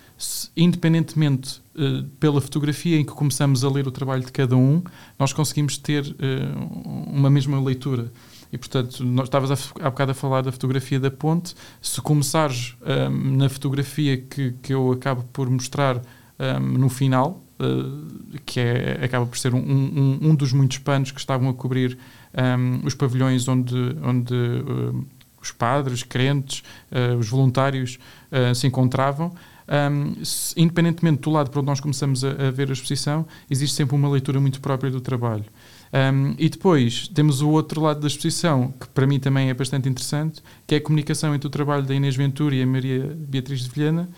independentemente 0.56 1.60
uh, 1.74 2.04
pela 2.20 2.40
fotografia 2.40 2.98
em 2.98 3.04
que 3.04 3.12
começamos 3.12 3.64
a 3.64 3.70
ler 3.70 3.86
o 3.86 3.90
trabalho 3.90 4.24
de 4.24 4.32
cada 4.32 4.56
um, 4.56 4.82
nós 5.18 5.32
conseguimos 5.32 5.76
ter 5.76 6.04
uh, 6.04 7.10
uma 7.10 7.28
mesma 7.28 7.62
leitura. 7.62 8.10
E, 8.52 8.58
portanto, 8.58 9.02
nós 9.02 9.28
estavas 9.28 9.72
há 9.80 9.90
bocado 9.90 10.12
a 10.12 10.14
falar 10.14 10.42
da 10.42 10.52
fotografia 10.52 11.00
da 11.00 11.10
ponte. 11.10 11.54
Se 11.80 12.00
começares 12.02 12.76
um, 12.82 13.36
na 13.38 13.48
fotografia 13.48 14.18
que, 14.18 14.52
que 14.62 14.74
eu 14.74 14.92
acabo 14.92 15.24
por 15.32 15.48
mostrar 15.48 15.96
um, 16.38 16.60
no 16.60 16.90
final, 16.90 17.42
uh, 17.58 18.38
que 18.44 18.60
é, 18.60 19.00
acaba 19.02 19.24
por 19.24 19.38
ser 19.38 19.54
um, 19.54 19.58
um, 19.58 20.18
um, 20.20 20.34
dos 20.34 20.52
muitos 20.52 20.78
panos 20.78 21.10
que 21.10 21.18
estavam 21.18 21.48
a 21.48 21.54
cobrir 21.54 21.96
hum, 22.34 22.80
os 22.84 22.94
pavilhões 22.94 23.48
onde, 23.48 23.74
onde 24.02 24.34
uh, 24.34 25.04
os 25.40 25.50
padres, 25.50 26.02
crentes, 26.02 26.62
uh, 26.90 27.16
os 27.16 27.28
voluntários 27.28 27.98
uh, 28.30 28.54
se 28.54 28.66
encontravam. 28.66 29.32
Um, 29.68 30.24
se, 30.24 30.60
independentemente 30.60 31.22
do 31.22 31.30
lado 31.30 31.50
para 31.50 31.60
onde 31.60 31.68
nós 31.68 31.80
começamos 31.80 32.24
a, 32.24 32.30
a, 32.30 32.50
ver 32.50 32.68
a 32.68 32.72
exposição, 32.72 33.26
existe 33.48 33.76
sempre 33.76 33.94
uma 33.94 34.08
leitura 34.08 34.40
muito 34.40 34.60
própria 34.60 34.90
do 34.90 35.00
trabalho. 35.00 35.44
Um, 35.92 36.34
e 36.38 36.48
depois 36.48 37.06
temos 37.08 37.42
o 37.42 37.50
outro 37.50 37.82
lado 37.82 38.00
da 38.00 38.06
exposição, 38.06 38.72
que 38.80 38.88
para 38.88 39.06
mim 39.06 39.20
também 39.20 39.50
é 39.50 39.54
bastante 39.54 39.90
interessante, 39.90 40.42
que 40.66 40.74
é 40.74 40.78
a 40.78 40.80
comunicação 40.80 41.34
entre 41.34 41.46
o 41.46 41.50
trabalho 41.50 41.82
da 41.82 41.94
Inês 41.94 42.16
Ventura 42.16 42.54
e 42.54 42.62
a 42.62 42.66
Maria 42.66 43.14
Beatriz 43.28 43.60
de 43.60 43.68
Vilhena, 43.68 44.08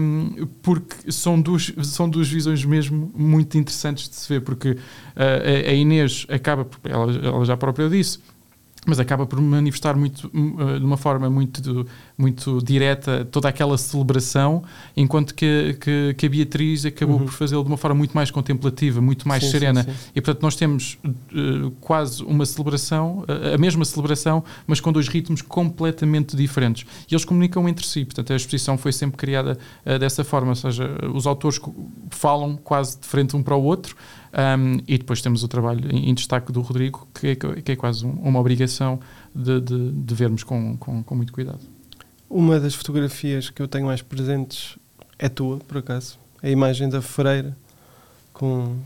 um, 0.00 0.46
porque 0.62 1.10
são 1.10 1.40
duas, 1.40 1.72
são 1.82 2.08
duas 2.08 2.28
visões 2.28 2.64
mesmo 2.64 3.10
muito 3.16 3.58
interessantes 3.58 4.08
de 4.08 4.14
se 4.14 4.28
ver, 4.28 4.42
porque 4.42 4.70
uh, 4.70 4.78
a, 5.68 5.72
Inês 5.72 6.24
acaba, 6.28 6.64
ela, 6.84 7.12
ela 7.12 7.44
já 7.44 7.56
própria 7.56 7.88
disse, 7.88 8.20
mas 8.88 8.98
acaba 8.98 9.26
por 9.26 9.38
manifestar 9.38 9.94
muito, 9.94 10.28
uh, 10.28 10.78
de 10.78 10.84
uma 10.84 10.96
forma 10.96 11.28
muito, 11.28 11.86
muito 12.16 12.58
direta 12.64 13.28
toda 13.30 13.46
aquela 13.46 13.76
celebração, 13.76 14.62
enquanto 14.96 15.34
que, 15.34 15.76
que, 15.78 16.14
que 16.16 16.26
a 16.26 16.28
Beatriz 16.28 16.86
acabou 16.86 17.18
uhum. 17.18 17.26
por 17.26 17.32
fazê-lo 17.32 17.62
de 17.62 17.68
uma 17.68 17.76
forma 17.76 17.96
muito 17.96 18.14
mais 18.14 18.30
contemplativa, 18.30 19.00
muito 19.00 19.28
mais 19.28 19.44
sim, 19.44 19.50
serena. 19.50 19.82
Sim, 19.84 19.90
sim. 19.90 20.10
E 20.14 20.20
portanto, 20.22 20.42
nós 20.42 20.56
temos 20.56 20.98
uh, 21.04 21.70
quase 21.82 22.22
uma 22.22 22.46
celebração, 22.46 23.24
uh, 23.28 23.54
a 23.54 23.58
mesma 23.58 23.84
celebração, 23.84 24.42
mas 24.66 24.80
com 24.80 24.90
dois 24.90 25.06
ritmos 25.06 25.42
completamente 25.42 26.34
diferentes. 26.34 26.86
E 27.10 27.14
eles 27.14 27.26
comunicam 27.26 27.68
entre 27.68 27.86
si. 27.86 28.06
Portanto, 28.06 28.32
a 28.32 28.36
exposição 28.36 28.78
foi 28.78 28.92
sempre 28.92 29.18
criada 29.18 29.58
dessa 30.00 30.24
forma, 30.24 30.50
ou 30.50 30.54
seja, 30.54 30.88
os 31.14 31.26
autores 31.26 31.60
falam 32.10 32.56
quase 32.56 32.98
de 32.98 33.06
frente 33.06 33.36
um 33.36 33.42
para 33.42 33.54
o 33.54 33.62
outro. 33.62 33.94
Um, 34.32 34.82
e 34.86 34.98
depois 34.98 35.22
temos 35.22 35.42
o 35.42 35.48
trabalho 35.48 35.90
em, 35.90 36.14
destaque 36.14 36.52
do 36.52 36.60
Rodrigo, 36.60 37.08
que 37.14 37.28
é, 37.28 37.34
que 37.34 37.72
é 37.72 37.76
quase 37.76 38.04
um, 38.04 38.10
uma 38.10 38.38
obrigação 38.38 39.00
de, 39.34 39.60
de, 39.60 39.92
de 39.92 40.14
vermos 40.14 40.42
com, 40.42 40.76
com, 40.76 41.02
com, 41.02 41.14
muito 41.14 41.32
cuidado. 41.32 41.60
Uma 42.28 42.60
das 42.60 42.74
fotografias 42.74 43.48
que 43.48 43.62
eu 43.62 43.66
tenho 43.66 43.86
mais 43.86 44.02
presentes 44.02 44.76
é 45.18 45.28
tua, 45.28 45.58
por 45.58 45.78
acaso. 45.78 46.18
A 46.42 46.48
imagem 46.48 46.88
da 46.88 47.00
freira, 47.00 47.56
com, 48.32 48.76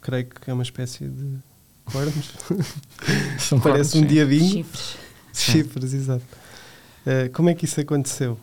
creio 0.00 0.26
que 0.26 0.50
é 0.50 0.54
uma 0.54 0.62
espécie 0.62 1.06
de 1.06 1.36
cornos. 1.84 2.32
Parece 2.98 3.60
cornos, 3.60 3.94
um 3.94 4.06
diabinho. 4.06 4.50
Chifres. 4.50 4.96
Chifres, 5.32 5.92
exato. 5.92 6.24
Uh, 7.06 7.30
como 7.32 7.50
é 7.50 7.54
que 7.54 7.66
isso 7.66 7.78
aconteceu? 7.80 8.38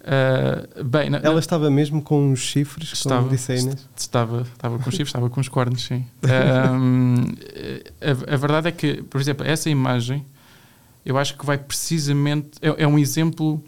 Uh, 0.00 0.82
bem, 0.82 1.10
na, 1.10 1.18
Ela 1.18 1.38
estava 1.38 1.70
mesmo 1.70 2.00
com 2.00 2.32
os 2.32 2.40
chifres, 2.40 2.90
estava, 2.92 3.20
como 3.20 3.30
disse 3.30 3.52
a 3.52 3.56
Inês? 3.56 3.88
Estava, 3.94 4.42
estava 4.42 4.78
com 4.78 4.88
os 4.88 4.94
chifres, 4.94 5.08
estava 5.08 5.28
com 5.28 5.40
os 5.40 5.48
cornos, 5.48 5.82
sim. 5.84 6.06
Uh, 6.24 7.36
a, 8.30 8.34
a, 8.34 8.36
verdade 8.36 8.68
é 8.68 8.72
que, 8.72 9.02
por 9.02 9.20
exemplo, 9.20 9.46
essa 9.46 9.68
imagem, 9.68 10.24
eu 11.04 11.18
acho 11.18 11.36
que 11.36 11.44
vai 11.44 11.58
precisamente. 11.58 12.50
É, 12.62 12.84
é 12.84 12.86
um 12.86 12.98
exemplo 12.98 13.62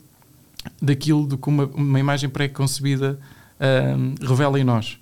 daquilo 0.80 1.28
de 1.28 1.36
que 1.36 1.48
uma, 1.48 1.66
uma 1.66 2.00
imagem 2.00 2.30
pré-concebida 2.30 3.18
uh, 3.60 4.26
revela 4.26 4.58
em 4.58 4.64
nós. 4.64 4.98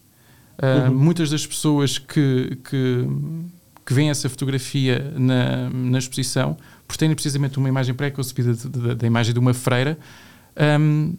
Uhum. 0.63 0.95
Muitas 0.95 1.31
das 1.31 1.47
pessoas 1.47 1.97
que, 1.97 2.59
que, 2.69 3.07
que 3.87 3.95
veem 3.95 4.11
essa 4.11 4.29
fotografia 4.29 5.15
na, 5.17 5.71
na 5.71 5.99
exposição, 5.99 6.57
por 6.87 6.99
terem 6.99 7.15
precisamente 7.15 7.57
uma 7.57 7.69
imagem 7.69 7.95
pré-concebida 7.95 8.55
da 8.95 9.07
imagem 9.07 9.33
de 9.33 9.39
uma 9.39 9.55
freira 9.55 9.97
um, 10.81 11.15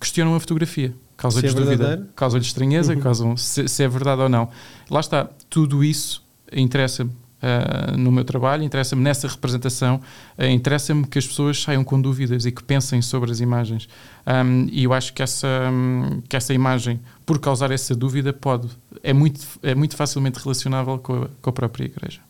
questionam 0.00 0.34
a 0.34 0.40
fotografia. 0.40 0.94
Causa-lhes 1.16 1.52
é 1.52 1.54
dúvida, 1.54 2.08
causa-lhes 2.14 2.46
estranheza, 2.46 2.94
uhum. 2.94 3.00
causam 3.00 3.36
se, 3.36 3.66
se, 3.68 3.82
é 3.82 3.88
verdade 3.88 4.20
ou 4.20 4.28
não. 4.28 4.50
Lá 4.90 5.00
está, 5.00 5.28
tudo 5.48 5.82
isso 5.82 6.22
interessa-me 6.52 7.10
uh, 7.10 7.96
no 7.96 8.12
meu 8.12 8.24
trabalho, 8.24 8.62
interessa-me 8.62 9.02
nessa 9.02 9.26
representação, 9.26 10.00
uh, 10.38 10.44
interessa-me 10.44 11.06
que 11.06 11.18
as 11.18 11.26
pessoas 11.26 11.62
saiam 11.62 11.82
com 11.82 12.00
dúvidas 12.00 12.44
e 12.44 12.52
que 12.52 12.62
pensem 12.62 13.00
sobre 13.00 13.30
as 13.30 13.40
imagens. 13.40 13.88
Um, 14.26 14.66
e 14.70 14.84
eu 14.84 14.92
acho 14.92 15.14
que 15.14 15.22
essa, 15.22 15.48
um, 15.72 16.20
que 16.28 16.36
essa 16.36 16.52
imagem, 16.52 17.00
por 17.24 17.38
causar 17.38 17.70
essa 17.70 17.94
dúvida, 17.94 18.32
pode, 18.32 18.68
é 19.02 19.14
muito, 19.14 19.40
é 19.62 19.74
muito 19.74 19.96
facilmente 19.96 20.38
relacionável 20.38 20.98
com 20.98 21.22
a, 21.22 21.28
com 21.40 21.50
a 21.50 21.52
própria 21.52 21.86
igreja. 21.86 22.20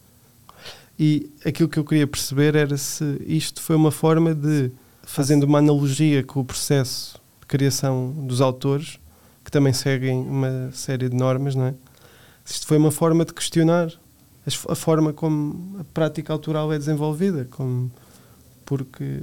E 0.98 1.28
aquilo 1.44 1.68
que 1.68 1.78
eu 1.78 1.84
queria 1.84 2.06
perceber 2.06 2.54
era 2.54 2.76
se 2.76 3.20
isto 3.26 3.60
foi 3.60 3.76
uma 3.76 3.90
forma 3.90 4.34
de 4.34 4.70
fazendo 5.06 5.44
uma 5.44 5.58
analogia 5.58 6.22
com 6.22 6.40
o 6.40 6.44
processo 6.44 7.18
de 7.40 7.46
criação 7.46 8.10
dos 8.26 8.42
autores, 8.42 8.98
que 9.42 9.50
também 9.50 9.72
seguem 9.72 10.20
uma 10.20 10.70
série 10.72 11.08
de 11.08 11.16
normas, 11.16 11.54
não 11.54 11.66
é? 11.66 11.74
Isto 12.44 12.66
foi 12.66 12.76
uma 12.76 12.90
forma 12.90 13.24
de 13.24 13.32
questionar 13.32 13.90
a 14.68 14.74
forma 14.74 15.12
como 15.12 15.80
a 15.80 15.84
prática 15.84 16.32
autoral 16.32 16.72
é 16.72 16.78
desenvolvida, 16.78 17.46
como, 17.50 17.90
porque 18.64 19.22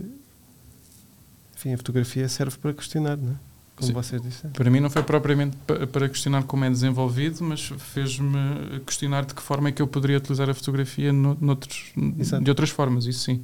enfim, 1.56 1.74
a 1.74 1.78
fotografia 1.78 2.28
serve 2.28 2.58
para 2.58 2.74
questionar, 2.74 3.16
não 3.16 3.32
é? 3.32 3.36
Como 3.76 3.88
Sim. 3.88 3.94
vocês 3.94 4.22
disseram. 4.22 4.52
Para 4.52 4.70
mim 4.70 4.82
não 4.82 4.90
foi 4.90 5.02
propriamente 5.02 5.58
para 5.92 6.10
questionar 6.10 6.44
como 6.44 6.64
é 6.66 6.70
desenvolvido, 6.70 7.44
mas 7.44 7.72
fez-me 7.78 8.82
questionar 8.86 9.26
de 9.26 9.34
que 9.34 9.42
forma 9.42 9.70
é 9.70 9.72
que 9.72 9.82
eu 9.82 9.88
poderia 9.88 10.18
utilizar 10.18 10.50
a 10.50 10.54
fotografia 10.54 11.12
no, 11.12 11.38
noutros, 11.40 11.92
de 11.96 12.52
outras 12.52 12.70
formas, 12.70 13.06
isso 13.06 13.22
sim. 13.22 13.44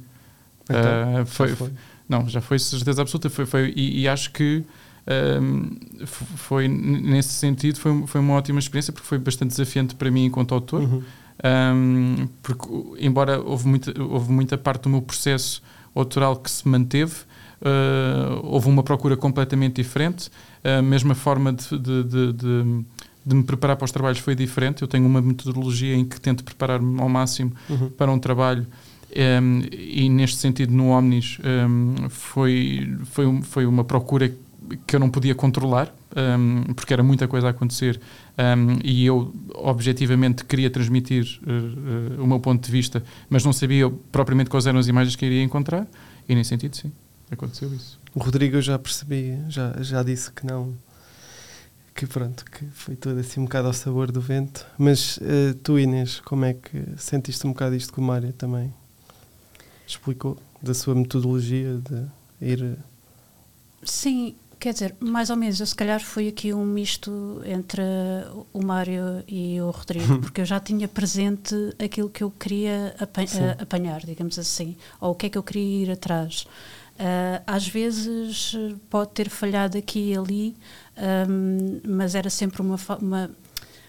Então, 0.64 1.22
uh, 1.22 1.26
foi, 1.26 1.56
foi. 1.56 1.70
Não, 2.10 2.28
já 2.28 2.40
foi 2.40 2.58
certeza 2.58 3.00
absoluta. 3.00 3.30
Foi, 3.30 3.46
foi, 3.46 3.72
e, 3.76 4.00
e 4.00 4.08
acho 4.08 4.32
que 4.32 4.64
um, 5.40 5.76
foi, 6.10 6.66
nesse 6.66 7.28
sentido, 7.28 7.78
foi, 7.78 8.04
foi 8.08 8.20
uma 8.20 8.34
ótima 8.34 8.58
experiência 8.58 8.92
porque 8.92 9.06
foi 9.06 9.16
bastante 9.16 9.50
desafiante 9.50 9.94
para 9.94 10.10
mim 10.10 10.24
enquanto 10.24 10.52
autor. 10.52 10.82
Uhum. 10.82 11.02
Um, 11.42 12.28
porque, 12.42 12.68
embora 12.98 13.40
houve 13.40 13.68
muita, 13.68 14.02
houve 14.02 14.32
muita 14.32 14.58
parte 14.58 14.82
do 14.82 14.90
meu 14.90 15.00
processo 15.00 15.62
autoral 15.94 16.36
que 16.36 16.50
se 16.50 16.66
manteve, 16.68 17.14
uh, 17.62 18.40
houve 18.42 18.68
uma 18.68 18.82
procura 18.82 19.16
completamente 19.16 19.76
diferente. 19.76 20.30
A 20.64 20.82
mesma 20.82 21.14
forma 21.14 21.52
de, 21.52 21.78
de, 21.78 22.04
de, 22.04 22.32
de 22.32 22.84
de 23.24 23.36
me 23.36 23.42
preparar 23.42 23.76
para 23.76 23.84
os 23.84 23.92
trabalhos 23.92 24.18
foi 24.18 24.34
diferente. 24.34 24.82
Eu 24.82 24.88
tenho 24.88 25.06
uma 25.06 25.20
metodologia 25.20 25.94
em 25.94 26.04
que 26.04 26.20
tento 26.20 26.42
preparar-me 26.42 27.00
ao 27.00 27.08
máximo 27.08 27.52
uhum. 27.68 27.90
para 27.90 28.10
um 28.10 28.18
trabalho 28.18 28.66
um, 29.42 29.62
e 29.72 30.08
neste 30.08 30.38
sentido, 30.38 30.72
no 30.72 30.88
Omnis, 30.90 31.38
um, 31.40 32.08
foi, 32.08 32.96
foi, 33.06 33.42
foi 33.42 33.66
uma 33.66 33.84
procura 33.84 34.32
que 34.86 34.94
eu 34.94 35.00
não 35.00 35.10
podia 35.10 35.34
controlar, 35.34 35.92
um, 36.16 36.72
porque 36.74 36.92
era 36.92 37.02
muita 37.02 37.26
coisa 37.26 37.48
a 37.48 37.50
acontecer 37.50 38.00
e 38.82 39.04
eu 39.04 39.34
objetivamente 39.54 40.44
queria 40.44 40.70
transmitir 40.70 41.40
uh, 41.42 42.20
uh, 42.20 42.24
o 42.24 42.26
meu 42.26 42.40
ponto 42.40 42.64
de 42.64 42.70
vista, 42.70 43.02
mas 43.28 43.44
não 43.44 43.52
sabia 43.52 43.90
propriamente 44.10 44.48
quais 44.48 44.66
eram 44.66 44.78
as 44.78 44.86
imagens 44.86 45.16
que 45.16 45.26
iria 45.26 45.42
encontrar, 45.42 45.86
e 46.28 46.34
nesse 46.34 46.50
sentido, 46.50 46.76
sim, 46.76 46.92
aconteceu 47.30 47.72
isso. 47.74 47.98
O 48.14 48.20
Rodrigo 48.20 48.56
eu 48.56 48.62
já 48.62 48.78
percebi, 48.78 49.38
já, 49.48 49.74
já 49.80 50.02
disse 50.02 50.32
que 50.32 50.46
não, 50.46 50.74
que 51.94 52.06
pronto, 52.06 52.44
que 52.44 52.64
foi 52.66 52.96
tudo 52.96 53.20
assim 53.20 53.40
um 53.40 53.44
bocado 53.44 53.66
ao 53.66 53.74
sabor 53.74 54.10
do 54.10 54.20
vento, 54.20 54.64
mas 54.78 55.18
uh, 55.18 55.54
tu 55.62 55.78
Inês, 55.78 56.20
como 56.20 56.44
é 56.44 56.54
que 56.54 56.82
sentiste 56.96 57.46
um 57.46 57.50
bocado 57.50 57.74
isto 57.74 57.92
com 57.92 58.00
o 58.00 58.04
Mário 58.04 58.32
também? 58.32 58.72
Explicou 59.90 60.36
da 60.62 60.74
sua 60.74 60.94
metodologia 60.94 61.78
de 61.78 62.06
ir. 62.40 62.78
Sim, 63.82 64.34
quer 64.58 64.74
dizer, 64.74 64.94
mais 65.00 65.30
ou 65.30 65.36
menos, 65.36 65.58
eu 65.58 65.66
se 65.66 65.74
calhar 65.74 66.00
foi 66.00 66.28
aqui 66.28 66.52
um 66.52 66.64
misto 66.64 67.40
entre 67.46 67.82
o 68.52 68.62
Mário 68.62 69.24
e 69.26 69.60
o 69.60 69.70
Rodrigo, 69.70 70.18
porque 70.20 70.42
eu 70.42 70.44
já 70.44 70.60
tinha 70.60 70.86
presente 70.86 71.54
aquilo 71.82 72.10
que 72.10 72.22
eu 72.22 72.30
queria 72.30 72.94
apanhar, 73.58 74.00
digamos 74.04 74.38
assim, 74.38 74.76
ou 75.00 75.12
o 75.12 75.14
que 75.14 75.26
é 75.26 75.30
que 75.30 75.38
eu 75.38 75.42
queria 75.42 75.84
ir 75.84 75.90
atrás. 75.90 76.46
Uh, 77.00 77.40
às 77.46 77.66
vezes 77.66 78.54
pode 78.90 79.12
ter 79.12 79.30
falhado 79.30 79.78
aqui 79.78 80.10
e 80.10 80.16
ali, 80.16 80.56
um, 81.30 81.80
mas 81.82 82.14
era 82.14 82.28
sempre 82.28 82.60
uma, 82.60 82.76
uma 83.00 83.30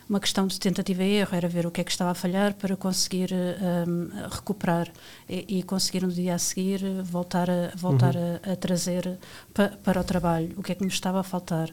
uma 0.10 0.20
questão 0.20 0.46
de 0.46 0.60
tentativa 0.60 1.04
e 1.04 1.14
erro, 1.14 1.36
era 1.36 1.48
ver 1.48 1.66
o 1.66 1.72
que 1.72 1.82
é 1.82 1.84
que 1.84 1.92
estava 1.92 2.12
a 2.12 2.14
falhar 2.14 2.54
para 2.54 2.76
conseguir 2.76 3.32
um, 3.34 4.10
recuperar 4.30 4.90
e, 5.30 5.60
e, 5.60 5.64
conseguir 5.64 6.04
no 6.04 6.12
dia 6.12 6.36
a 6.36 6.40
seguir 6.40 6.82
voltar 7.04 7.50
a, 7.50 7.72
voltar 7.76 8.16
uhum. 8.16 8.40
a, 8.44 8.52
a, 8.52 8.56
trazer 8.56 9.18
pa, 9.54 9.70
para 9.84 10.02
o 10.02 10.04
trabalho 10.04 10.54
o 10.58 10.64
que 10.64 10.74
é 10.74 10.76
que 10.76 10.84
me 10.84 10.90
estava 10.90 11.20
a 11.20 11.24
faltar. 11.24 11.70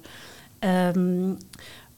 Um, 0.96 1.36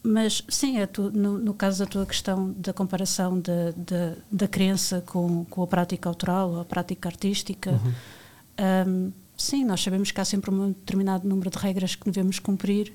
mas 0.03 0.43
sim, 0.49 0.79
é 0.79 0.87
tu, 0.87 1.11
no, 1.11 1.37
no, 1.37 1.53
caso 1.53 1.79
da 1.79 1.85
tua 1.85 2.05
questão 2.05 2.51
da 2.53 2.73
comparação 2.73 3.39
da, 3.39 3.71
da, 3.77 4.15
da 4.31 4.47
crença 4.47 5.03
com, 5.05 5.45
com 5.45 5.61
a 5.61 5.67
prática 5.67 6.09
autoral 6.09 6.51
ou 6.51 6.61
a 6.61 6.65
prática 6.65 7.07
artística, 7.07 7.71
uhum. 7.71 7.93
um, 8.87 9.11
sim, 9.37 9.63
nós 9.63 9.81
sabemos 9.83 10.11
que 10.11 10.19
há 10.19 10.25
sempre 10.25 10.49
um 10.49 10.69
determinado 10.69 11.27
número 11.27 11.51
de 11.51 11.57
regras 11.57 11.93
que 11.93 12.05
devemos 12.05 12.39
cumprir, 12.39 12.93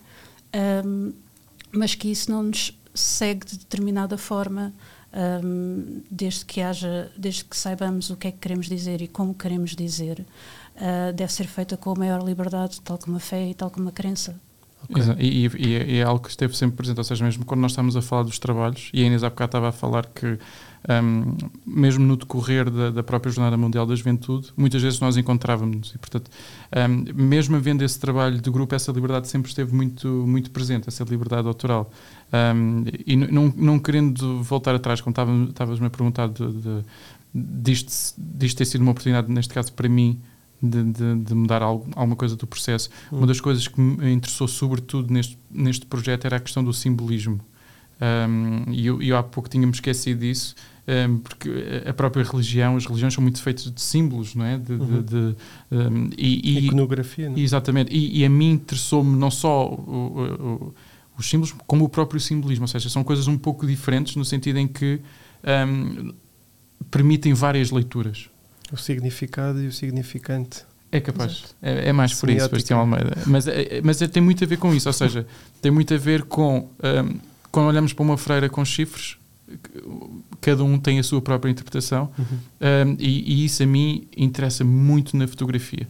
um, 0.84 1.12
mas 1.70 1.94
que 1.94 2.10
isso 2.10 2.30
não 2.30 2.42
nos 2.42 2.76
segue 2.96 3.46
de 3.46 3.58
determinada 3.58 4.16
forma, 4.18 4.72
um, 5.44 6.02
desde 6.10 6.44
que 6.44 6.60
haja, 6.60 7.10
desde 7.16 7.44
que 7.44 7.56
saibamos 7.56 8.10
o 8.10 8.16
que 8.16 8.28
é 8.28 8.32
que 8.32 8.38
queremos 8.38 8.66
dizer 8.66 9.00
e 9.00 9.08
como 9.08 9.34
queremos 9.34 9.74
dizer, 9.74 10.20
uh, 10.76 11.12
deve 11.12 11.32
ser 11.32 11.46
feita 11.46 11.76
com 11.76 11.90
a 11.90 11.94
maior 11.94 12.22
liberdade, 12.22 12.80
tal 12.82 12.98
como 12.98 13.16
a 13.16 13.20
fé 13.20 13.48
e 13.48 13.54
tal 13.54 13.70
como 13.70 13.88
a 13.88 13.92
crença. 13.92 14.38
Okay. 14.88 15.02
E, 15.18 15.46
e, 15.46 15.94
e, 15.94 15.98
é 15.98 16.02
algo 16.02 16.22
que 16.22 16.30
esteve 16.30 16.56
sempre 16.56 16.76
presente, 16.76 16.98
ou 16.98 17.04
seja, 17.04 17.24
mesmo 17.24 17.44
quando 17.44 17.60
nós 17.60 17.72
estamos 17.72 17.96
a 17.96 18.02
falar 18.02 18.22
dos 18.22 18.38
trabalhos, 18.38 18.90
e 18.92 19.02
a 19.02 19.06
Inês 19.06 19.24
há 19.24 19.30
bocado 19.30 19.48
estava 19.48 19.68
a 19.68 19.72
falar 19.72 20.06
que 20.06 20.38
um, 20.88 21.36
mesmo 21.66 22.04
no 22.04 22.16
decorrer 22.16 22.70
da, 22.70 22.90
da, 22.90 23.02
própria 23.02 23.32
Jornada 23.32 23.56
Mundial 23.56 23.84
da 23.86 23.94
Juventude, 23.94 24.52
muitas 24.56 24.80
vezes 24.80 25.00
nós 25.00 25.16
encontrávamos 25.16 25.92
e, 25.94 25.98
portanto, 25.98 26.30
um, 26.88 27.22
mesmo 27.24 27.56
havendo 27.56 27.82
esse 27.84 27.98
trabalho 27.98 28.40
de 28.40 28.50
grupo, 28.50 28.74
essa 28.74 28.92
liberdade 28.92 29.26
sempre 29.26 29.48
esteve 29.48 29.74
muito, 29.74 30.06
muito 30.08 30.50
presente, 30.50 30.88
essa 30.88 31.02
liberdade 31.04 31.48
autoral. 31.48 31.90
Um, 32.32 32.84
e 33.04 33.16
não, 33.16 33.52
não 33.56 33.78
querendo 33.78 34.42
voltar 34.42 34.74
atrás, 34.74 35.00
como 35.00 35.14
estavas-me 35.48 35.86
a 35.86 35.90
perguntar 35.90 36.28
de, 36.28 36.52
de, 36.52 36.84
disto, 37.34 38.14
disto 38.16 38.58
ter 38.58 38.64
sido 38.64 38.82
uma 38.82 38.92
oportunidade, 38.92 39.30
neste 39.30 39.52
caso 39.52 39.72
para 39.72 39.88
mim, 39.88 40.20
de, 40.68 40.82
de, 40.84 41.14
de, 41.24 41.34
mudar 41.34 41.62
algo, 41.62 41.86
alguma 41.94 42.16
coisa 42.16 42.36
do 42.36 42.46
processo. 42.46 42.90
Uma 43.10 43.22
hum. 43.22 43.26
das 43.26 43.40
coisas 43.40 43.66
que 43.68 43.80
me 43.80 44.12
interessou 44.12 44.46
sobretudo 44.48 45.12
neste, 45.12 45.38
neste 45.50 45.86
projeto 45.86 46.24
era 46.26 46.36
a 46.36 46.40
questão 46.40 46.62
do 46.64 46.72
simbolismo. 46.72 47.40
Um, 47.98 48.70
e 48.72 48.86
eu, 48.86 49.00
eu, 49.02 49.16
há 49.16 49.22
pouco 49.22 49.48
tinha-me 49.48 49.72
esquecido 49.72 50.20
disso, 50.20 50.54
um, 51.08 51.16
porque 51.18 51.50
a 51.88 51.94
própria 51.94 52.22
religião, 52.22 52.76
as 52.76 52.84
religiões 52.84 53.14
são 53.14 53.22
muito 53.22 53.40
feitas 53.40 53.70
de 53.72 53.80
símbolos, 53.80 54.34
não 54.34 54.44
é? 54.44 54.58
De, 54.58 54.72
Uhum. 54.74 55.02
de, 55.02 55.02
de, 55.02 55.36
um, 55.72 56.10
e, 56.16 56.58
e- 56.58 56.66
Iconografia, 56.66 57.30
não 57.30 57.36
é? 57.36 57.40
Exatamente, 57.40 57.90
e, 57.94 58.20
e 58.20 58.24
a 58.24 58.28
mim 58.28 58.50
interessou-me 58.50 59.16
não 59.16 59.30
só 59.30 59.66
o- 59.66 59.72
o- 59.86 60.46
o- 60.46 60.74
os 61.18 61.26
símbolos, 61.26 61.54
como 61.66 61.84
o 61.84 61.88
próprio 61.88 62.20
simbolismo, 62.20 62.64
ou 62.64 62.68
seja, 62.68 62.90
são 62.90 63.02
coisas 63.02 63.26
um 63.26 63.38
pouco 63.38 63.66
diferentes 63.66 64.14
no 64.16 64.24
sentido 64.26 64.58
em 64.58 64.68
que 64.68 65.00
permitem 66.90 67.32
várias 67.34 67.70
leituras. 67.70 68.28
O 68.72 68.76
significado 68.76 69.62
e 69.62 69.66
o 69.68 69.72
significante. 69.72 70.62
É 70.92 71.00
capaz. 71.00 71.44
É, 71.62 71.88
é 71.88 71.92
mais 71.92 72.12
por 72.14 72.28
isso, 72.30 72.38
Semiótica. 72.46 72.48
Sebastião 72.56 72.78
Almeida. 72.80 73.16
Mas, 73.26 73.46
é- 73.48 73.78
é- 73.78 73.80
mas 73.82 74.00
é- 74.00 74.08
tem 74.08 74.22
muito 74.22 74.42
a 74.42 74.46
ver 74.46 74.56
com 74.56 74.74
isso, 74.74 74.88
ou 74.88 74.92
seja, 74.92 75.26
tem 75.60 75.70
muito 75.70 75.92
a 75.92 75.96
ver 75.98 76.22
com 76.24 76.58
um, 76.82 77.20
quando 77.52 77.66
olhamos 77.68 77.92
para 77.92 78.02
uma 78.04 78.16
freira 78.16 78.48
com 78.48 78.64
chifres, 78.64 79.16
cada 80.40 80.64
um 80.64 80.78
tem 80.78 80.98
a 80.98 81.02
sua 81.02 81.20
própria 81.20 81.50
interpretação, 81.50 82.10
Uhum. 82.18 82.24
um, 82.90 82.96
e, 82.98 83.42
e 83.42 83.44
isso 83.44 83.62
a 83.62 83.66
mim 83.66 84.06
interessa 84.16 84.64
muito 84.64 85.16
na 85.16 85.26
fotografia. 85.26 85.86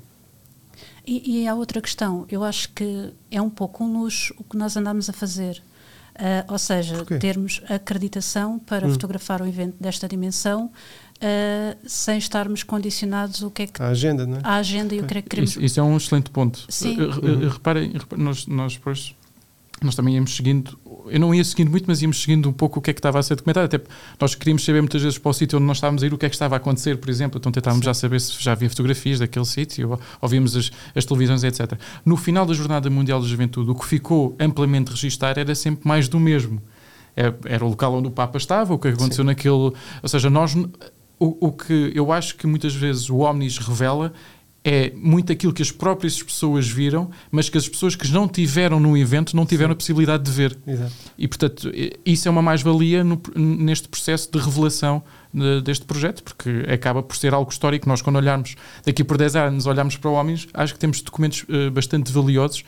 E, 1.07 1.43
e 1.43 1.49
há 1.49 1.55
outra 1.55 1.81
questão, 1.81 2.27
eu 2.29 2.43
acho 2.43 2.71
que 2.73 3.11
é 3.31 3.41
um 3.41 3.51
pouco 3.51 3.85
um 3.85 4.01
luxo 4.03 4.35
o 4.39 4.45
que 4.45 4.57
nós 4.57 4.77
andamos 4.77 5.09
a 5.09 5.13
fazer. 5.13 5.63
Ah, 6.19 6.45
ou 6.49 6.59
seja, 6.59 6.97
Porquê? 6.97 7.19
termos 7.19 7.61
acreditação 7.69 8.59
para 8.59 8.87
Hum. 8.87 8.93
fotografar 8.93 9.43
um 9.43 9.47
evento 9.47 9.77
desta 9.79 10.09
dimensão 10.09 10.71
ah, 11.21 11.77
sem 11.87 12.19
estarmos 12.19 12.63
condicionados 12.63 13.43
o 13.43 13.51
que 13.51 13.63
é 13.63 13.67
que 13.67 13.83
A 13.83 13.89
agenda, 13.89 14.27
não 14.27 14.37
é? 14.39 14.41
a 14.43 14.55
agenda 14.57 14.95
e 14.95 15.01
o 15.01 15.05
que 15.05 15.19
é 15.19 15.23
que 15.23 15.29
queremos. 15.29 15.51
Isso, 15.51 15.61
isso 15.65 15.81
é 15.81 15.83
um 15.83 15.97
excelente 15.97 16.31
ponto. 16.31 16.65
Sim. 16.69 16.97
Eh, 17.01 17.05
eh, 17.05 17.31
Uhum. 17.31 17.49
Reparem, 17.49 17.91
reparem, 17.93 18.25
nós, 18.25 18.47
nós 18.47 18.75
depois 18.75 19.15
nós 19.83 19.95
também 19.95 20.15
íamos 20.15 20.35
seguindo, 20.35 20.79
eu 21.07 21.21
não 21.21 21.35
ia 21.35 21.45
seguindo 21.45 21.71
muito, 21.71 21.85
mas 21.87 22.01
íamos 22.01 22.23
seguindo 22.23 22.49
um 22.49 22.53
pouco 22.53 22.79
o 22.79 22.83
que 22.83 22.91
é 22.91 22.95
que 22.95 22.99
estava 22.99 23.19
a 23.19 23.23
ser 23.23 23.35
documentado. 23.37 23.67
Até 23.67 23.79
nós 24.19 24.35
queríamos 24.35 24.65
saber 24.65 24.81
muitas 24.81 25.03
vezes 25.03 25.19
para 25.19 25.29
o 25.29 25.35
sítio 25.35 25.59
onde 25.59 25.67
nós 25.67 25.77
estávamos 25.77 26.03
a 26.03 26.07
ir 26.07 26.15
o 26.15 26.19
que 26.19 26.25
é 26.25 26.31
que 26.31 26.35
estava 26.35 26.55
a 26.55 26.59
acontecer, 26.59 26.97
por 26.97 27.11
exemplo. 27.11 27.39
Então 27.39 27.53
tentávamos 27.53 27.85
já 27.85 27.93
saber 27.93 28.19
se 28.23 28.43
já 28.43 28.53
havia 28.53 28.71
fotografias 28.71 29.19
daquele 29.19 29.45
sítio, 29.45 29.91
ou, 29.91 30.01
ou 30.23 30.29
víamos 30.31 30.57
as, 30.57 30.71
as 30.95 31.05
televisões, 31.05 31.45
etc. 31.45 31.75
No 32.07 32.17
final 32.17 32.47
da 32.47 32.55
Jornada 32.55 32.89
Mundial 32.89 33.21
da 33.21 33.27
Juventude, 33.29 33.71
o 33.71 33.75
que 33.75 33.85
ficou 33.85 34.35
amplamente 34.41 34.91
registado 34.91 35.39
era 35.39 35.55
sempre 35.55 35.87
mais 35.87 36.09
do 36.09 36.19
mesmo. 36.19 36.61
É- 37.15 37.35
Era 37.45 37.63
o 37.65 37.69
local 37.69 37.95
onde 37.97 38.09
o 38.09 38.11
Papa 38.11 38.39
estava, 38.39 38.73
o 38.73 38.79
que 38.79 38.89
aconteceu 38.89 39.25
naquele. 39.25 39.53
Ou 39.55 39.75
seja, 40.07 40.31
nós. 40.31 40.57
O, 41.19 41.49
o 41.49 41.53
que 41.53 41.93
eu 41.95 42.13
acho 42.13 42.37
que 42.37 42.47
muitas 42.47 42.75
vezes 42.75 43.09
o 43.09 43.19
Omnis 43.19 43.59
revela 43.59 44.13
é 44.69 44.93
muito 44.97 45.33
aquilo 45.33 45.53
que 45.53 45.63
as 45.63 45.71
próprias 45.71 46.21
pessoas 46.21 46.67
viram, 46.69 47.09
mas 47.31 47.49
que 47.49 47.57
as 47.57 47.69
pessoas 47.69 47.95
que 47.95 48.09
não 48.11 48.27
tiveram 48.27 48.81
no 48.81 48.97
evento 48.99 49.37
não 49.37 49.47
tiveram 49.47 49.73
a 49.73 49.77
possibilidade 49.77 50.25
de 50.25 50.31
ver. 50.33 50.59
Exato. 50.67 50.93
E, 51.17 51.29
portanto, 51.29 51.71
isso 52.05 52.27
é 52.27 52.31
uma 52.33 52.43
mais-valia 52.43 53.05
neste 53.37 53.89
processo 53.89 54.29
de 54.31 54.39
revelação 54.41 55.05
de- 55.33 55.61
deste 55.63 55.85
projeto, 55.85 56.25
porque 56.25 56.65
acaba 56.69 57.01
por 57.01 57.17
ser 57.17 57.33
algo 57.33 57.49
histórico. 57.49 57.89
Nós, 57.89 58.03
quando 58.03 58.17
olharmos 58.17 58.57
daqui 58.85 59.05
por 59.05 59.17
10 59.17 59.37
anos, 59.37 59.67
olharmos 59.67 59.97
para 59.97 60.11
o 60.11 60.15
Homens, 60.15 60.49
acho 60.53 60.75
que 60.75 60.81
temos 60.81 61.01
documentos 61.01 61.45
eh, 61.49 61.71
bastante 61.71 62.11
valiosos, 62.11 62.65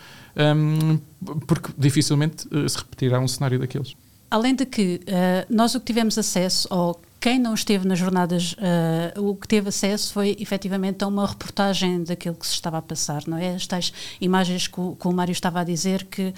hum, 0.57 1.01
porque 1.49 1.71
dificilmente 1.77 2.47
eh, 2.53 2.69
se 2.69 2.79
repetirá 2.79 3.19
um 3.19 3.27
cenário 3.27 3.59
daqueles. 3.59 3.97
Além 4.31 4.55
de 4.55 4.65
que 4.67 5.01
ah, 5.09 5.45
nós 5.51 5.75
o 5.75 5.81
que 5.81 5.87
tivemos 5.87 6.17
acesso, 6.17 6.69
ou 6.71 7.01
quem 7.21 7.39
não 7.39 7.55
esteve 7.55 7.87
nas 7.87 7.99
jornadas, 7.99 8.55
ah, 8.59 9.19
o 9.21 9.35
que 9.35 9.49
teve 9.49 9.69
acesso 9.69 10.13
foi 10.13 10.37
efetivamente 10.39 11.03
a 11.03 11.07
uma 11.07 11.27
reportagem 11.27 12.05
daquilo 12.05 12.35
que 12.37 12.47
se 12.47 12.55
estava 12.55 12.79
a 12.79 12.83
passar, 12.83 13.23
não 13.27 13.37
é? 13.37 13.55
As 13.55 13.67
tais 13.67 13.93
imagens 14.21 14.67
que 14.69 14.81
o, 14.81 14.95
que 14.95 15.07
o 15.09 15.13
Mário 15.13 15.33
estava 15.33 15.61
a 15.61 15.65
dizer 15.65 16.05
que. 16.05 16.33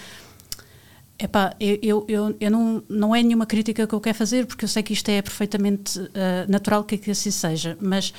Epá, 1.23 1.55
eu, 1.61 1.79
eu, 1.83 2.05
eu, 2.09 2.37
eu 2.41 2.51
não, 2.51 2.83
não 2.89 3.15
é 3.15 3.23
nenhuma 3.23 3.45
crítica 3.45 3.87
que 3.87 3.95
eu 3.95 4.01
quero 4.01 4.17
fazer, 4.17 4.47
porque 4.47 4.65
eu 4.65 4.69
sei 4.71 4.83
que 4.83 4.95
isto 4.95 5.07
é 5.11 5.21
perfeitamente 5.21 6.01
ah, 6.15 6.47
natural 6.49 6.83
que, 6.83 6.97
que 6.97 7.11
assim 7.11 7.31
seja, 7.31 7.77
mas 7.79 8.15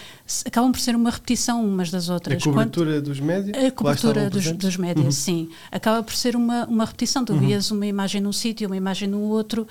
acabam 0.45 0.71
por 0.71 0.79
ser 0.79 0.95
uma 0.95 1.09
repetição 1.09 1.65
umas 1.65 1.89
das 1.89 2.11
A 2.11 2.13
outras. 2.13 2.43
Quando- 2.43 2.53
cobertura 2.53 3.01
dos 3.01 3.19
médios. 3.19 3.57
a 3.57 3.71
cobertura 3.71 4.29
dos, 4.29 4.51
dos 4.51 4.77
médias, 4.77 5.15
sim. 5.15 5.49
Acaba 5.71 6.03
por 6.03 6.13
ser 6.13 6.35
uma, 6.35 6.65
uma 6.67 6.85
repetição. 6.85 7.25
Tu 7.25 7.33
vias 7.33 7.71
uma 7.71 7.87
imagem 7.87 8.21
num 8.21 8.31
sítio, 8.31 8.67
uma 8.67 8.77
imagem 8.77 9.09
no 9.09 9.21
outro. 9.21 9.67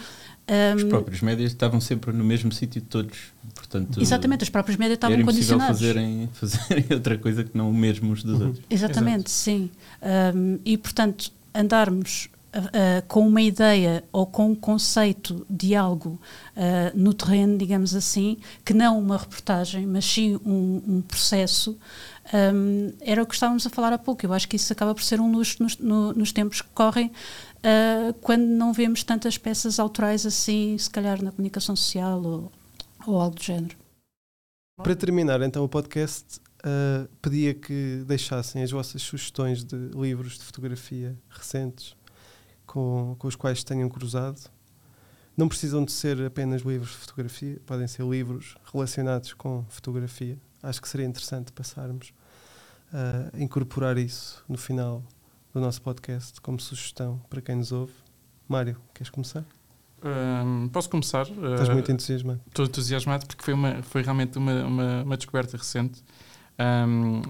Os 0.76 0.82
Hum, 0.84 0.88
próprios 0.88 1.20
médias 1.22 1.52
estavam 1.52 1.80
sempre 1.80 2.12
no 2.12 2.24
mesmo 2.24 2.50
sítio 2.52 2.80
de 2.80 2.86
todos. 2.88 3.18
Portanto, 3.54 4.00
exatamente, 4.00 4.42
os 4.42 4.48
próprios 4.50 4.76
médias 4.78 4.96
estavam 4.96 5.14
era 5.14 5.22
impossível 5.22 5.58
condicionados. 5.58 5.80
fazerem, 5.80 6.28
fazerem 6.34 6.84
outra 6.92 7.16
coisa 7.18 7.44
que 7.44 7.56
não 7.56 7.70
o 7.70 7.74
mesmo 7.74 8.10
uns 8.12 8.22
dos 8.24 8.40
outros. 8.40 8.64
Exatamente, 8.68 9.30
sim. 9.30 9.70
Hum, 10.34 10.58
e, 10.64 10.76
portanto, 10.76 11.30
andarmos 11.54 12.28
ah, 12.52 13.02
com 13.06 13.28
uma 13.28 13.40
ideia 13.40 14.02
ou 14.10 14.26
com 14.26 14.50
um 14.50 14.54
conceito 14.56 15.46
de 15.48 15.76
algo 15.76 16.20
ah, 16.56 16.90
no 16.96 17.14
terreno, 17.14 17.56
digamos 17.56 17.94
assim, 17.94 18.36
que 18.64 18.74
não 18.74 18.98
uma 18.98 19.16
reportagem, 19.18 19.86
mas 19.86 20.04
sim 20.04 20.34
um, 20.44 20.82
um 20.86 21.00
processo, 21.02 21.78
hum, 22.54 22.92
era 23.00 23.22
o 23.22 23.26
que 23.26 23.34
estávamos 23.34 23.64
a 23.66 23.70
falar 23.70 23.92
há 23.92 23.98
pouco. 23.98 24.26
Eu 24.26 24.32
acho 24.32 24.48
que 24.48 24.56
isso 24.56 24.72
acaba 24.72 24.94
por 24.94 25.02
ser 25.04 25.20
um 25.20 25.30
luxo 25.30 25.62
nos, 25.62 25.78
no- 25.78 26.12
nos 26.12 26.32
tempos 26.32 26.60
que 26.60 26.68
correm, 26.74 27.12
ah, 27.62 28.14
quando 28.20 28.44
não 28.44 28.72
vemos 28.72 29.04
tantas 29.04 29.36
peças 29.36 29.78
autorais 29.78 30.24
assim, 30.24 30.76
se 30.78 30.88
calhar 30.88 31.22
na 31.22 31.30
comunicação 31.30 31.76
social 31.76 32.22
ou, 32.22 32.52
ou 33.06 33.20
algo 33.20 33.36
do 33.36 33.42
género. 33.42 33.76
Para 34.82 34.96
terminar 34.96 35.42
então 35.42 35.62
o 35.64 35.68
podcast, 35.68 36.40
ah, 36.64 37.06
pedia 37.20 37.54
que 37.54 38.02
deixassem 38.06 38.62
as 38.62 38.70
vossas 38.70 39.02
sugestões 39.02 39.64
de 39.64 39.76
livros 39.94 40.38
de 40.38 40.44
fotografia 40.44 41.16
recentes 41.28 41.94
com, 42.66 43.14
com 43.18 43.28
os 43.28 43.36
quais 43.36 43.62
tenham 43.62 43.88
cruzado. 43.88 44.40
Não 45.36 45.48
precisam 45.48 45.84
de 45.84 45.92
ser 45.92 46.20
apenas 46.22 46.62
livros 46.62 46.90
de 46.90 46.96
fotografia, 46.96 47.60
podem 47.64 47.86
ser 47.86 48.04
livros 48.04 48.56
relacionados 48.72 49.32
com 49.32 49.64
fotografia. 49.68 50.38
Acho 50.62 50.82
que 50.82 50.88
seria 50.88 51.06
interessante 51.06 51.50
passarmos 51.52 52.12
a 52.92 53.38
incorporar 53.40 53.96
isso 53.96 54.44
no 54.48 54.58
final 54.58 55.02
do 55.52 55.60
nosso 55.60 55.82
podcast 55.82 56.40
como 56.40 56.60
sugestão 56.60 57.20
para 57.28 57.40
quem 57.40 57.56
nos 57.56 57.72
ouve. 57.72 57.92
Mário, 58.48 58.76
queres 58.94 59.10
começar? 59.10 59.44
Hum, 60.02 60.68
posso 60.72 60.88
começar? 60.88 61.22
Estás 61.22 61.68
Uh, 61.68 61.72
muito 61.72 61.92
entusiasmado. 61.92 62.40
Estou 62.46 62.64
entusiasmado 62.64 63.26
porque 63.26 63.44
foi, 63.44 63.54
uma, 63.54 63.82
foi 63.82 64.02
realmente 64.02 64.38
uma, 64.38 64.64
uma, 64.64 65.02
uma 65.02 65.16
descoberta 65.16 65.56
recente. 65.56 66.02
Um, 66.58 67.22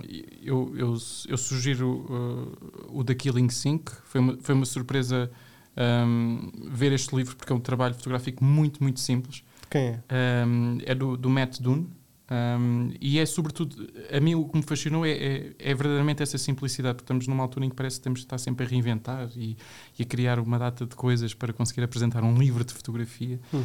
eu, 0.42 0.72
eu, 0.76 0.96
eu 1.28 1.36
sugiro 1.38 2.06
uh, 2.10 2.98
o 2.98 3.04
The 3.04 3.14
Killing 3.14 3.48
Sync. 3.48 3.90
Foi 4.04 4.20
uma, 4.20 4.36
foi 4.40 4.54
uma 4.54 4.66
surpresa 4.66 5.30
um, 5.76 6.50
ver 6.70 6.92
este 6.92 7.14
livro 7.14 7.36
porque 7.36 7.52
é 7.52 7.56
um 7.56 7.60
trabalho 7.60 7.94
fotográfico 7.94 8.44
muito, 8.44 8.82
muito 8.82 9.00
simples. 9.00 9.42
Quem 9.68 9.82
é? 9.82 10.02
Um, 10.46 10.78
é 10.84 10.94
do, 10.94 11.16
do 11.16 11.30
Matt 11.30 11.60
Dunn. 11.60 11.84
Um, 12.30 12.92
e 13.00 13.18
é 13.18 13.26
sobretudo, 13.26 13.88
a 14.16 14.20
mim 14.20 14.36
o 14.36 14.48
que 14.48 14.56
me 14.56 14.62
fascinou 14.62 15.04
é, 15.04 15.10
é, 15.10 15.52
é 15.58 15.74
verdadeiramente 15.74 16.22
essa 16.22 16.38
simplicidade, 16.38 16.94
porque 16.94 17.04
estamos 17.04 17.26
numa 17.26 17.42
altura 17.42 17.66
em 17.66 17.70
que 17.70 17.74
parece 17.74 17.96
que 17.96 18.04
temos 18.04 18.20
de 18.20 18.26
estar 18.26 18.38
sempre 18.38 18.64
a 18.64 18.68
reinventar 18.68 19.28
e, 19.36 19.56
e 19.98 20.02
a 20.02 20.06
criar 20.06 20.38
uma 20.38 20.58
data 20.58 20.86
de 20.86 20.94
coisas 20.94 21.34
para 21.34 21.52
conseguir 21.52 21.82
apresentar 21.82 22.22
um 22.22 22.38
livro 22.38 22.64
de 22.64 22.72
fotografia. 22.72 23.40
Hum. 23.52 23.64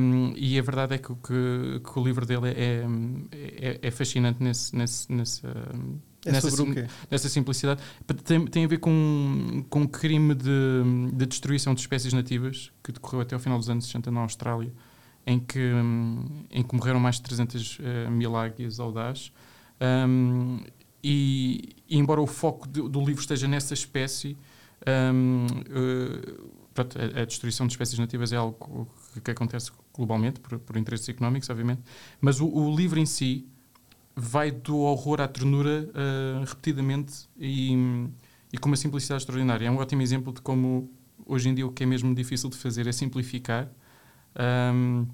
Um, 0.00 0.32
e 0.36 0.58
a 0.58 0.62
verdade 0.62 0.94
é 0.94 0.98
que, 0.98 1.12
o- 1.12 1.16
que, 1.16 1.80
que 1.84 1.98
o 1.98 2.04
livro 2.04 2.26
dele 2.26 2.48
é, 2.48 2.84
é, 3.32 3.78
é 3.80 3.90
fascinante 3.92 4.42
nesse, 4.42 4.74
nesse, 4.74 5.06
um, 5.46 5.98
É 6.26 6.32
nessa, 6.32 6.50
sim- 6.50 6.74
nessa 7.10 7.28
simplicidade. 7.28 7.80
Tem, 8.24 8.44
tem 8.46 8.64
a 8.64 8.68
ver 8.68 8.78
com, 8.78 9.64
com 9.70 9.82
um 9.82 9.86
crime 9.86 10.34
de, 10.34 10.48
de 11.14 11.26
destruição 11.26 11.74
de 11.74 11.80
espécies 11.80 12.12
nativas 12.12 12.72
que 12.82 12.90
decorreu 12.92 13.20
até 13.20 13.34
ao 13.36 13.40
final 13.40 13.56
dos 13.58 13.70
anos 13.70 13.84
60 13.86 14.10
na 14.10 14.20
Austrália, 14.20 14.72
em 15.26 15.38
que, 15.38 15.58
hum, 15.58 16.44
em 16.50 16.62
que 16.62 16.74
morreram 16.74 17.00
mais 17.00 17.16
de 17.16 17.22
300 17.22 17.78
eh, 17.80 18.10
mil 18.10 18.36
águias 18.36 18.80
audaz. 18.80 19.32
Um, 19.80 20.60
e, 21.02 21.74
e 21.88 21.98
embora 21.98 22.20
o 22.20 22.26
foco 22.26 22.68
do, 22.68 22.88
do 22.88 23.00
livro 23.00 23.20
esteja 23.20 23.48
nessa 23.48 23.74
espécie, 23.74 24.36
um, 25.14 25.46
eh, 25.70 26.34
pronto, 26.74 26.98
a, 26.98 27.22
a 27.22 27.24
destruição 27.24 27.66
de 27.66 27.72
espécies 27.72 27.98
nativas 27.98 28.32
é 28.32 28.36
algo 28.36 28.88
que, 29.14 29.20
que 29.20 29.30
acontece 29.30 29.70
globalmente, 29.94 30.40
por, 30.40 30.58
por 30.58 30.76
interesses 30.76 31.08
económicos, 31.08 31.48
obviamente, 31.50 31.82
mas 32.20 32.40
o, 32.40 32.46
o 32.46 32.74
livro 32.74 32.98
em 32.98 33.06
si 33.06 33.46
vai 34.14 34.50
do 34.50 34.78
horror 34.78 35.20
à 35.20 35.28
ternura 35.28 35.88
eh, 35.94 36.44
repetidamente 36.44 37.28
e, 37.38 37.72
e 38.52 38.58
com 38.58 38.68
uma 38.68 38.76
simplicidade 38.76 39.22
extraordinária. 39.22 39.66
É 39.66 39.70
um 39.70 39.78
ótimo 39.78 40.02
exemplo 40.02 40.32
de 40.32 40.40
como 40.40 40.90
hoje 41.26 41.48
em 41.48 41.54
dia 41.54 41.66
o 41.66 41.72
que 41.72 41.84
é 41.84 41.86
mesmo 41.86 42.14
difícil 42.14 42.50
de 42.50 42.56
fazer 42.56 42.86
é 42.86 42.92
simplificar. 42.92 43.70
Um, 44.38 45.06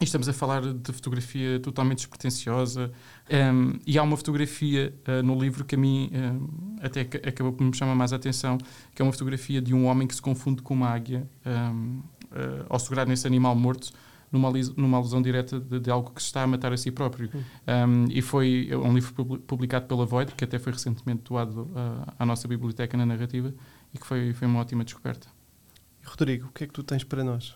e 0.00 0.04
estamos 0.04 0.28
a 0.28 0.32
falar 0.32 0.62
de 0.62 0.92
fotografia 0.92 1.58
totalmente 1.58 1.98
despretensiosa. 1.98 2.92
Um, 3.28 3.80
e 3.84 3.98
há 3.98 4.02
uma 4.02 4.16
fotografia 4.16 4.94
uh, 5.08 5.22
no 5.24 5.36
livro 5.36 5.64
que 5.64 5.74
a 5.74 5.78
mim 5.78 6.10
um, 6.12 6.76
até 6.80 7.00
ac- 7.00 7.26
acabou 7.26 7.52
por 7.52 7.64
me 7.64 7.74
chamar 7.74 7.96
mais 7.96 8.12
a 8.12 8.16
atenção, 8.16 8.58
que 8.94 9.02
é 9.02 9.04
uma 9.04 9.10
fotografia 9.10 9.60
de 9.60 9.74
um 9.74 9.86
homem 9.86 10.06
que 10.06 10.14
se 10.14 10.22
confunde 10.22 10.62
com 10.62 10.74
uma 10.74 10.88
águia 10.88 11.28
um, 11.44 12.00
uh, 12.30 12.66
ao 12.68 12.78
segurar 12.78 13.06
nesse 13.08 13.26
animal 13.26 13.56
morto 13.56 13.90
numa, 14.30 14.52
numa 14.76 14.98
alusão 14.98 15.20
direta 15.20 15.58
de, 15.58 15.80
de 15.80 15.90
algo 15.90 16.12
que 16.12 16.22
se 16.22 16.28
está 16.28 16.44
a 16.44 16.46
matar 16.46 16.72
a 16.72 16.76
si 16.76 16.92
próprio. 16.92 17.28
Um, 17.66 18.04
e 18.08 18.22
foi 18.22 18.70
um 18.72 18.94
livro 18.94 19.12
publi- 19.14 19.38
publicado 19.40 19.86
pela 19.86 20.06
Void, 20.06 20.32
que 20.36 20.44
até 20.44 20.60
foi 20.60 20.72
recentemente 20.72 21.22
doado 21.24 21.62
uh, 21.62 22.12
à 22.16 22.24
nossa 22.24 22.46
biblioteca 22.46 22.96
na 22.96 23.04
narrativa 23.04 23.52
e 23.92 23.98
que 23.98 24.06
foi, 24.06 24.32
foi 24.32 24.46
uma 24.46 24.60
ótima 24.60 24.84
descoberta. 24.84 25.26
Rodrigo, 26.04 26.46
o 26.46 26.52
que 26.52 26.64
é 26.64 26.66
que 26.68 26.72
tu 26.72 26.84
tens 26.84 27.02
para 27.02 27.24
nós? 27.24 27.52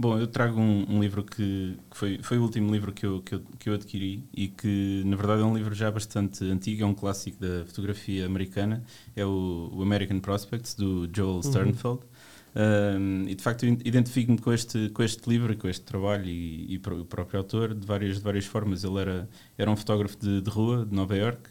Bom, 0.00 0.18
eu 0.18 0.26
trago 0.26 0.58
um, 0.58 0.86
um 0.88 0.98
livro 0.98 1.22
que, 1.22 1.76
que, 1.90 1.94
foi, 1.94 2.18
foi 2.22 2.38
o 2.38 2.42
último 2.42 2.72
livro 2.72 2.90
que 2.90 3.04
eu, 3.04 3.20
que, 3.20 3.34
eu, 3.34 3.42
que 3.58 3.68
eu 3.68 3.74
adquiri 3.74 4.24
e 4.32 4.48
que, 4.48 5.02
na 5.04 5.14
verdade, 5.14 5.42
é 5.42 5.44
um 5.44 5.54
livro 5.54 5.74
já 5.74 5.90
bastante 5.90 6.42
antigo, 6.42 6.82
é 6.82 6.86
um 6.86 6.94
clássico 6.94 7.38
da 7.38 7.66
fotografia 7.66 8.24
americana, 8.24 8.82
é 9.14 9.26
o, 9.26 9.70
o 9.74 9.82
American 9.82 10.18
Prospects, 10.20 10.74
do 10.74 11.06
Joel 11.14 11.34
uhum. 11.34 11.42
Sternfeld. 11.42 12.00
Uhum. 12.00 12.96
Um, 12.96 13.28
e 13.28 13.34
de 13.34 13.42
facto 13.42 13.66
identifico-me 13.66 14.38
com 14.38 14.54
este, 14.54 14.88
com 14.88 15.02
este 15.02 15.28
livro 15.28 15.52
e 15.52 15.56
com 15.56 15.68
este 15.68 15.84
trabalho 15.84 16.24
e, 16.24 16.72
e 16.72 16.78
o 16.78 17.04
próprio 17.04 17.38
autor 17.38 17.74
de 17.74 17.86
várias, 17.86 18.16
de 18.16 18.22
várias 18.22 18.46
formas. 18.46 18.82
Ele 18.82 18.98
era, 19.00 19.28
era 19.58 19.70
um 19.70 19.76
fotógrafo 19.76 20.16
de, 20.16 20.40
de 20.40 20.48
rua 20.48 20.86
de 20.86 20.96
Nova 20.96 21.14
York, 21.14 21.42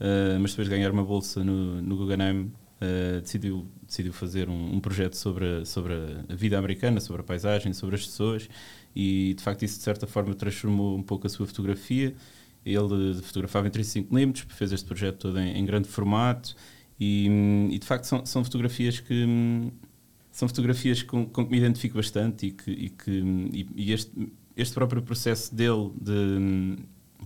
uh, 0.00 0.40
mas 0.40 0.50
depois 0.50 0.68
de 0.68 0.74
ganhar 0.74 0.90
uma 0.90 1.04
bolsa 1.04 1.44
no, 1.44 1.80
no 1.80 1.96
Guggenheim 1.96 2.52
uh, 2.82 3.20
decidiu, 3.20 3.66
decidiu 3.86 4.12
fazer 4.12 4.48
um, 4.48 4.74
um, 4.74 4.80
projeto 4.80 5.14
sobre 5.14 5.46
a, 5.46 5.64
sobre 5.64 5.94
a 6.28 6.34
vida 6.34 6.58
americana, 6.58 7.00
sobre 7.00 7.22
a 7.22 7.24
paisagem, 7.24 7.72
sobre 7.72 7.94
as 7.94 8.04
pessoas 8.04 8.48
e 8.94 9.34
de 9.34 9.42
facto 9.42 9.62
isso 9.62 9.78
de 9.78 9.84
certa 9.84 10.06
forma 10.06 10.34
transformou 10.34 10.96
um 10.96 11.02
pouco 11.02 11.26
a 11.26 11.30
sua 11.30 11.46
fotografia. 11.46 12.14
Ele 12.64 13.14
fotografava 13.22 13.66
em 13.66 13.70
35mm, 13.70 14.46
fez 14.48 14.72
este 14.72 14.86
projeto 14.86 15.18
todo 15.18 15.38
em, 15.38 15.58
em 15.58 15.64
grande 15.64 15.88
formato 15.88 16.54
e, 16.98 17.28
e, 17.70 17.78
de 17.78 17.86
facto 17.86 18.04
são, 18.04 18.24
são 18.26 18.44
fotografias 18.44 19.00
que 19.00 19.26
são 20.30 20.48
fotografias 20.48 21.02
com, 21.02 21.26
com 21.26 21.44
que 21.44 21.50
me 21.50 21.58
identifico 21.58 21.96
bastante 21.96 22.46
e 22.46 22.50
que, 22.52 22.70
e 22.70 22.90
que 22.90 23.70
e 23.74 23.92
este, 23.92 24.32
este 24.56 24.74
próprio 24.74 25.02
processo 25.02 25.54
dele 25.54 25.90
de 26.00 26.76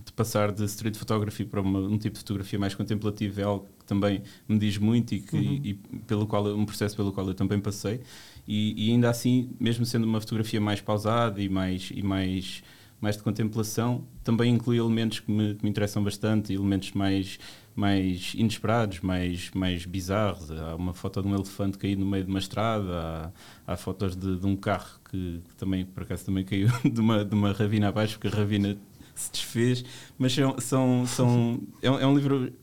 de 0.07 0.13
passar 0.13 0.51
de 0.51 0.63
street 0.65 0.95
photography 0.95 1.45
para 1.45 1.61
uma, 1.61 1.79
um 1.79 1.97
tipo 1.97 2.13
de 2.13 2.19
fotografia 2.19 2.57
mais 2.57 2.73
contemplativa 2.73 3.41
é 3.41 3.43
algo 3.43 3.67
que 3.77 3.85
também 3.85 4.23
me 4.47 4.57
diz 4.57 4.77
muito 4.77 5.13
e, 5.13 5.19
que, 5.19 5.35
uhum. 5.35 5.41
e, 5.41 5.69
e 5.69 5.73
pelo 6.07 6.25
qual 6.25 6.45
um 6.47 6.65
processo 6.65 6.95
pelo 6.95 7.11
qual 7.11 7.27
eu 7.27 7.33
também 7.33 7.59
passei 7.59 8.01
e, 8.47 8.87
e, 8.87 8.91
ainda 8.91 9.09
assim 9.09 9.51
mesmo 9.59 9.85
sendo 9.85 10.05
uma 10.05 10.21
fotografia 10.21 10.61
mais 10.61 10.79
pausada 10.81 11.41
e 11.41 11.49
mais 11.49 11.91
e 11.93 12.01
mais 12.01 12.63
mais 12.99 13.17
de 13.17 13.21
contemplação 13.21 14.07
também 14.23 14.53
inclui 14.53 14.77
elementos 14.77 15.19
que 15.19 15.29
me, 15.29 15.55
que 15.55 15.63
me 15.63 15.69
interessam 15.69 16.01
bastante 16.03 16.53
elementos 16.53 16.93
mais 16.93 17.37
mais 17.75 18.33
inesperados 18.33 19.01
mais 19.01 19.51
mais 19.53 19.85
bizarros 19.85 20.49
há 20.51 20.73
uma 20.73 20.93
foto 20.93 21.21
de 21.21 21.27
um 21.27 21.35
elefante 21.35 21.77
caído 21.77 21.99
no 21.99 22.09
meio 22.09 22.23
de 22.23 22.29
uma 22.29 22.39
estrada 22.39 23.33
há, 23.67 23.73
há 23.73 23.75
fotos 23.75 24.15
de, 24.15 24.37
de 24.37 24.45
um 24.45 24.55
carro 24.55 24.99
que, 25.11 25.41
que, 25.49 25.55
também 25.57 25.85
por 25.85 26.03
acaso 26.03 26.25
também 26.25 26.45
caiu 26.45 26.69
de 26.89 27.01
uma 27.01 27.25
de 27.25 27.35
uma 27.35 27.51
ravina 27.51 27.89
abaixo 27.89 28.17
porque 28.17 28.33
a 28.33 28.39
ravina 28.39 28.77
se 29.19 29.31
desfez, 29.31 29.83
mas 30.17 30.33
são, 30.33 30.59
são, 30.59 31.05
são 31.07 31.59
é, 31.81 31.89
um, 31.89 31.99
é 31.99 32.07
um 32.07 32.15
livro 32.15 32.53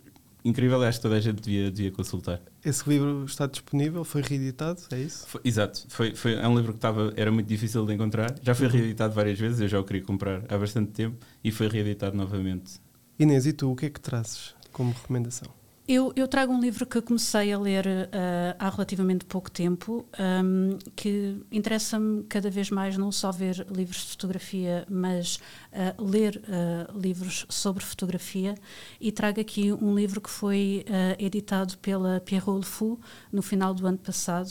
incrível, 0.44 0.82
acho 0.82 0.98
que 0.98 1.02
toda 1.02 1.16
a 1.16 1.20
gente 1.20 1.40
devia, 1.40 1.70
devia 1.70 1.90
consultar. 1.90 2.40
Esse 2.64 2.88
livro 2.88 3.24
está 3.24 3.46
disponível? 3.46 4.05
Foi 4.05 4.22
reeditado? 4.22 4.80
É 4.92 5.00
isso? 5.00 5.26
Foi, 5.26 5.40
exato. 5.44 5.86
Foi, 5.88 6.14
foi, 6.14 6.34
é 6.34 6.46
um 6.46 6.57
livro 6.57 6.72
que 6.72 6.78
estava, 6.78 7.12
era 7.16 7.32
muito 7.32 7.46
difícil 7.46 7.84
de 7.86 7.94
encontrar. 7.94 8.34
Já 8.42 8.55
foi 8.55 8.66
uhum. 8.66 8.72
reeditado 8.72 9.14
várias 9.14 9.38
vezes, 9.38 9.61
eu 9.61 9.68
já 9.68 9.80
o 9.80 9.84
queria 9.84 10.02
comprar 10.02 10.44
há 10.48 10.59
bastante 10.59 10.92
tempo 10.92 11.16
e 11.42 11.50
foi 11.50 11.68
reeditado 11.68 12.16
novamente. 12.16 12.80
Inês, 13.18 13.46
e 13.46 13.52
tu, 13.52 13.72
o 13.72 13.76
que 13.76 13.86
é 13.86 13.90
que 13.90 14.00
trazes 14.00 14.55
como 14.72 14.92
recomendação? 14.92 15.63
Eu, 15.87 16.14
eu, 16.16 16.26
trago 16.26 16.51
um 16.51 16.59
livro 16.59 16.87
que 16.87 16.99
comecei 17.03 17.53
a 17.53 17.59
ler 17.59 17.87
uh, 17.87 18.57
há 18.59 18.70
relativamente 18.70 19.26
pouco 19.26 19.51
tempo, 19.51 20.07
um, 20.18 20.78
que 20.97 21.37
interessa-me 21.53 22.22
cada 22.22 22.49
vez 22.49 22.70
mais 22.70 22.97
não 22.97 23.12
só 23.12 23.30
ver 23.30 23.66
livros 23.70 23.99
de 23.99 24.07
fotografia, 24.12 24.87
mas 24.89 25.37
uh, 25.37 26.03
ler 26.03 26.43
uh, 26.49 26.99
livros 26.99 27.45
sobre 27.51 27.85
fotografia. 27.85 28.55
E 28.99 29.12
trago 29.12 29.43
aqui 29.43 29.74
um 29.74 29.95
livro 29.95 30.22
que 30.22 30.30
foi 30.30 30.87
editado 31.18 31.76
pela 31.78 32.18
Pierrot 32.18 32.61
Le 32.61 32.64
Fou 32.64 32.99
no 33.30 33.43
final 33.43 33.74
do 33.74 33.87
ano 33.87 33.99
passado, 33.99 34.49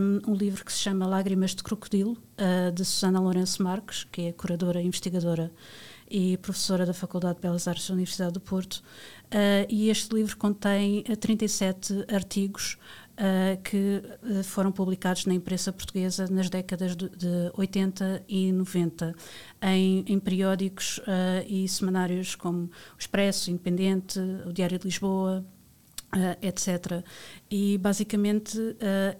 um, 0.00 0.32
um, 0.32 0.34
livro 0.34 0.64
que 0.64 0.72
se 0.72 0.78
chama 0.78 1.06
Lágrimas 1.06 1.54
de 1.54 1.62
Crocodilo, 1.62 2.16
de 2.72 2.84
Susana 2.86 3.20
Lourenço 3.20 3.62
Marques, 3.62 4.04
que 4.04 4.22
é 4.22 4.32
curadora 4.32 4.80
e 4.80 4.86
investigadora 4.86 5.52
e 6.10 6.36
professora 6.38 6.86
da 6.86 6.94
Faculdade 6.94 7.36
de 7.36 7.42
Belas 7.42 7.68
Artes 7.68 7.88
da 7.88 7.94
Universidade 7.94 8.32
do 8.32 8.40
Porto. 8.40 8.82
Uh, 9.26 9.66
e 9.68 9.90
este 9.90 10.14
livro 10.14 10.36
contém 10.36 11.02
37 11.02 12.06
eh, 12.08 12.14
artigos 12.14 12.78
uh, 13.12 13.60
que 13.62 14.02
foram 14.44 14.72
publicados 14.72 15.26
na 15.26 15.34
imprensa 15.34 15.72
portuguesa 15.72 16.26
nas 16.30 16.48
décadas 16.48 16.96
de, 16.96 17.08
de 17.10 17.50
80 17.54 18.24
e 18.26 18.50
90, 18.52 19.14
em, 19.62 20.04
em 20.06 20.18
periódicos 20.18 20.98
uh, 20.98 21.44
e 21.46 21.68
semanários 21.68 22.34
como 22.34 22.64
o 22.64 22.98
Expresso, 22.98 23.50
Independente, 23.50 24.18
o 24.46 24.52
Diário 24.52 24.78
de 24.78 24.84
Lisboa, 24.86 25.44
etc. 26.40 27.04
E 27.50 27.76
basicamente 27.76 28.58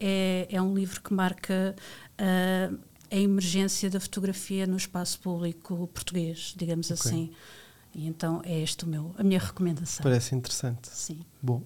é, 0.01 0.49
é 0.51 0.63
um 0.63 0.75
livro 0.75 1.03
que 1.03 1.13
marca 1.13 1.77
uh, 2.19 2.79
a 3.11 3.17
emergência 3.17 3.89
da 3.89 4.01
fotografia 4.01 4.67
no 4.67 4.77
espaço 4.77 5.21
público 5.21 5.89
português, 5.89 6.55
digamos 6.57 6.91
okay. 6.91 7.11
assim. 7.11 7.31
E 7.95 8.07
então 8.07 8.43
é 8.45 8.61
este 8.61 8.85
o 8.85 8.89
meu, 8.89 9.15
a 9.19 9.23
minha 9.23 9.41
recomendação. 9.41 10.03
Parece 10.03 10.35
interessante. 10.35 10.89
Sim. 10.89 11.25
Bom, 11.43 11.63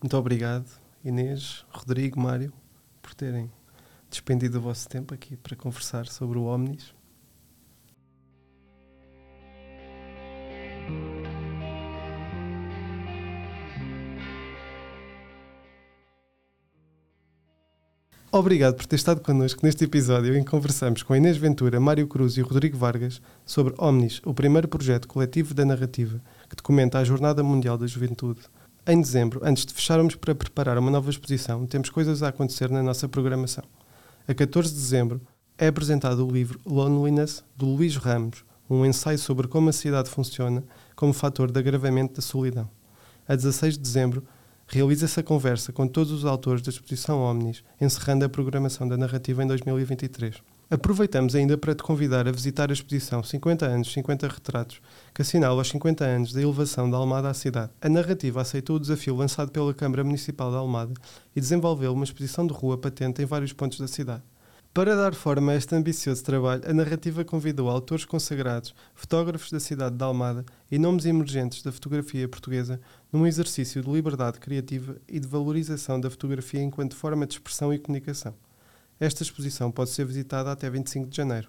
muito 0.00 0.16
obrigado, 0.16 0.66
Inês, 1.04 1.64
Rodrigo, 1.70 2.20
Mário, 2.20 2.52
por 3.02 3.14
terem 3.14 3.50
despendido 4.08 4.58
o 4.58 4.60
vosso 4.60 4.88
tempo 4.88 5.14
aqui 5.14 5.36
para 5.36 5.56
conversar 5.56 6.06
sobre 6.06 6.38
o 6.38 6.44
Omnis. 6.44 6.94
Obrigado 18.32 18.76
por 18.76 18.86
ter 18.86 18.94
estado 18.94 19.20
connosco 19.20 19.66
neste 19.66 19.82
episódio 19.82 20.36
em 20.36 20.44
que 20.44 20.50
conversamos 20.52 21.02
com 21.02 21.16
Inês 21.16 21.36
Ventura, 21.36 21.80
Mário 21.80 22.06
Cruz 22.06 22.36
e 22.36 22.40
Rodrigo 22.40 22.78
Vargas 22.78 23.20
sobre 23.44 23.74
Omnis, 23.76 24.22
o 24.24 24.32
primeiro 24.32 24.68
projeto 24.68 25.08
coletivo 25.08 25.52
da 25.52 25.64
narrativa 25.64 26.20
que 26.48 26.54
documenta 26.54 27.00
a 27.00 27.04
Jornada 27.04 27.42
Mundial 27.42 27.76
da 27.76 27.88
Juventude. 27.88 28.38
Em 28.86 29.00
dezembro, 29.00 29.40
antes 29.42 29.66
de 29.66 29.74
fecharmos 29.74 30.14
para 30.14 30.32
preparar 30.32 30.78
uma 30.78 30.92
nova 30.92 31.10
exposição, 31.10 31.66
temos 31.66 31.90
coisas 31.90 32.22
a 32.22 32.28
acontecer 32.28 32.70
na 32.70 32.84
nossa 32.84 33.08
programação. 33.08 33.64
A 34.28 34.32
14 34.32 34.68
de 34.68 34.76
dezembro 34.76 35.20
é 35.58 35.66
apresentado 35.66 36.24
o 36.24 36.30
livro 36.30 36.60
Loneliness, 36.64 37.42
do 37.56 37.66
Luís 37.66 37.96
Ramos, 37.96 38.44
um 38.70 38.86
ensaio 38.86 39.18
sobre 39.18 39.48
como 39.48 39.70
a 39.70 39.72
cidade 39.72 40.08
funciona 40.08 40.62
como 40.94 41.12
fator 41.12 41.50
de 41.50 41.58
agravamento 41.58 42.14
da 42.14 42.22
solidão. 42.22 42.70
A 43.26 43.34
16 43.34 43.74
de 43.74 43.80
dezembro, 43.80 44.22
realiza-se 44.70 45.18
a 45.18 45.22
conversa 45.22 45.72
com 45.72 45.86
todos 45.86 46.12
os 46.12 46.24
autores 46.24 46.62
da 46.62 46.70
exposição 46.70 47.20
Omnis, 47.20 47.64
encerrando 47.80 48.24
a 48.24 48.28
programação 48.28 48.86
da 48.86 48.96
narrativa 48.96 49.42
em 49.42 49.46
2023. 49.46 50.36
Aproveitamos 50.70 51.34
ainda 51.34 51.58
para 51.58 51.74
te 51.74 51.82
convidar 51.82 52.28
a 52.28 52.30
visitar 52.30 52.70
a 52.70 52.72
exposição 52.72 53.20
50 53.20 53.66
anos, 53.66 53.92
50 53.92 54.28
retratos, 54.28 54.80
que 55.12 55.22
assinala 55.22 55.60
os 55.60 55.68
50 55.68 56.04
anos 56.04 56.32
da 56.32 56.40
elevação 56.40 56.88
da 56.88 56.96
Almada 56.96 57.28
à 57.28 57.34
cidade. 57.34 57.72
A 57.80 57.88
narrativa 57.88 58.40
aceitou 58.40 58.76
o 58.76 58.80
desafio 58.80 59.16
lançado 59.16 59.50
pela 59.50 59.74
Câmara 59.74 60.04
Municipal 60.04 60.52
da 60.52 60.58
Almada 60.58 60.94
e 61.34 61.40
desenvolveu 61.40 61.92
uma 61.92 62.04
exposição 62.04 62.46
de 62.46 62.52
rua 62.54 62.78
patente 62.78 63.20
em 63.20 63.26
vários 63.26 63.52
pontos 63.52 63.80
da 63.80 63.88
cidade. 63.88 64.22
Para 64.72 64.94
dar 64.94 65.14
forma 65.14 65.50
a 65.50 65.56
este 65.56 65.74
ambicioso 65.74 66.22
trabalho, 66.22 66.62
a 66.64 66.72
narrativa 66.72 67.24
convidou 67.24 67.68
autores 67.68 68.04
consagrados, 68.04 68.72
fotógrafos 68.94 69.50
da 69.50 69.58
cidade 69.58 69.96
de 69.96 70.04
Almada 70.04 70.44
e 70.70 70.78
nomes 70.78 71.06
emergentes 71.06 71.60
da 71.60 71.72
fotografia 71.72 72.28
portuguesa 72.28 72.80
num 73.12 73.26
exercício 73.26 73.82
de 73.82 73.90
liberdade 73.90 74.38
criativa 74.38 74.96
e 75.08 75.18
de 75.18 75.26
valorização 75.26 76.00
da 76.00 76.08
fotografia 76.08 76.62
enquanto 76.62 76.94
forma 76.94 77.26
de 77.26 77.34
expressão 77.34 77.74
e 77.74 77.80
comunicação. 77.80 78.32
Esta 79.00 79.24
exposição 79.24 79.72
pode 79.72 79.90
ser 79.90 80.04
visitada 80.04 80.52
até 80.52 80.70
25 80.70 81.08
de 81.08 81.16
janeiro. 81.16 81.48